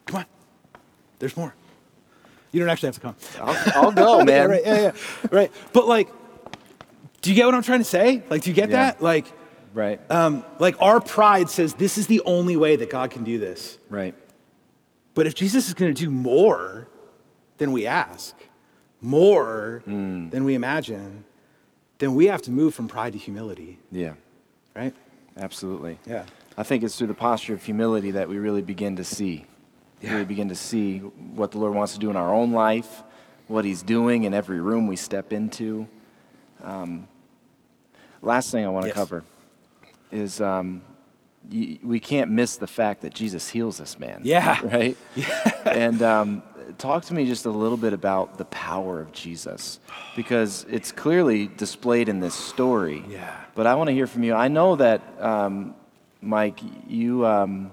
Come 0.05 0.17
on. 0.17 0.25
There's 1.19 1.35
more. 1.35 1.53
You 2.55 2.61
don't 2.61 2.69
actually 2.69 2.87
have 2.87 2.95
to 2.95 3.01
come. 3.01 3.15
I'll, 3.41 3.83
I'll 3.83 3.91
go, 3.91 4.17
man. 4.23 4.27
yeah, 4.27 4.45
right, 4.45 4.61
yeah, 4.65 4.81
yeah. 4.81 4.91
Right. 5.29 5.51
But 5.73 5.89
like, 5.89 6.07
do 7.21 7.29
you 7.29 7.35
get 7.35 7.45
what 7.45 7.53
I'm 7.53 7.63
trying 7.63 7.79
to 7.79 7.83
say? 7.83 8.23
Like, 8.29 8.43
do 8.43 8.49
you 8.49 8.55
get 8.55 8.69
yeah. 8.69 8.91
that? 8.91 9.01
Like, 9.01 9.25
right. 9.73 9.99
Um, 10.09 10.45
like 10.57 10.81
our 10.81 11.01
pride 11.01 11.49
says 11.49 11.73
this 11.73 11.97
is 11.97 12.07
the 12.07 12.21
only 12.21 12.55
way 12.55 12.77
that 12.77 12.89
God 12.89 13.11
can 13.11 13.25
do 13.25 13.37
this. 13.37 13.77
Right. 13.89 14.15
But 15.15 15.27
if 15.27 15.35
Jesus 15.35 15.67
is 15.67 15.73
going 15.73 15.93
to 15.93 16.01
do 16.01 16.09
more 16.09 16.87
than 17.57 17.73
we 17.73 17.85
ask, 17.85 18.33
more 19.01 19.83
mm. 19.85 20.31
than 20.31 20.45
we 20.45 20.55
imagine, 20.55 21.25
then 21.97 22.15
we 22.15 22.27
have 22.27 22.41
to 22.43 22.51
move 22.51 22.73
from 22.73 22.87
pride 22.87 23.11
to 23.13 23.19
humility. 23.19 23.79
Yeah. 23.91 24.13
Right? 24.73 24.95
Absolutely. 25.35 25.99
Yeah. 26.05 26.23
I 26.57 26.63
think 26.63 26.83
it's 26.85 26.97
through 26.97 27.07
the 27.07 27.13
posture 27.13 27.53
of 27.53 27.63
humility 27.65 28.11
that 28.11 28.29
we 28.29 28.37
really 28.37 28.61
begin 28.61 28.95
to 28.95 29.03
see 29.03 29.45
yeah. 30.05 30.13
really 30.13 30.25
begin 30.25 30.49
to 30.49 30.55
see 30.55 30.99
what 30.99 31.51
the 31.51 31.57
Lord 31.57 31.73
wants 31.73 31.93
to 31.93 31.99
do 31.99 32.09
in 32.09 32.15
our 32.15 32.33
own 32.33 32.51
life, 32.51 33.03
what 33.47 33.65
He's 33.65 33.83
doing 33.83 34.23
in 34.23 34.33
every 34.33 34.59
room 34.59 34.87
we 34.87 34.95
step 34.95 35.33
into. 35.33 35.87
Um, 36.63 37.07
last 38.21 38.51
thing 38.51 38.65
I 38.65 38.69
want 38.69 38.83
to 38.83 38.89
yes. 38.89 38.95
cover 38.95 39.23
is 40.11 40.41
um, 40.41 40.81
y- 41.51 41.79
we 41.83 41.99
can't 41.99 42.31
miss 42.31 42.57
the 42.57 42.67
fact 42.67 43.01
that 43.01 43.13
Jesus 43.13 43.49
heals 43.49 43.77
this 43.77 43.99
man. 43.99 44.21
Yeah. 44.23 44.59
Right? 44.63 44.97
Yeah. 45.15 45.51
and 45.65 46.01
um, 46.01 46.43
talk 46.77 47.05
to 47.05 47.13
me 47.13 47.25
just 47.25 47.45
a 47.45 47.49
little 47.49 47.77
bit 47.77 47.93
about 47.93 48.37
the 48.37 48.45
power 48.45 48.99
of 48.99 49.11
Jesus 49.11 49.79
because 50.15 50.65
it's 50.69 50.91
clearly 50.91 51.47
displayed 51.47 52.09
in 52.09 52.19
this 52.19 52.33
story. 52.33 53.03
Yeah. 53.09 53.35
But 53.53 53.67
I 53.67 53.75
want 53.75 53.87
to 53.89 53.93
hear 53.93 54.07
from 54.07 54.23
you. 54.23 54.33
I 54.33 54.47
know 54.47 54.75
that, 54.75 55.01
um, 55.21 55.75
Mike, 56.21 56.59
you 56.87 57.25
um, 57.25 57.71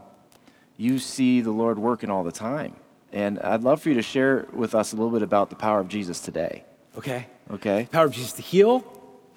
you 0.83 0.99
see 0.99 1.41
the 1.41 1.53
Lord 1.53 1.79
working 1.79 2.11
all 2.11 2.25
the 2.25 2.33
time. 2.33 2.75
And 3.13 3.39
I'd 3.39 3.63
love 3.63 3.81
for 3.83 3.91
you 3.91 3.95
to 3.95 4.03
share 4.03 4.49
with 4.53 4.75
us 4.75 4.93
a 4.93 4.97
little 4.97 5.13
bit 5.13 5.23
about 5.23 5.49
the 5.49 5.57
power 5.57 5.79
of 5.79 5.89
Jesus 5.89 6.21
today. 6.21 6.65
Okay. 6.99 7.27
Okay. 7.51 7.89
Power 7.93 8.07
of 8.07 8.13
Jesus 8.13 8.33
to 8.33 8.43
heal? 8.43 8.85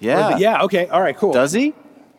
Yeah. 0.00 0.32
The, 0.32 0.40
yeah, 0.40 0.62
okay. 0.64 0.88
All 0.88 1.00
right, 1.00 1.16
cool. 1.16 1.32
Does 1.32 1.52
he? 1.52 1.72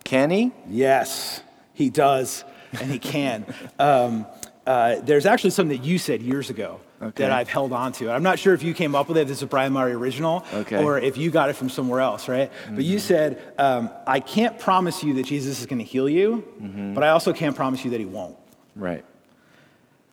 Can 0.03 0.29
he? 0.29 0.51
Yes, 0.69 1.41
he 1.73 1.89
does, 1.89 2.45
and 2.79 2.89
he 2.89 2.99
can. 2.99 3.45
um, 3.79 4.25
uh, 4.65 5.01
there's 5.01 5.25
actually 5.25 5.49
something 5.49 5.77
that 5.77 5.85
you 5.85 5.97
said 5.97 6.21
years 6.21 6.49
ago 6.49 6.79
okay. 7.01 7.23
that 7.23 7.31
I've 7.31 7.49
held 7.49 7.73
on 7.73 7.91
to. 7.93 8.09
I'm 8.09 8.23
not 8.23 8.39
sure 8.39 8.53
if 8.53 8.63
you 8.63 8.73
came 8.73 8.95
up 8.95 9.09
with 9.09 9.17
it, 9.17 9.27
this 9.27 9.37
is 9.37 9.43
a 9.43 9.47
Brian 9.47 9.73
Murray 9.73 9.93
original, 9.93 10.45
okay. 10.53 10.81
or 10.81 10.97
if 10.99 11.17
you 11.17 11.31
got 11.31 11.49
it 11.49 11.53
from 11.53 11.69
somewhere 11.69 11.99
else, 11.99 12.27
right? 12.29 12.51
Mm-hmm. 12.51 12.75
But 12.75 12.85
you 12.85 12.97
mm-hmm. 12.97 13.07
said, 13.07 13.53
um, 13.57 13.89
I 14.05 14.19
can't 14.19 14.57
promise 14.57 15.03
you 15.03 15.15
that 15.15 15.25
Jesus 15.25 15.59
is 15.59 15.65
going 15.65 15.79
to 15.79 15.85
heal 15.85 16.07
you, 16.07 16.47
mm-hmm. 16.61 16.93
but 16.93 17.03
I 17.03 17.09
also 17.09 17.33
can't 17.33 17.55
promise 17.55 17.83
you 17.83 17.91
that 17.91 17.99
he 17.99 18.05
won't. 18.05 18.37
Right. 18.75 19.03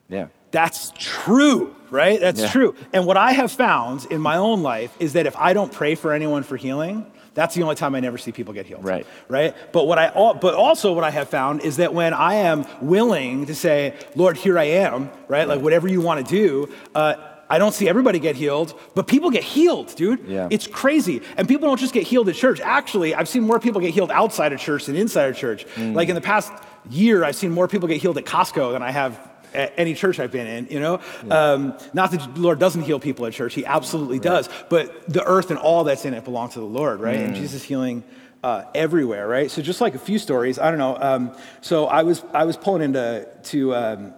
Yeah. 0.09 0.29
That's 0.51 0.93
true, 0.97 1.75
right? 1.91 2.21
That's 2.21 2.41
yeah. 2.41 2.51
true. 2.51 2.77
And 2.93 3.07
what 3.07 3.17
I 3.17 3.33
have 3.33 3.51
found 3.51 4.07
in 4.11 4.21
my 4.21 4.37
own 4.37 4.63
life 4.63 4.95
is 5.01 5.15
that 5.15 5.27
if 5.27 5.37
I 5.37 5.53
don't 5.53 5.73
pray 5.73 5.97
for 5.97 6.13
anyone 6.13 6.45
for 6.45 6.57
healing, 6.57 7.11
that's 7.35 7.57
the 7.57 7.63
only 7.63 7.75
time 7.75 7.97
I 7.97 8.01
never 8.01 8.19
see 8.19 8.31
people 8.31 8.55
get 8.55 8.67
healed. 8.67 8.85
Right. 8.85 9.07
Right. 9.29 9.55
But 9.73 9.89
what 9.89 9.99
I 9.99 10.11
but 10.13 10.55
also 10.55 10.93
what 10.93 11.03
I 11.03 11.11
have 11.11 11.29
found 11.29 11.63
is 11.63 11.79
that 11.79 11.93
when 11.93 12.15
I 12.15 12.35
am 12.35 12.67
willing 12.81 13.47
to 13.47 13.55
say, 13.55 13.95
Lord, 14.15 14.37
here 14.37 14.57
I 14.59 14.65
am, 14.65 15.07
right? 15.07 15.29
right. 15.29 15.49
Like 15.49 15.61
whatever 15.61 15.89
you 15.89 16.01
want 16.01 16.25
to 16.25 16.31
do. 16.31 16.73
Uh, 16.95 17.17
I 17.51 17.59
don't 17.59 17.75
see 17.75 17.89
everybody 17.89 18.19
get 18.19 18.37
healed, 18.37 18.79
but 18.95 19.07
people 19.07 19.31
get 19.31 19.43
healed, 19.43 19.95
dude. 19.97 20.27
Yeah. 20.27 20.49
It's 20.51 20.67
crazy. 20.67 21.21
And 21.37 21.47
people 21.47 21.69
don't 21.69 21.79
just 21.79 21.93
get 21.93 22.05
healed 22.05 22.29
at 22.29 22.37
church. 22.37 22.59
Actually, 22.61 23.15
I've 23.15 23.29
seen 23.29 23.43
more 23.43 23.61
people 23.61 23.81
get 23.83 23.93
healed 23.93 24.11
outside 24.11 24.53
of 24.53 24.61
church 24.61 24.87
than 24.87 24.97
inside 24.97 25.29
of 25.29 25.37
church. 25.37 25.67
Mm. 25.75 25.95
Like 25.95 26.09
in 26.09 26.15
the 26.15 26.23
past 26.23 26.53
year, 26.89 27.23
I've 27.23 27.37
seen 27.37 27.51
more 27.51 27.69
people 27.69 27.87
get 27.87 28.01
healed 28.01 28.17
at 28.17 28.25
Costco 28.25 28.73
than 28.73 28.83
I 28.83 28.91
have 28.91 29.19
any 29.55 29.95
church 29.95 30.19
I've 30.21 30.33
been 30.33 30.47
in, 30.47 30.67
you 30.71 30.81
know? 30.81 31.01
Yeah. 31.27 31.53
Um, 31.53 31.79
not 31.93 32.11
that 32.11 32.35
the 32.35 32.41
Lord 32.41 32.59
doesn't 32.59 32.83
heal 32.83 33.01
people 33.01 33.27
at 33.27 33.33
church, 33.33 33.55
He 33.55 33.65
absolutely 33.65 34.19
right. 34.19 34.25
does, 34.25 34.49
but 34.69 35.09
the 35.13 35.25
earth 35.25 35.51
and 35.51 35.59
all 35.59 35.85
that's 35.85 36.05
in 36.05 36.15
it 36.15 36.25
belong 36.25 36.51
to 36.51 36.61
the 36.61 36.67
Lord, 36.67 37.01
right? 37.01 37.19
Mm. 37.19 37.25
And 37.27 37.35
Jesus 37.35 37.63
healing 37.63 38.05
uh, 38.43 38.65
everywhere, 38.75 39.27
right? 39.27 39.51
So 39.51 39.63
just 39.63 39.81
like 39.81 39.95
a 39.95 39.99
few 39.99 40.19
stories, 40.19 40.59
I 40.59 40.71
don't 40.71 40.79
know. 40.79 40.99
Um, 41.01 41.37
so 41.63 41.87
I 41.87 42.03
was, 42.03 42.23
I 42.33 42.45
was 42.45 42.57
pulling 42.57 42.83
into, 42.83 43.27
to, 43.45 43.75
um, 43.75 44.15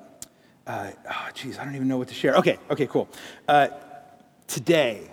uh, 0.67 0.91
oh, 1.09 1.29
geez, 1.33 1.59
I 1.59 1.65
don't 1.65 1.77
even 1.77 1.87
know 1.87 1.97
what 1.97 2.09
to 2.09 2.15
share. 2.15 2.35
Okay, 2.37 2.59
okay, 2.71 2.87
cool. 2.89 3.09
Uh, 3.47 3.69
today, 4.49 5.09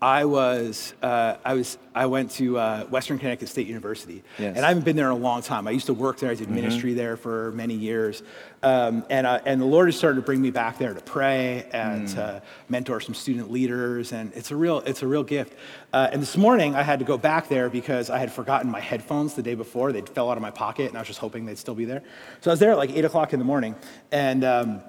I 0.00 0.26
was, 0.26 0.92
uh, 1.02 1.36
I 1.42 1.54
was, 1.54 1.78
I 1.94 2.04
went 2.04 2.30
to 2.32 2.58
uh, 2.58 2.84
Western 2.84 3.18
Connecticut 3.18 3.48
State 3.48 3.66
University, 3.66 4.22
yes. 4.38 4.54
and 4.54 4.62
I 4.62 4.68
haven't 4.68 4.84
been 4.84 4.94
there 4.94 5.06
in 5.06 5.12
a 5.12 5.16
long 5.16 5.40
time. 5.40 5.66
I 5.66 5.70
used 5.70 5.86
to 5.86 5.94
work 5.94 6.18
there. 6.18 6.30
I 6.30 6.34
did 6.34 6.48
mm-hmm. 6.48 6.54
ministry 6.54 6.92
there 6.92 7.16
for 7.16 7.50
many 7.52 7.72
years, 7.72 8.22
um, 8.62 9.06
and 9.08 9.26
uh, 9.26 9.40
and 9.46 9.58
the 9.58 9.64
Lord 9.64 9.88
has 9.88 9.96
started 9.96 10.16
to 10.16 10.22
bring 10.22 10.42
me 10.42 10.50
back 10.50 10.76
there 10.76 10.92
to 10.92 11.00
pray 11.00 11.66
and 11.72 12.06
mm. 12.06 12.14
to 12.14 12.42
mentor 12.68 13.00
some 13.00 13.14
student 13.14 13.50
leaders, 13.50 14.12
and 14.12 14.34
it's 14.34 14.50
a 14.50 14.56
real, 14.56 14.80
it's 14.80 15.02
a 15.02 15.06
real 15.06 15.24
gift. 15.24 15.54
Uh, 15.94 16.10
and 16.12 16.20
this 16.20 16.36
morning 16.36 16.74
I 16.74 16.82
had 16.82 16.98
to 16.98 17.06
go 17.06 17.16
back 17.16 17.48
there 17.48 17.70
because 17.70 18.10
I 18.10 18.18
had 18.18 18.30
forgotten 18.30 18.70
my 18.70 18.80
headphones 18.80 19.32
the 19.32 19.42
day 19.42 19.54
before. 19.54 19.92
They 19.92 20.02
fell 20.02 20.30
out 20.30 20.36
of 20.36 20.42
my 20.42 20.50
pocket, 20.50 20.88
and 20.88 20.98
I 20.98 21.00
was 21.00 21.08
just 21.08 21.20
hoping 21.20 21.46
they'd 21.46 21.56
still 21.56 21.74
be 21.74 21.86
there. 21.86 22.02
So 22.42 22.50
I 22.50 22.52
was 22.52 22.60
there 22.60 22.72
at 22.72 22.76
like 22.76 22.90
eight 22.90 23.06
o'clock 23.06 23.32
in 23.32 23.38
the 23.38 23.46
morning, 23.46 23.74
and. 24.12 24.44
Um, 24.44 24.80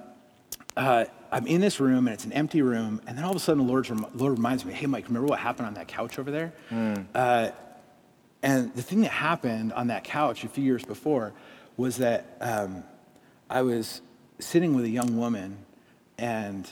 uh, 0.76 1.04
I'm 1.30 1.46
in 1.46 1.60
this 1.60 1.80
room 1.80 2.06
and 2.06 2.14
it's 2.14 2.24
an 2.24 2.32
empty 2.32 2.62
room, 2.62 3.00
and 3.06 3.16
then 3.16 3.24
all 3.24 3.30
of 3.30 3.36
a 3.36 3.40
sudden 3.40 3.66
the 3.66 3.70
Lord, 3.70 3.88
Lord 4.14 4.36
reminds 4.38 4.64
me, 4.64 4.72
hey, 4.72 4.86
Mike, 4.86 5.06
remember 5.08 5.28
what 5.28 5.38
happened 5.38 5.66
on 5.66 5.74
that 5.74 5.88
couch 5.88 6.18
over 6.18 6.30
there? 6.30 6.52
Mm. 6.70 7.06
Uh, 7.14 7.50
and 8.42 8.74
the 8.74 8.82
thing 8.82 9.00
that 9.02 9.10
happened 9.10 9.72
on 9.72 9.88
that 9.88 10.04
couch 10.04 10.44
a 10.44 10.48
few 10.48 10.64
years 10.64 10.84
before 10.84 11.32
was 11.76 11.98
that 11.98 12.36
um, 12.40 12.84
I 13.50 13.62
was 13.62 14.00
sitting 14.38 14.74
with 14.74 14.84
a 14.84 14.90
young 14.90 15.16
woman, 15.16 15.58
and 16.16 16.68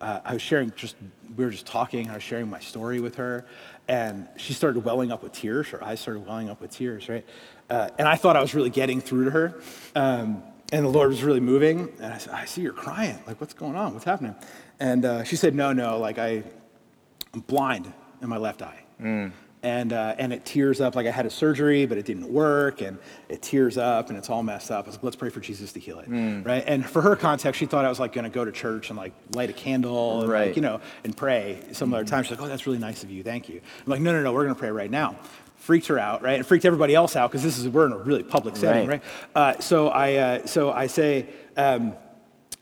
uh, 0.00 0.20
I 0.24 0.34
was 0.34 0.42
sharing 0.42 0.72
just, 0.76 0.96
we 1.36 1.44
were 1.44 1.50
just 1.50 1.66
talking, 1.66 2.10
I 2.10 2.14
was 2.14 2.22
sharing 2.22 2.48
my 2.48 2.60
story 2.60 3.00
with 3.00 3.16
her, 3.16 3.44
and 3.88 4.28
she 4.36 4.52
started 4.52 4.84
welling 4.84 5.10
up 5.10 5.22
with 5.22 5.32
tears, 5.32 5.68
her 5.68 5.82
eyes 5.82 6.00
started 6.00 6.26
welling 6.26 6.48
up 6.48 6.60
with 6.60 6.70
tears, 6.70 7.08
right? 7.08 7.24
Uh, 7.68 7.88
and 7.98 8.06
I 8.06 8.16
thought 8.16 8.36
I 8.36 8.40
was 8.40 8.54
really 8.54 8.70
getting 8.70 9.00
through 9.00 9.24
to 9.26 9.30
her. 9.30 9.60
Um, 9.94 10.42
and 10.72 10.84
the 10.84 10.88
Lord 10.88 11.10
was 11.10 11.22
really 11.22 11.40
moving. 11.40 11.92
And 12.00 12.12
I 12.12 12.18
said, 12.18 12.32
I 12.32 12.46
see 12.46 12.62
you're 12.62 12.72
crying. 12.72 13.18
Like, 13.26 13.40
what's 13.40 13.54
going 13.54 13.76
on? 13.76 13.92
What's 13.92 14.06
happening? 14.06 14.34
And 14.80 15.04
uh, 15.04 15.22
she 15.24 15.36
said, 15.36 15.54
No, 15.54 15.72
no, 15.72 15.98
like 15.98 16.18
I, 16.18 16.42
I'm 17.32 17.40
blind 17.40 17.92
in 18.20 18.28
my 18.28 18.38
left 18.38 18.62
eye. 18.62 18.82
Mm. 19.00 19.32
And, 19.64 19.92
uh, 19.92 20.16
and 20.18 20.32
it 20.32 20.44
tears 20.44 20.80
up 20.80 20.96
like 20.96 21.06
I 21.06 21.12
had 21.12 21.24
a 21.24 21.30
surgery, 21.30 21.86
but 21.86 21.96
it 21.96 22.04
didn't 22.04 22.32
work. 22.32 22.80
And 22.80 22.98
it 23.28 23.42
tears 23.42 23.78
up 23.78 24.08
and 24.08 24.18
it's 24.18 24.28
all 24.28 24.42
messed 24.42 24.72
up. 24.72 24.86
I 24.86 24.88
was 24.88 24.96
like, 24.96 25.04
let's 25.04 25.14
pray 25.14 25.30
for 25.30 25.38
Jesus 25.38 25.72
to 25.74 25.80
heal 25.80 26.00
it. 26.00 26.10
Mm. 26.10 26.44
Right. 26.44 26.64
And 26.66 26.84
for 26.84 27.00
her 27.00 27.14
context, 27.14 27.60
she 27.60 27.66
thought 27.66 27.84
I 27.84 27.88
was 27.88 28.00
like 28.00 28.12
going 28.12 28.24
to 28.24 28.30
go 28.30 28.44
to 28.44 28.50
church 28.50 28.90
and 28.90 28.96
like 28.96 29.12
light 29.34 29.50
a 29.50 29.52
candle 29.52 30.22
and 30.22 30.32
right. 30.32 30.48
like, 30.48 30.56
you 30.56 30.62
know, 30.62 30.80
and 31.04 31.16
pray 31.16 31.60
some 31.70 31.88
mm-hmm. 31.88 31.94
other 31.94 32.04
time. 32.04 32.24
She's 32.24 32.32
like, 32.32 32.42
oh, 32.42 32.48
that's 32.48 32.66
really 32.66 32.80
nice 32.80 33.04
of 33.04 33.12
you. 33.12 33.22
Thank 33.22 33.48
you. 33.48 33.60
I'm 33.78 33.90
like, 33.90 34.00
no, 34.00 34.10
no, 34.10 34.20
no, 34.20 34.32
we're 34.32 34.42
going 34.42 34.54
to 34.54 34.58
pray 34.58 34.70
right 34.70 34.90
now 34.90 35.16
freaked 35.62 35.86
her 35.86 35.98
out, 35.98 36.22
right? 36.22 36.34
And 36.34 36.44
freaked 36.46 36.64
everybody 36.64 36.94
else 36.94 37.14
out 37.14 37.30
because 37.30 37.44
this 37.44 37.56
is 37.56 37.68
we're 37.68 37.86
in 37.86 37.92
a 37.92 37.98
really 37.98 38.24
public 38.24 38.56
setting, 38.56 38.88
right? 38.88 39.00
right? 39.34 39.56
Uh, 39.56 39.60
so 39.60 39.88
I 39.88 40.14
uh, 40.14 40.46
so 40.46 40.72
I 40.72 40.88
say, 40.88 41.28
um, 41.56 41.94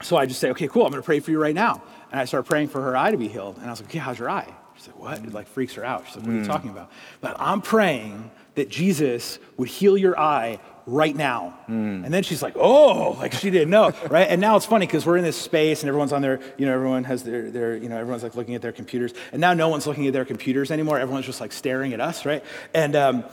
so 0.03 0.19
I 0.19 0.27
just 0.27 0.39
say, 0.39 0.51
okay, 0.51 0.69
cool, 0.69 0.85
I'm 0.85 0.91
going 0.91 1.03
to 1.03 1.07
pray 1.07 1.21
for 1.21 1.31
you 1.31 1.41
right 1.41 1.55
now, 1.55 1.83
and 2.13 2.21
I 2.21 2.27
start 2.27 2.45
praying 2.45 2.69
for 2.69 2.83
her 2.83 2.95
eye 2.95 3.11
to 3.11 3.17
be 3.17 3.29
healed, 3.29 3.57
and 3.57 3.67
I 3.67 3.71
was 3.71 3.81
like, 3.81 3.89
okay, 3.89 3.99
how's 3.99 4.19
your 4.19 4.29
eye? 4.29 4.55
She's 4.77 4.89
like, 4.89 4.99
what? 4.99 5.19
It 5.19 5.33
like 5.33 5.49
freaks 5.49 5.75
her 5.75 5.85
out. 5.85 6.07
She's 6.07 6.17
like, 6.17 6.27
what 6.27 6.33
are 6.33 6.37
you 6.37 6.43
mm. 6.43 6.47
talking 6.47 6.71
about? 6.71 6.91
But 7.23 7.37
I'm 7.39 7.63
praying 7.63 8.31
that 8.55 8.69
Jesus 8.69 9.39
would 9.57 9.69
heal 9.69 9.97
your 9.97 10.19
eye 10.19 10.59
right 10.87 11.14
now. 11.14 11.59
Mm. 11.69 12.05
And 12.05 12.14
then 12.14 12.23
she's 12.23 12.43
like, 12.43 12.55
oh, 12.57 13.12
like 13.19 13.33
she 13.33 13.51
didn't 13.51 13.71
know, 13.71 13.93
right? 14.11 14.29
And 14.29 14.40
now 14.40 14.57
it's 14.57 14.66
funny 14.66 14.87
because 14.87 15.07
we're 15.07 15.16
in 15.16 15.25
this 15.25 15.40
space 15.40 15.83
and 15.83 15.88
everyone's 15.88 16.12
on 16.12 16.23
their, 16.23 16.40
you 16.57 16.66
know, 16.66 16.75
everyone 16.75 17.05
has 17.05 17.23
their, 17.23 17.51
their, 17.51 17.77
you 17.77 17.88
know, 17.88 17.97
everyone's 17.97 18.23
like 18.23 18.35
looking 18.35 18.55
at 18.55 18.62
their 18.62 18.73
computers. 18.73 19.12
And 19.33 19.40
now 19.40 19.55
no 19.55 19.69
one's 19.69 19.87
looking 19.87 20.07
at 20.07 20.12
their 20.12 20.25
computers 20.25 20.71
anymore. 20.71 20.99
Everyone's 20.99 21.27
just 21.27 21.40
like 21.40 21.53
staring 21.53 21.93
at 21.93 22.01
us, 22.01 22.25
right? 22.25 22.45
And, 22.75 22.97
um, 22.97 23.25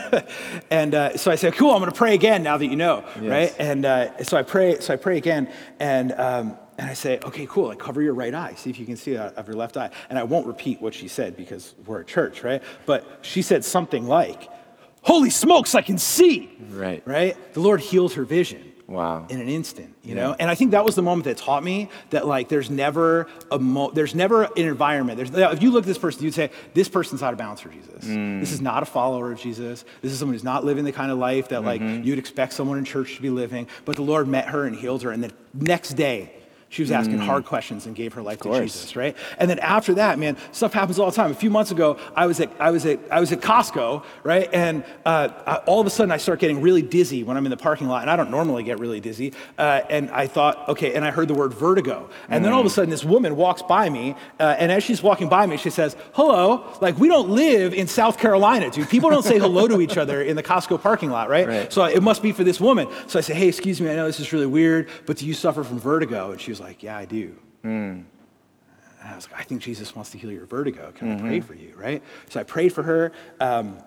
and 0.70 0.94
uh, 0.94 1.16
so 1.16 1.30
I 1.30 1.36
said, 1.36 1.54
cool, 1.54 1.72
I'm 1.72 1.80
going 1.80 1.90
to 1.90 1.96
pray 1.96 2.14
again 2.14 2.42
now 2.42 2.56
that 2.56 2.66
you 2.66 2.76
know, 2.76 3.04
yes. 3.20 3.24
right? 3.24 3.54
And 3.58 3.84
uh, 3.84 4.22
so 4.24 4.36
I 4.36 4.42
pray, 4.42 4.80
so 4.80 4.94
I 4.94 4.96
pray 4.96 5.16
again. 5.18 5.52
And, 5.80 6.12
um, 6.12 6.58
and 6.78 6.90
I 6.90 6.94
say, 6.94 7.18
okay, 7.24 7.46
cool, 7.46 7.68
like 7.68 7.78
cover 7.78 8.02
your 8.02 8.14
right 8.14 8.34
eye, 8.34 8.54
see 8.54 8.70
if 8.70 8.78
you 8.78 8.84
can 8.84 8.96
see 8.96 9.16
out 9.16 9.34
of 9.34 9.48
your 9.48 9.56
left 9.56 9.76
eye. 9.76 9.90
And 10.10 10.18
I 10.18 10.24
won't 10.24 10.46
repeat 10.46 10.80
what 10.80 10.92
she 10.92 11.08
said 11.08 11.36
because 11.36 11.74
we're 11.86 12.00
at 12.00 12.06
church, 12.06 12.42
right? 12.42 12.62
But 12.84 13.20
she 13.22 13.42
said 13.42 13.64
something 13.64 14.06
like, 14.06 14.50
holy 15.06 15.30
smokes, 15.30 15.74
I 15.74 15.82
can 15.82 15.98
see. 15.98 16.50
Right. 16.70 17.02
Right? 17.06 17.36
The 17.54 17.60
Lord 17.60 17.80
healed 17.80 18.12
her 18.14 18.24
vision. 18.24 18.72
Wow. 18.88 19.26
In 19.28 19.40
an 19.40 19.48
instant, 19.48 19.96
you 20.04 20.14
yeah. 20.14 20.22
know? 20.22 20.36
And 20.38 20.48
I 20.48 20.54
think 20.54 20.70
that 20.70 20.84
was 20.84 20.94
the 20.94 21.02
moment 21.02 21.24
that 21.24 21.36
taught 21.36 21.64
me 21.64 21.90
that 22.10 22.24
like 22.24 22.48
there's 22.48 22.70
never 22.70 23.26
a 23.50 23.58
mo- 23.58 23.90
there's 23.90 24.14
never 24.14 24.44
an 24.44 24.50
environment. 24.58 25.16
There's 25.16 25.30
if 25.52 25.60
you 25.60 25.72
look 25.72 25.82
at 25.82 25.88
this 25.88 25.98
person, 25.98 26.22
you'd 26.22 26.34
say, 26.34 26.50
this 26.72 26.88
person's 26.88 27.20
out 27.20 27.32
of 27.32 27.38
bounds 27.38 27.60
for 27.60 27.68
Jesus. 27.68 28.04
Mm. 28.04 28.38
This 28.38 28.52
is 28.52 28.60
not 28.60 28.84
a 28.84 28.86
follower 28.86 29.32
of 29.32 29.40
Jesus. 29.40 29.84
This 30.02 30.12
is 30.12 30.20
someone 30.20 30.34
who's 30.34 30.44
not 30.44 30.64
living 30.64 30.84
the 30.84 30.92
kind 30.92 31.10
of 31.10 31.18
life 31.18 31.48
that 31.48 31.64
like 31.64 31.80
mm-hmm. 31.80 32.04
you'd 32.04 32.20
expect 32.20 32.52
someone 32.52 32.78
in 32.78 32.84
church 32.84 33.16
to 33.16 33.22
be 33.22 33.30
living. 33.30 33.66
But 33.84 33.96
the 33.96 34.02
Lord 34.02 34.28
met 34.28 34.50
her 34.50 34.66
and 34.66 34.76
healed 34.76 35.02
her. 35.02 35.10
And 35.10 35.24
the 35.24 35.32
next 35.52 35.94
day, 35.94 36.32
she 36.76 36.82
was 36.82 36.90
asking 36.90 37.16
mm. 37.16 37.24
hard 37.24 37.46
questions 37.46 37.86
and 37.86 37.96
gave 37.96 38.12
her 38.12 38.20
life 38.20 38.38
to 38.42 38.52
Jesus, 38.52 38.94
right? 38.96 39.16
And 39.38 39.48
then 39.48 39.58
after 39.60 39.94
that, 39.94 40.18
man, 40.18 40.36
stuff 40.52 40.74
happens 40.74 40.98
all 40.98 41.10
the 41.10 41.16
time. 41.16 41.30
A 41.30 41.34
few 41.34 41.48
months 41.48 41.70
ago, 41.70 41.98
I 42.14 42.26
was 42.26 42.38
at 42.38 42.50
I 42.60 42.70
was 42.70 42.84
at 42.84 43.00
I 43.10 43.18
was 43.18 43.32
at 43.32 43.40
Costco, 43.40 44.04
right? 44.24 44.50
And 44.52 44.84
uh, 45.06 45.30
I, 45.46 45.56
all 45.64 45.80
of 45.80 45.86
a 45.86 45.90
sudden, 45.90 46.12
I 46.12 46.18
start 46.18 46.38
getting 46.38 46.60
really 46.60 46.82
dizzy 46.82 47.22
when 47.22 47.38
I'm 47.38 47.46
in 47.46 47.50
the 47.50 47.56
parking 47.56 47.88
lot, 47.88 48.02
and 48.02 48.10
I 48.10 48.16
don't 48.16 48.30
normally 48.30 48.62
get 48.62 48.78
really 48.78 49.00
dizzy. 49.00 49.32
Uh, 49.56 49.80
and 49.88 50.10
I 50.10 50.26
thought, 50.26 50.68
okay, 50.68 50.94
and 50.94 51.02
I 51.02 51.10
heard 51.10 51.28
the 51.28 51.34
word 51.34 51.54
vertigo, 51.54 52.10
and 52.28 52.42
mm. 52.42 52.44
then 52.44 52.52
all 52.52 52.60
of 52.60 52.66
a 52.66 52.68
mm. 52.68 52.72
sudden, 52.72 52.90
this 52.90 53.04
woman 53.04 53.36
walks 53.36 53.62
by 53.62 53.88
me, 53.88 54.14
uh, 54.38 54.56
and 54.58 54.70
as 54.70 54.84
she's 54.84 55.02
walking 55.02 55.30
by 55.30 55.46
me, 55.46 55.56
she 55.56 55.70
says, 55.70 55.96
"Hello." 56.12 56.62
Like 56.82 56.98
we 56.98 57.08
don't 57.08 57.30
live 57.30 57.72
in 57.72 57.86
South 57.86 58.18
Carolina, 58.18 58.70
dude. 58.70 58.90
People 58.90 59.08
don't 59.08 59.24
say 59.24 59.38
hello 59.38 59.66
to 59.66 59.80
each 59.80 59.96
other 59.96 60.20
in 60.20 60.36
the 60.36 60.42
Costco 60.42 60.82
parking 60.82 61.08
lot, 61.08 61.30
right? 61.30 61.48
right? 61.48 61.72
So 61.72 61.84
it 61.84 62.02
must 62.02 62.22
be 62.22 62.32
for 62.32 62.44
this 62.44 62.60
woman. 62.60 62.86
So 63.06 63.18
I 63.18 63.22
say, 63.22 63.32
"Hey, 63.32 63.48
excuse 63.48 63.80
me, 63.80 63.88
I 63.88 63.96
know 63.96 64.06
this 64.06 64.20
is 64.20 64.30
really 64.30 64.46
weird, 64.46 64.90
but 65.06 65.16
do 65.16 65.24
you 65.24 65.32
suffer 65.32 65.64
from 65.64 65.78
vertigo?" 65.78 66.32
And 66.32 66.40
she 66.40 66.50
was 66.50 66.60
like, 66.60 66.65
Yeah, 66.80 66.96
I 66.96 67.04
do. 67.04 67.36
Mm. 67.64 68.04
I 69.04 69.14
was 69.14 69.30
like, 69.30 69.40
I 69.40 69.44
think 69.44 69.62
Jesus 69.62 69.94
wants 69.94 70.10
to 70.10 70.18
heal 70.18 70.32
your 70.32 70.46
vertigo. 70.46 70.92
Can 70.92 71.08
mm-hmm. 71.08 71.26
I 71.26 71.28
pray 71.28 71.40
for 71.40 71.54
you, 71.54 71.74
right? 71.76 72.02
So 72.28 72.40
I 72.40 72.42
prayed 72.42 72.72
for 72.72 72.82
her. 72.82 73.12
Um, 73.40 73.78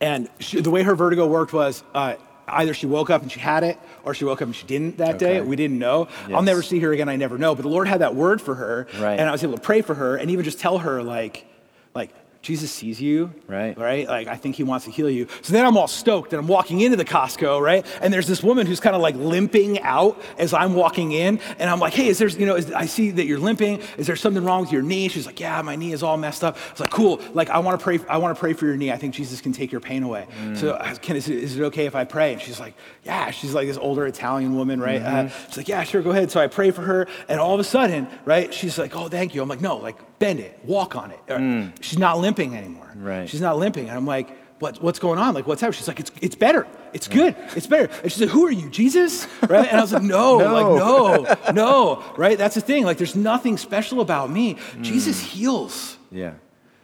and 0.00 0.28
she, 0.38 0.60
the 0.60 0.70
way 0.70 0.82
her 0.82 0.94
vertigo 0.94 1.26
worked 1.26 1.52
was 1.52 1.82
uh, 1.94 2.14
either 2.46 2.74
she 2.74 2.86
woke 2.86 3.10
up 3.10 3.22
and 3.22 3.32
she 3.32 3.40
had 3.40 3.64
it, 3.64 3.78
or 4.04 4.14
she 4.14 4.24
woke 4.24 4.42
up 4.42 4.46
and 4.46 4.56
she 4.56 4.66
didn't 4.66 4.98
that 4.98 5.16
okay. 5.16 5.34
day. 5.34 5.40
We 5.40 5.56
didn't 5.56 5.78
know. 5.78 6.08
Yes. 6.22 6.32
I'll 6.34 6.42
never 6.42 6.62
see 6.62 6.78
her 6.80 6.92
again. 6.92 7.08
I 7.08 7.16
never 7.16 7.38
know. 7.38 7.54
But 7.54 7.62
the 7.62 7.68
Lord 7.68 7.88
had 7.88 8.00
that 8.00 8.14
word 8.14 8.40
for 8.40 8.54
her, 8.54 8.86
right. 8.98 9.18
and 9.18 9.28
I 9.28 9.32
was 9.32 9.42
able 9.42 9.54
to 9.54 9.60
pray 9.60 9.82
for 9.82 9.94
her 9.94 10.16
and 10.16 10.30
even 10.30 10.44
just 10.44 10.60
tell 10.60 10.78
her 10.78 11.02
like, 11.02 11.46
like 11.94 12.10
Jesus 12.44 12.70
sees 12.70 13.00
you, 13.00 13.32
right? 13.48 13.76
Right? 13.76 14.06
Like, 14.06 14.28
I 14.28 14.36
think 14.36 14.54
he 14.54 14.62
wants 14.62 14.84
to 14.84 14.90
heal 14.90 15.08
you. 15.08 15.26
So 15.40 15.54
then 15.54 15.64
I'm 15.64 15.78
all 15.78 15.88
stoked 15.88 16.34
and 16.34 16.40
I'm 16.40 16.46
walking 16.46 16.82
into 16.82 16.96
the 16.96 17.04
Costco, 17.04 17.58
right? 17.58 17.86
And 18.02 18.12
there's 18.12 18.26
this 18.26 18.42
woman 18.42 18.66
who's 18.66 18.80
kind 18.80 18.94
of 18.94 19.00
like 19.00 19.14
limping 19.14 19.80
out 19.80 20.20
as 20.38 20.52
I'm 20.52 20.74
walking 20.74 21.12
in. 21.12 21.40
And 21.58 21.70
I'm 21.70 21.80
like, 21.80 21.94
hey, 21.94 22.08
is 22.08 22.18
there, 22.18 22.28
you 22.28 22.44
know, 22.44 22.54
is, 22.54 22.70
I 22.70 22.84
see 22.84 23.10
that 23.12 23.24
you're 23.24 23.38
limping. 23.38 23.80
Is 23.96 24.06
there 24.06 24.14
something 24.14 24.44
wrong 24.44 24.60
with 24.60 24.72
your 24.72 24.82
knee? 24.82 25.08
She's 25.08 25.24
like, 25.24 25.40
yeah, 25.40 25.62
my 25.62 25.74
knee 25.74 25.92
is 25.92 26.02
all 26.02 26.18
messed 26.18 26.44
up. 26.44 26.58
It's 26.70 26.80
like, 26.80 26.90
cool. 26.90 27.18
Like, 27.32 27.48
I 27.48 27.60
want 27.60 27.80
to 27.80 27.82
pray, 27.82 27.98
I 28.10 28.18
want 28.18 28.36
to 28.36 28.38
pray 28.38 28.52
for 28.52 28.66
your 28.66 28.76
knee. 28.76 28.92
I 28.92 28.98
think 28.98 29.14
Jesus 29.14 29.40
can 29.40 29.52
take 29.52 29.72
your 29.72 29.80
pain 29.80 30.02
away. 30.02 30.26
Mm. 30.42 30.58
So 30.58 30.78
can, 31.00 31.16
is, 31.16 31.30
it, 31.30 31.38
is, 31.38 31.56
it 31.56 31.62
okay 31.64 31.86
if 31.86 31.94
I 31.94 32.04
pray? 32.04 32.34
And 32.34 32.42
she's 32.42 32.60
like, 32.60 32.74
yeah. 33.04 33.30
She's 33.30 33.54
like 33.54 33.66
this 33.66 33.78
older 33.78 34.06
Italian 34.06 34.54
woman, 34.54 34.80
right? 34.80 35.00
Mm-hmm. 35.00 35.26
Uh, 35.28 35.46
she's 35.46 35.56
like, 35.56 35.68
yeah, 35.68 35.82
sure, 35.82 36.02
go 36.02 36.10
ahead. 36.10 36.30
So 36.30 36.40
I 36.40 36.46
pray 36.46 36.72
for 36.72 36.82
her. 36.82 37.06
And 37.26 37.40
all 37.40 37.54
of 37.54 37.60
a 37.60 37.64
sudden, 37.64 38.06
right, 38.26 38.52
she's 38.52 38.76
like, 38.76 38.94
oh, 38.94 39.08
thank 39.08 39.34
you. 39.34 39.40
I'm 39.40 39.48
like, 39.48 39.62
no, 39.62 39.78
like, 39.78 39.96
bend 40.18 40.40
it, 40.40 40.58
walk 40.64 40.96
on 40.96 41.10
it. 41.10 41.26
Mm. 41.26 41.72
She's 41.80 41.98
not 41.98 42.18
limping 42.18 42.54
anymore. 42.56 42.92
Right. 42.96 43.28
She's 43.28 43.40
not 43.40 43.58
limping. 43.58 43.88
And 43.88 43.96
I'm 43.96 44.06
like, 44.06 44.28
what, 44.60 44.80
what's 44.82 44.98
going 44.98 45.18
on? 45.18 45.34
Like, 45.34 45.46
what's 45.46 45.60
happening? 45.60 45.78
She's 45.78 45.88
like, 45.88 46.00
it's, 46.00 46.12
it's 46.20 46.36
better. 46.36 46.66
It's 46.92 47.08
good. 47.08 47.34
It's 47.56 47.66
better. 47.66 47.92
And 48.02 48.10
she 48.10 48.18
said, 48.18 48.28
who 48.28 48.46
are 48.46 48.50
you, 48.50 48.70
Jesus? 48.70 49.26
Right? 49.42 49.68
And 49.68 49.78
I 49.78 49.82
was 49.82 49.92
like, 49.92 50.02
no, 50.02 50.38
no. 50.78 51.18
like, 51.20 51.26
no, 51.44 51.52
no, 51.52 52.04
right? 52.16 52.38
That's 52.38 52.54
the 52.54 52.60
thing. 52.60 52.84
Like, 52.84 52.98
there's 52.98 53.16
nothing 53.16 53.58
special 53.58 54.00
about 54.00 54.30
me. 54.30 54.54
Mm. 54.54 54.82
Jesus 54.82 55.20
heals. 55.20 55.98
Yeah. 56.10 56.34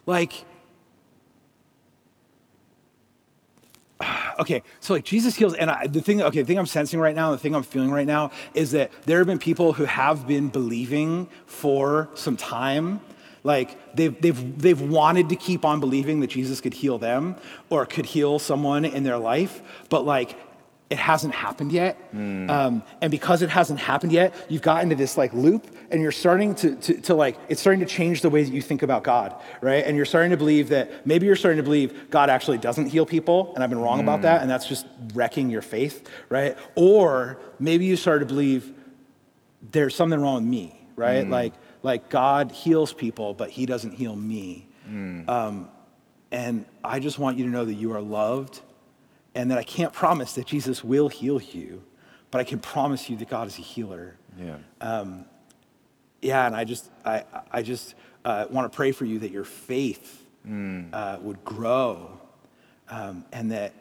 Like, 0.06 0.44
okay, 4.40 4.62
so 4.80 4.94
like 4.94 5.04
Jesus 5.04 5.36
heals, 5.36 5.54
and 5.54 5.70
I, 5.70 5.86
the 5.86 6.00
thing, 6.00 6.22
okay, 6.22 6.40
the 6.40 6.46
thing 6.46 6.58
I'm 6.58 6.66
sensing 6.66 6.98
right 6.98 7.14
now, 7.14 7.30
the 7.30 7.38
thing 7.38 7.54
I'm 7.54 7.62
feeling 7.62 7.90
right 7.90 8.06
now 8.06 8.30
is 8.54 8.72
that 8.72 8.90
there 9.04 9.18
have 9.18 9.26
been 9.26 9.38
people 9.38 9.74
who 9.74 9.84
have 9.84 10.26
been 10.26 10.48
believing 10.48 11.28
for 11.46 12.08
some 12.14 12.36
time, 12.36 13.00
like 13.42 13.96
they've, 13.96 14.20
they've, 14.20 14.60
they've 14.60 14.80
wanted 14.80 15.28
to 15.30 15.36
keep 15.36 15.64
on 15.64 15.80
believing 15.80 16.20
that 16.20 16.28
Jesus 16.28 16.60
could 16.60 16.74
heal 16.74 16.98
them 16.98 17.36
or 17.68 17.86
could 17.86 18.06
heal 18.06 18.38
someone 18.38 18.84
in 18.84 19.02
their 19.02 19.18
life, 19.18 19.62
but 19.88 20.04
like 20.04 20.36
it 20.90 20.98
hasn't 20.98 21.32
happened 21.32 21.70
yet. 21.70 22.12
Mm. 22.12 22.50
Um, 22.50 22.82
and 23.00 23.12
because 23.12 23.42
it 23.42 23.48
hasn't 23.48 23.78
happened 23.78 24.10
yet, 24.10 24.34
you've 24.48 24.60
got 24.60 24.82
into 24.82 24.96
this 24.96 25.16
like 25.16 25.32
loop 25.32 25.68
and 25.92 26.02
you're 26.02 26.10
starting 26.10 26.54
to, 26.56 26.74
to, 26.76 27.00
to, 27.02 27.14
like, 27.14 27.38
it's 27.48 27.60
starting 27.60 27.80
to 27.80 27.86
change 27.86 28.22
the 28.22 28.30
way 28.30 28.42
that 28.42 28.52
you 28.52 28.60
think 28.60 28.82
about 28.82 29.04
God, 29.04 29.34
right? 29.60 29.84
And 29.84 29.96
you're 29.96 30.04
starting 30.04 30.32
to 30.32 30.36
believe 30.36 30.68
that 30.70 31.06
maybe 31.06 31.26
you're 31.26 31.36
starting 31.36 31.58
to 31.58 31.62
believe 31.62 32.10
God 32.10 32.28
actually 32.28 32.58
doesn't 32.58 32.86
heal 32.86 33.06
people 33.06 33.52
and 33.54 33.62
I've 33.62 33.70
been 33.70 33.80
wrong 33.80 34.00
mm. 34.00 34.02
about 34.02 34.22
that 34.22 34.42
and 34.42 34.50
that's 34.50 34.66
just 34.66 34.84
wrecking 35.14 35.48
your 35.48 35.62
faith, 35.62 36.08
right? 36.28 36.58
Or 36.74 37.38
maybe 37.60 37.84
you 37.84 37.96
start 37.96 38.20
to 38.20 38.26
believe 38.26 38.72
there's 39.70 39.94
something 39.94 40.20
wrong 40.20 40.42
with 40.42 40.50
me, 40.50 40.88
right? 40.96 41.24
Mm. 41.24 41.30
Like, 41.30 41.54
like 41.82 42.08
God 42.08 42.52
heals 42.52 42.92
people, 42.92 43.34
but 43.34 43.50
He 43.50 43.66
doesn't 43.66 43.92
heal 43.92 44.16
me. 44.16 44.68
Mm. 44.88 45.28
Um, 45.28 45.68
and 46.30 46.64
I 46.84 47.00
just 47.00 47.18
want 47.18 47.38
you 47.38 47.44
to 47.44 47.50
know 47.50 47.64
that 47.64 47.74
you 47.74 47.92
are 47.92 48.00
loved 48.00 48.60
and 49.34 49.50
that 49.50 49.58
I 49.58 49.62
can't 49.62 49.92
promise 49.92 50.34
that 50.34 50.46
Jesus 50.46 50.84
will 50.84 51.08
heal 51.08 51.40
you, 51.40 51.82
but 52.30 52.40
I 52.40 52.44
can 52.44 52.58
promise 52.58 53.08
you 53.08 53.16
that 53.16 53.28
God 53.28 53.46
is 53.48 53.58
a 53.58 53.62
healer. 53.62 54.16
Yeah. 54.38 54.56
Um, 54.80 55.24
yeah, 56.22 56.46
and 56.46 56.54
I 56.54 56.64
just, 56.64 56.90
I, 57.04 57.24
I 57.50 57.62
just 57.62 57.94
uh, 58.24 58.46
want 58.50 58.70
to 58.70 58.76
pray 58.76 58.92
for 58.92 59.04
you 59.04 59.20
that 59.20 59.30
your 59.30 59.44
faith 59.44 60.26
mm. 60.46 60.88
uh, 60.92 61.18
would 61.20 61.44
grow 61.44 62.20
um, 62.88 63.24
and, 63.32 63.50
that, 63.52 63.72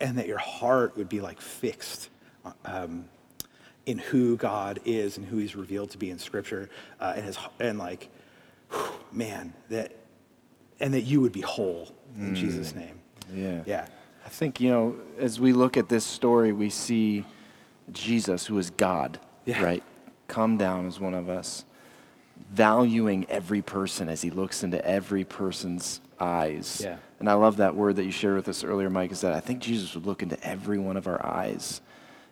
and 0.00 0.18
that 0.18 0.26
your 0.26 0.38
heart 0.38 0.96
would 0.96 1.08
be 1.08 1.20
like 1.20 1.40
fixed. 1.40 2.10
Um, 2.64 3.08
in 3.88 3.96
who 3.96 4.36
God 4.36 4.80
is 4.84 5.16
and 5.16 5.26
who 5.26 5.38
He's 5.38 5.56
revealed 5.56 5.90
to 5.92 5.98
be 5.98 6.10
in 6.10 6.18
Scripture, 6.18 6.68
uh, 7.00 7.14
and 7.16 7.24
his 7.24 7.38
and 7.58 7.78
like, 7.78 8.10
whew, 8.70 8.90
man, 9.10 9.54
that 9.70 9.96
and 10.78 10.92
that 10.92 11.00
you 11.00 11.22
would 11.22 11.32
be 11.32 11.40
whole 11.40 11.94
in 12.14 12.32
mm. 12.32 12.36
Jesus' 12.36 12.74
name. 12.74 13.00
Yeah, 13.32 13.62
yeah. 13.64 13.86
I 14.26 14.28
think 14.28 14.60
you 14.60 14.70
know 14.70 14.96
as 15.18 15.40
we 15.40 15.54
look 15.54 15.78
at 15.78 15.88
this 15.88 16.04
story, 16.04 16.52
we 16.52 16.68
see 16.68 17.24
Jesus, 17.90 18.44
who 18.44 18.58
is 18.58 18.68
God, 18.68 19.18
yeah. 19.46 19.64
right, 19.64 19.82
come 20.28 20.58
down 20.58 20.86
as 20.86 21.00
one 21.00 21.14
of 21.14 21.30
us, 21.30 21.64
valuing 22.50 23.24
every 23.30 23.62
person 23.62 24.10
as 24.10 24.20
He 24.20 24.28
looks 24.28 24.62
into 24.62 24.84
every 24.86 25.24
person's 25.24 26.02
eyes. 26.20 26.82
Yeah. 26.84 26.98
And 27.20 27.30
I 27.30 27.32
love 27.32 27.56
that 27.56 27.74
word 27.74 27.96
that 27.96 28.04
you 28.04 28.12
shared 28.12 28.36
with 28.36 28.48
us 28.48 28.62
earlier, 28.62 28.90
Mike, 28.90 29.12
is 29.12 29.22
that 29.22 29.32
I 29.32 29.40
think 29.40 29.60
Jesus 29.60 29.94
would 29.94 30.04
look 30.04 30.22
into 30.22 30.38
every 30.46 30.78
one 30.78 30.98
of 30.98 31.06
our 31.06 31.24
eyes 31.24 31.80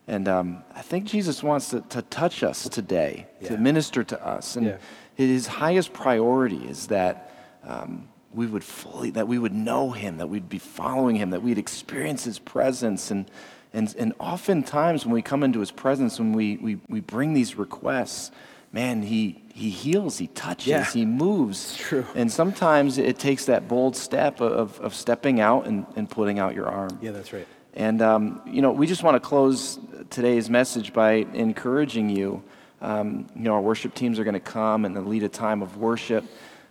and 0.08 0.28
um, 0.28 0.62
I 0.74 0.82
think 0.82 1.04
Jesus 1.04 1.42
wants 1.42 1.70
to, 1.70 1.80
to 1.80 2.02
touch 2.02 2.42
us 2.42 2.68
today, 2.68 3.26
yeah. 3.40 3.48
to 3.48 3.58
minister 3.58 4.04
to 4.04 4.26
us. 4.26 4.56
And 4.56 4.66
yeah. 4.66 4.78
his 5.14 5.46
highest 5.46 5.92
priority 5.92 6.64
is 6.68 6.86
that 6.88 7.32
um, 7.64 8.08
we 8.32 8.46
would 8.46 8.62
fully, 8.62 9.10
that 9.10 9.26
we 9.26 9.38
would 9.38 9.54
know 9.54 9.90
him, 9.90 10.18
that 10.18 10.28
we'd 10.28 10.48
be 10.48 10.58
following 10.58 11.16
him, 11.16 11.30
that 11.30 11.42
we'd 11.42 11.58
experience 11.58 12.24
his 12.24 12.38
presence. 12.38 13.10
And, 13.10 13.28
and, 13.72 13.94
and 13.98 14.12
oftentimes 14.20 15.04
when 15.04 15.14
we 15.14 15.22
come 15.22 15.42
into 15.42 15.58
his 15.58 15.72
presence, 15.72 16.20
when 16.20 16.32
we, 16.32 16.56
we, 16.58 16.78
we 16.88 17.00
bring 17.00 17.32
these 17.32 17.56
requests, 17.56 18.30
man, 18.72 19.02
he, 19.02 19.42
he 19.52 19.70
heals, 19.70 20.18
he 20.18 20.28
touches, 20.28 20.68
yeah. 20.68 20.84
he 20.84 21.04
moves. 21.04 21.72
It's 21.72 21.88
true. 21.88 22.06
And 22.14 22.30
sometimes 22.30 22.98
it 22.98 23.18
takes 23.18 23.46
that 23.46 23.66
bold 23.66 23.96
step 23.96 24.40
of, 24.40 24.78
of 24.80 24.94
stepping 24.94 25.40
out 25.40 25.66
and, 25.66 25.84
and 25.96 26.08
putting 26.08 26.38
out 26.38 26.54
your 26.54 26.68
arm. 26.68 26.96
Yeah, 27.02 27.10
that's 27.10 27.32
right. 27.32 27.48
And, 27.76 28.00
um, 28.00 28.40
you 28.46 28.62
know, 28.62 28.72
we 28.72 28.86
just 28.86 29.02
want 29.02 29.16
to 29.16 29.20
close 29.20 29.78
today's 30.08 30.48
message 30.48 30.94
by 30.94 31.26
encouraging 31.34 32.08
you. 32.08 32.42
Um, 32.80 33.26
you 33.36 33.42
know, 33.42 33.52
our 33.52 33.60
worship 33.60 33.94
teams 33.94 34.18
are 34.18 34.24
going 34.24 34.34
to 34.34 34.40
come 34.40 34.86
and 34.86 35.06
lead 35.06 35.22
a 35.22 35.28
time 35.28 35.60
of 35.60 35.76
worship. 35.76 36.24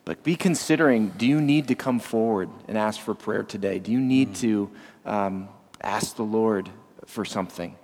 But 0.04 0.24
be 0.24 0.36
considering 0.36 1.10
do 1.10 1.28
you 1.28 1.40
need 1.40 1.68
to 1.68 1.76
come 1.76 2.00
forward 2.00 2.50
and 2.68 2.76
ask 2.76 3.00
for 3.00 3.14
prayer 3.14 3.44
today? 3.44 3.78
Do 3.78 3.92
you 3.92 4.00
need 4.00 4.30
mm. 4.30 4.40
to 4.42 4.72
um, 5.06 5.50
ask 5.80 6.16
the 6.16 6.24
Lord 6.24 6.70
for 7.06 7.24
something? 7.24 7.76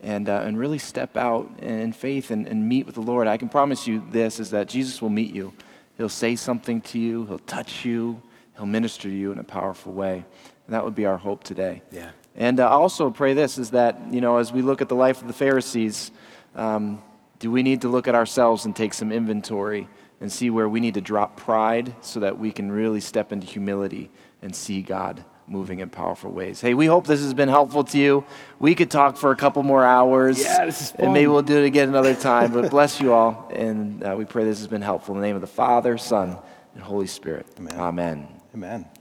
And, 0.00 0.28
uh, 0.28 0.42
and 0.44 0.58
really 0.58 0.78
step 0.78 1.16
out 1.16 1.50
in 1.60 1.92
faith 1.92 2.30
and, 2.30 2.46
and 2.46 2.68
meet 2.68 2.86
with 2.86 2.94
the 2.94 3.00
Lord. 3.00 3.26
I 3.26 3.38
can 3.38 3.48
promise 3.48 3.86
you 3.86 4.06
this 4.10 4.38
is 4.38 4.50
that 4.50 4.68
Jesus 4.68 5.02
will 5.02 5.08
meet 5.08 5.34
you. 5.34 5.54
He'll 5.96 6.08
say 6.08 6.36
something 6.36 6.80
to 6.82 6.98
you, 7.00 7.24
He'll 7.26 7.40
touch 7.40 7.84
you, 7.84 8.22
He'll 8.56 8.66
minister 8.66 9.08
to 9.08 9.14
you 9.14 9.32
in 9.32 9.38
a 9.38 9.44
powerful 9.44 9.92
way. 9.92 10.24
And 10.66 10.74
that 10.74 10.84
would 10.84 10.94
be 10.94 11.06
our 11.06 11.16
hope 11.16 11.42
today. 11.42 11.82
Yeah. 11.90 12.10
And 12.38 12.60
uh, 12.60 12.68
also 12.70 13.10
pray 13.10 13.34
this 13.34 13.58
is 13.58 13.70
that, 13.70 14.00
you 14.10 14.20
know, 14.20 14.38
as 14.38 14.52
we 14.52 14.62
look 14.62 14.80
at 14.80 14.88
the 14.88 14.94
life 14.94 15.20
of 15.20 15.26
the 15.26 15.34
Pharisees, 15.34 16.12
um, 16.54 17.02
do 17.40 17.50
we 17.50 17.62
need 17.62 17.82
to 17.82 17.88
look 17.88 18.08
at 18.08 18.14
ourselves 18.14 18.64
and 18.64 18.74
take 18.74 18.94
some 18.94 19.12
inventory 19.12 19.88
and 20.20 20.32
see 20.32 20.48
where 20.48 20.68
we 20.68 20.80
need 20.80 20.94
to 20.94 21.00
drop 21.00 21.36
pride 21.36 21.94
so 22.00 22.20
that 22.20 22.38
we 22.38 22.52
can 22.52 22.70
really 22.70 23.00
step 23.00 23.32
into 23.32 23.46
humility 23.46 24.10
and 24.40 24.54
see 24.54 24.82
God 24.82 25.24
moving 25.48 25.80
in 25.80 25.88
powerful 25.88 26.30
ways. 26.30 26.60
Hey, 26.60 26.74
we 26.74 26.86
hope 26.86 27.06
this 27.06 27.22
has 27.22 27.34
been 27.34 27.48
helpful 27.48 27.82
to 27.84 27.98
you. 27.98 28.24
We 28.58 28.74
could 28.74 28.90
talk 28.90 29.16
for 29.16 29.30
a 29.30 29.36
couple 29.36 29.62
more 29.62 29.84
hours. 29.84 30.40
Yeah, 30.40 30.66
this 30.66 30.80
is 30.80 30.90
fun. 30.90 31.06
And 31.06 31.14
maybe 31.14 31.26
we'll 31.28 31.42
do 31.42 31.58
it 31.58 31.66
again 31.66 31.88
another 31.88 32.14
time. 32.14 32.52
but 32.52 32.70
bless 32.70 33.00
you 33.00 33.12
all. 33.12 33.50
And 33.54 34.04
uh, 34.04 34.14
we 34.16 34.24
pray 34.24 34.44
this 34.44 34.58
has 34.58 34.68
been 34.68 34.82
helpful. 34.82 35.14
In 35.14 35.20
the 35.20 35.26
name 35.26 35.36
of 35.36 35.40
the 35.40 35.46
Father, 35.46 35.98
Son, 35.98 36.36
and 36.74 36.82
Holy 36.82 37.06
Spirit. 37.06 37.46
Amen. 37.58 37.80
Amen. 37.80 38.28
Amen. 38.54 38.97